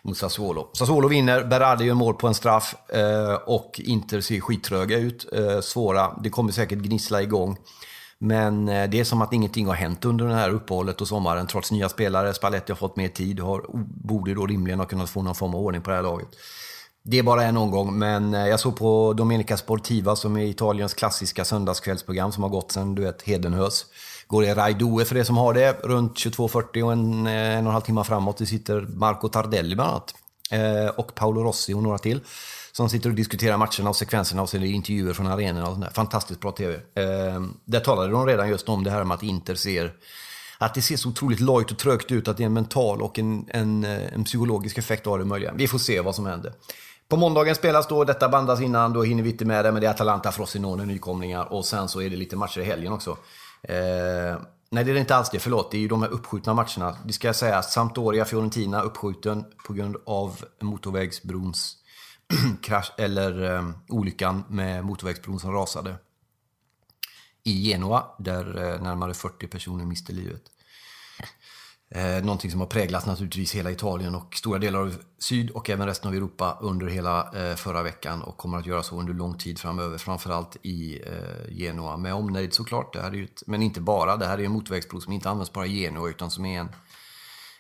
mot 0.05 0.16
Sassuolo. 0.16 0.70
Sassuolo 0.72 1.09
vinner, 1.09 1.44
Berardi 1.44 1.84
gör 1.84 1.94
mål 1.94 2.14
på 2.14 2.26
en 2.26 2.34
straff 2.34 2.74
eh, 2.88 3.34
och 3.34 3.80
Inter 3.84 4.20
ser 4.20 4.40
skittröga 4.40 4.98
ut. 4.98 5.32
Eh, 5.32 5.61
svåra, 5.61 6.18
det 6.22 6.30
kommer 6.30 6.52
säkert 6.52 6.78
gnissla 6.78 7.22
igång. 7.22 7.59
Men 8.18 8.68
eh, 8.68 8.90
det 8.90 9.00
är 9.00 9.05
som 9.05 9.22
att 9.22 9.32
ingenting 9.32 9.66
har 9.66 9.74
hänt 9.74 10.05
under 10.05 10.26
det 10.26 10.34
här 10.34 10.50
uppehållet 10.50 11.00
och 11.00 11.09
sommaren. 11.09 11.46
Trots 11.46 11.72
nya 11.72 11.88
spelare, 11.88 12.34
Spalletti 12.34 12.72
har 12.72 12.76
fått 12.76 12.96
mer 12.96 13.09
tid, 13.09 13.40
har, 13.40 13.64
borde 14.09 14.34
då 14.34 14.46
rimligen 14.46 14.78
ha 14.78 14.86
kunnat 14.86 15.11
få 15.11 15.22
någon 15.22 15.34
form 15.34 15.55
av 15.55 15.61
ordning 15.61 15.82
på 15.82 15.90
det 15.90 15.96
här 15.96 16.02
laget. 16.02 16.28
Det 17.07 17.18
är 17.18 17.22
bara 17.22 17.42
en 17.44 17.57
omgång, 17.57 17.98
men 17.98 18.34
eh, 18.34 18.46
jag 18.48 18.61
såg 18.61 18.76
på 18.76 19.12
Domenica 19.12 19.57
Sportiva 19.57 20.16
som 20.16 20.36
är 20.36 20.44
Italiens 20.44 20.94
klassiska 20.94 21.44
söndagskvällsprogram 21.44 22.32
som 22.32 22.42
har 22.42 22.50
gått 22.50 22.72
sedan 22.72 22.94
du 22.94 23.02
vet 23.02 23.22
Hedenhös 23.22 23.86
går 24.26 24.44
i 24.44 24.55
Rai 24.55 24.74
Due 24.74 25.05
för 25.05 25.14
det 25.14 25.24
som 25.24 25.36
har 25.36 25.55
det, 25.55 25.72
runt 25.82 26.14
22.40 26.14 26.82
och 26.82 26.92
en, 26.92 27.26
eh, 27.26 27.32
en 27.32 27.66
och 27.66 27.70
en 27.70 27.72
halv 27.72 27.80
timme 27.82 28.05
framåt. 28.05 28.36
Det 28.36 28.46
sitter 28.46 28.80
Marco 28.80 29.28
Tardelli 29.28 29.74
bland 29.74 29.90
annat. 29.90 30.14
Eh, 30.50 30.86
och 30.86 31.14
Paolo 31.14 31.42
Rossi 31.42 31.74
och 31.74 31.82
några 31.82 31.98
till. 31.98 32.20
Som 32.72 32.88
sitter 32.88 33.11
och 33.11 33.16
diskuterar 33.16 33.57
matcherna 33.57 33.88
och 33.88 33.96
sekvenserna 33.96 34.42
och 34.42 34.48
så 34.48 34.57
är 34.57 34.61
det 34.61 34.68
intervjuer 34.68 35.12
från 35.12 35.26
arenorna 35.26 35.66
och 35.66 35.72
sånt 35.72 35.84
där. 35.84 35.92
Fantastiskt 35.92 36.40
bra 36.40 36.52
TV. 36.52 36.80
Där 37.64 37.80
talade 37.80 38.12
de 38.12 38.26
redan 38.26 38.48
just 38.48 38.68
om 38.68 38.84
det 38.84 38.90
här 38.90 39.05
med 39.05 39.14
att 39.14 39.22
Inter 39.22 39.55
ser 39.55 39.92
att 40.59 40.74
det 40.74 40.82
ser 40.82 40.96
så 40.96 41.09
otroligt 41.09 41.40
lojt 41.40 41.70
och 41.70 41.78
trögt 41.78 42.12
ut, 42.12 42.28
att 42.28 42.36
det 42.36 42.42
är 42.42 42.46
en 42.46 42.52
mental 42.52 43.02
och 43.02 43.18
en, 43.18 43.46
en, 43.48 43.84
en 43.84 44.24
psykologisk 44.24 44.78
effekt 44.78 45.07
av 45.07 45.18
det 45.18 45.24
möjliga. 45.24 45.52
Vi 45.57 45.68
får 45.68 45.78
se 45.78 46.00
vad 46.00 46.14
som 46.14 46.26
händer. 46.26 46.52
På 47.15 47.19
måndagen 47.19 47.55
spelas 47.55 47.89
då, 47.89 48.05
detta 48.05 48.29
bandas 48.29 48.51
alltså 48.51 48.65
innan, 48.65 48.93
då 48.93 49.03
hinner 49.03 49.23
vi 49.23 49.31
inte 49.31 49.45
med 49.45 49.65
det, 49.65 49.73
men 49.73 49.81
det 49.81 49.87
är 49.87 49.91
Atalanta, 49.91 50.33
Frosinone, 50.33 50.85
nykomlingar 50.85 51.53
och 51.53 51.65
sen 51.65 51.89
så 51.89 52.03
är 52.03 52.11
det 52.11 52.17
lite 52.17 52.37
matcher 52.37 52.61
i 52.61 52.65
helgen 52.65 52.93
också. 52.93 53.11
Eh, 53.62 54.39
nej, 54.71 54.85
det 54.85 54.91
är 54.91 54.97
inte 54.97 55.17
alls 55.17 55.31
det. 55.31 55.39
Förlåt, 55.39 55.71
det 55.71 55.77
är 55.77 55.81
ju 55.81 55.89
de 55.89 56.03
här 56.03 56.09
uppskjutna 56.09 56.55
matcherna. 56.55 56.97
Det 57.05 57.12
ska 57.12 57.29
jag 57.29 57.37
säga, 57.37 57.62
Sampdoria, 57.62 58.25
Fiorentina 58.25 58.83
uppskjuten 58.83 59.45
på 59.67 59.73
grund 59.73 59.97
av 60.07 60.45
motorvägsbrons 60.61 61.77
krasch, 62.62 62.93
eller 62.99 63.55
eh, 63.55 63.69
olyckan 63.89 64.45
med 64.49 64.85
motorvägsbron 64.85 65.41
som 65.41 65.53
rasade 65.53 65.95
i 67.45 67.71
Genua, 67.71 68.05
där 68.19 68.73
eh, 68.75 68.83
närmare 68.83 69.15
40 69.15 69.47
personer 69.47 69.85
miste 69.85 70.12
livet. 70.12 70.43
Eh, 71.95 72.24
någonting 72.24 72.51
som 72.51 72.61
har 72.61 72.66
präglat 72.66 73.07
naturligtvis 73.07 73.55
hela 73.55 73.70
Italien 73.70 74.14
och 74.14 74.34
stora 74.34 74.59
delar 74.59 74.80
av 74.80 74.97
Syd 75.18 75.51
och 75.51 75.70
även 75.70 75.86
resten 75.86 76.09
av 76.09 76.14
Europa 76.14 76.59
under 76.61 76.86
hela 76.86 77.32
eh, 77.34 77.57
förra 77.57 77.82
veckan 77.82 78.22
och 78.22 78.36
kommer 78.36 78.59
att 78.59 78.66
göra 78.66 78.82
så 78.82 79.01
under 79.01 79.14
lång 79.14 79.38
tid 79.38 79.59
framöver. 79.59 79.99
Framförallt 79.99 80.57
i 80.62 81.01
eh, 81.07 81.55
Genua 81.57 81.97
med 81.97 82.14
omnejd 82.14 82.55
såklart. 82.55 82.92
Det 82.92 83.03
här 83.03 83.14
är 83.14 83.24
ett, 83.24 83.42
men 83.47 83.62
inte 83.62 83.80
bara. 83.80 84.16
Det 84.16 84.26
här 84.26 84.38
är 84.38 84.45
en 84.45 84.53
motorvägsbro 84.53 85.01
som 85.01 85.12
inte 85.12 85.30
används 85.30 85.53
bara 85.53 85.66
i 85.66 85.80
Genua 85.80 86.09
utan 86.09 86.30
som 86.30 86.45
är 86.45 86.61
en, 86.61 86.68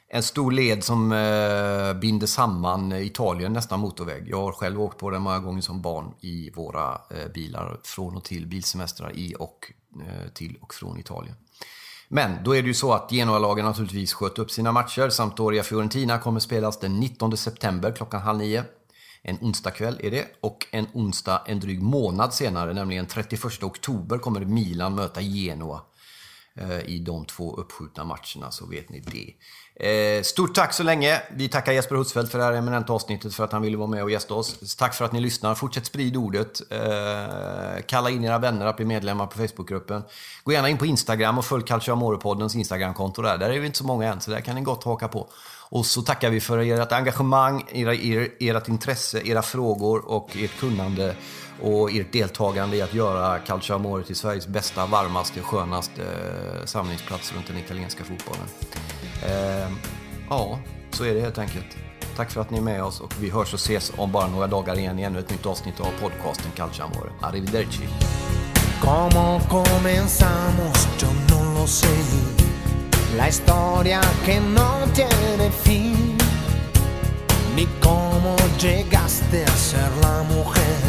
en 0.08 0.22
stor 0.22 0.52
led 0.52 0.84
som 0.84 1.12
eh, 1.12 2.00
binder 2.00 2.26
samman 2.26 2.92
Italien, 2.92 3.52
nästan 3.52 3.80
motorväg. 3.80 4.28
Jag 4.28 4.40
har 4.40 4.52
själv 4.52 4.82
åkt 4.82 4.98
på 4.98 5.10
den 5.10 5.22
många 5.22 5.38
gånger 5.38 5.62
som 5.62 5.82
barn 5.82 6.14
i 6.20 6.50
våra 6.50 6.92
eh, 6.92 7.32
bilar 7.34 7.80
från 7.84 8.16
och 8.16 8.24
till 8.24 8.46
bilsemestrar 8.46 9.16
i 9.16 9.34
och 9.38 9.72
eh, 10.00 10.28
till 10.32 10.58
och 10.60 10.74
från 10.74 10.98
Italien. 10.98 11.36
Men 12.14 12.44
då 12.44 12.56
är 12.56 12.62
det 12.62 12.68
ju 12.68 12.74
så 12.74 12.92
att 12.92 13.12
Genoa-lagen 13.12 13.64
naturligtvis 13.64 14.12
sköt 14.14 14.38
upp 14.38 14.50
sina 14.50 14.72
matcher. 14.72 15.08
Sampdoria 15.08 15.62
Fiorentina 15.62 16.18
kommer 16.18 16.40
spelas 16.40 16.80
den 16.80 17.00
19 17.00 17.36
september 17.36 17.92
klockan 17.92 18.20
halv 18.20 18.38
nio. 18.38 18.64
En 19.22 19.38
onsdagkväll 19.40 20.00
är 20.02 20.10
det. 20.10 20.26
Och 20.40 20.66
en 20.70 20.86
onsdag 20.92 21.42
en 21.46 21.60
dryg 21.60 21.82
månad 21.82 22.34
senare, 22.34 22.72
nämligen 22.72 23.06
31 23.06 23.62
oktober, 23.62 24.18
kommer 24.18 24.40
Milan 24.40 24.94
möta 24.94 25.20
Genoa 25.20 25.80
Eh, 26.60 26.80
i 26.80 26.98
de 26.98 27.24
två 27.24 27.56
uppskjutna 27.56 28.04
matcherna, 28.04 28.50
så 28.50 28.66
vet 28.66 28.88
ni 28.88 29.00
det. 29.00 29.34
Eh, 29.76 30.22
stort 30.22 30.54
tack 30.54 30.72
så 30.72 30.82
länge. 30.82 31.22
Vi 31.30 31.48
tackar 31.48 31.72
Jesper 31.72 31.96
Hutsfeldt 31.96 32.32
för 32.32 32.38
det 32.38 32.44
här 32.44 32.52
eminenta 32.52 32.92
avsnittet 32.92 33.34
för 33.34 33.44
att 33.44 33.52
han 33.52 33.62
ville 33.62 33.76
vara 33.76 33.88
med 33.88 34.02
och 34.02 34.10
gästa 34.10 34.34
oss. 34.34 34.76
Tack 34.76 34.94
för 34.94 35.04
att 35.04 35.12
ni 35.12 35.20
lyssnar. 35.20 35.54
Fortsätt 35.54 35.86
sprida 35.86 36.18
ordet. 36.18 36.60
Eh, 36.70 37.82
kalla 37.86 38.10
in 38.10 38.24
era 38.24 38.38
vänner 38.38 38.66
att 38.66 38.76
bli 38.76 38.84
medlemmar 38.84 39.26
på 39.26 39.38
Facebookgruppen. 39.38 40.02
Gå 40.44 40.52
gärna 40.52 40.68
in 40.68 40.78
på 40.78 40.86
Instagram 40.86 41.38
och 41.38 41.44
följ 41.44 41.64
Calcio 41.64 41.92
Amore-poddens 41.92 42.56
Instagramkonto 42.56 43.22
där. 43.22 43.38
Där 43.38 43.50
är 43.50 43.60
vi 43.60 43.66
inte 43.66 43.78
så 43.78 43.86
många 43.86 44.12
än, 44.12 44.20
så 44.20 44.30
där 44.30 44.40
kan 44.40 44.54
ni 44.54 44.60
gott 44.60 44.84
haka 44.84 45.08
på. 45.08 45.28
Och 45.74 45.86
så 45.86 46.02
tackar 46.02 46.30
vi 46.30 46.40
för 46.40 46.58
ert 46.58 46.92
engagemang, 46.92 47.64
era, 47.72 47.94
er, 47.94 48.28
ert 48.40 48.68
intresse, 48.68 49.20
era 49.24 49.42
frågor 49.42 50.10
och 50.10 50.36
ert 50.36 50.58
kunnande 50.60 51.16
och 51.62 51.90
ert 51.90 52.12
deltagande 52.12 52.76
i 52.76 52.82
att 52.82 52.94
göra 52.94 53.38
Calcio 53.38 53.74
Amore 53.74 54.04
till 54.04 54.16
Sveriges 54.16 54.46
bästa, 54.46 54.86
varmaste, 54.86 55.40
skönaste 55.40 56.02
eh, 56.02 56.64
samlingsplats 56.64 57.32
runt 57.32 57.46
den 57.46 57.58
italienska 57.58 58.04
fotbollen. 58.04 58.46
Eh, 59.22 59.72
ja, 60.30 60.58
så 60.90 61.04
är 61.04 61.14
det 61.14 61.20
helt 61.20 61.38
enkelt. 61.38 61.76
Tack 62.16 62.30
för 62.30 62.40
att 62.40 62.50
ni 62.50 62.58
är 62.58 62.62
med 62.62 62.84
oss 62.84 63.00
och 63.00 63.14
vi 63.20 63.30
hörs 63.30 63.52
och 63.52 63.60
ses 63.60 63.92
om 63.96 64.12
bara 64.12 64.26
några 64.26 64.46
dagar 64.46 64.78
igen 64.78 64.98
i 64.98 65.02
ännu 65.02 65.18
ett 65.18 65.30
nytt 65.30 65.46
avsnitt 65.46 65.80
av 65.80 65.92
podcasten 66.00 66.52
Calcio 66.56 66.84
Amore. 66.84 67.10
Arrivederci! 67.20 67.88
Como 68.80 69.40
comenzamos? 69.48 70.88
Yo 71.02 71.08
no 71.30 71.60
lo 71.60 71.66
sé. 71.66 72.43
La 73.16 73.28
historia 73.28 74.00
que 74.24 74.40
no 74.40 74.84
tiene 74.92 75.50
fin. 75.62 76.16
Ni 77.54 77.66
cómo 77.80 78.34
llegaste 78.60 79.44
a 79.44 79.56
ser 79.56 79.90
la 80.00 80.22
mujer 80.24 80.80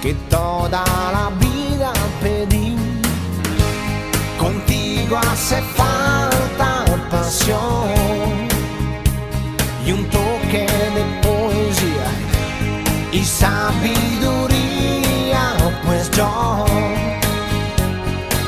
que 0.00 0.14
toda 0.30 0.84
la 1.12 1.30
vida 1.40 1.92
pedí. 2.22 2.76
Contigo 4.38 5.18
hace 5.18 5.60
falta 5.62 6.84
pasión 7.10 8.48
y 9.84 9.92
un 9.92 10.04
toque 10.10 10.66
de 10.96 11.04
poesía 11.22 12.10
y 13.12 13.24
sabiduría, 13.24 14.64
pues 15.84 16.10
yo 16.10 16.64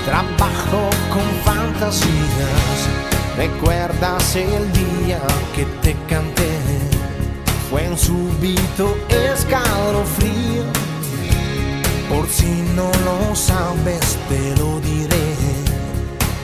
trabajo 0.04 0.97
con 1.12 1.28
fantasías. 1.44 2.78
¿Recuerdas 3.36 4.36
el 4.36 4.72
día 4.72 5.20
que 5.54 5.64
te 5.82 5.94
canté? 6.08 6.58
Fue 7.70 7.88
un 7.88 7.98
súbito 7.98 8.96
escalofrío. 9.08 10.64
Por 12.08 12.26
si 12.28 12.64
no 12.74 12.90
lo 13.04 13.34
sabes, 13.36 14.18
te 14.28 14.56
lo 14.56 14.80
diré. 14.80 15.34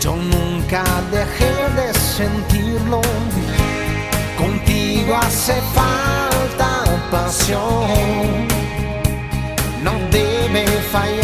Yo 0.01 0.15
nunca 0.17 0.85
dejé 1.11 1.55
de 1.81 1.95
sentirlo. 1.95 3.01
Contigo 4.37 5.17
hace 5.17 5.55
falta 5.75 6.85
pasión. 7.11 8.47
No 9.83 9.93
debe 10.11 10.67
fallar 10.93 11.24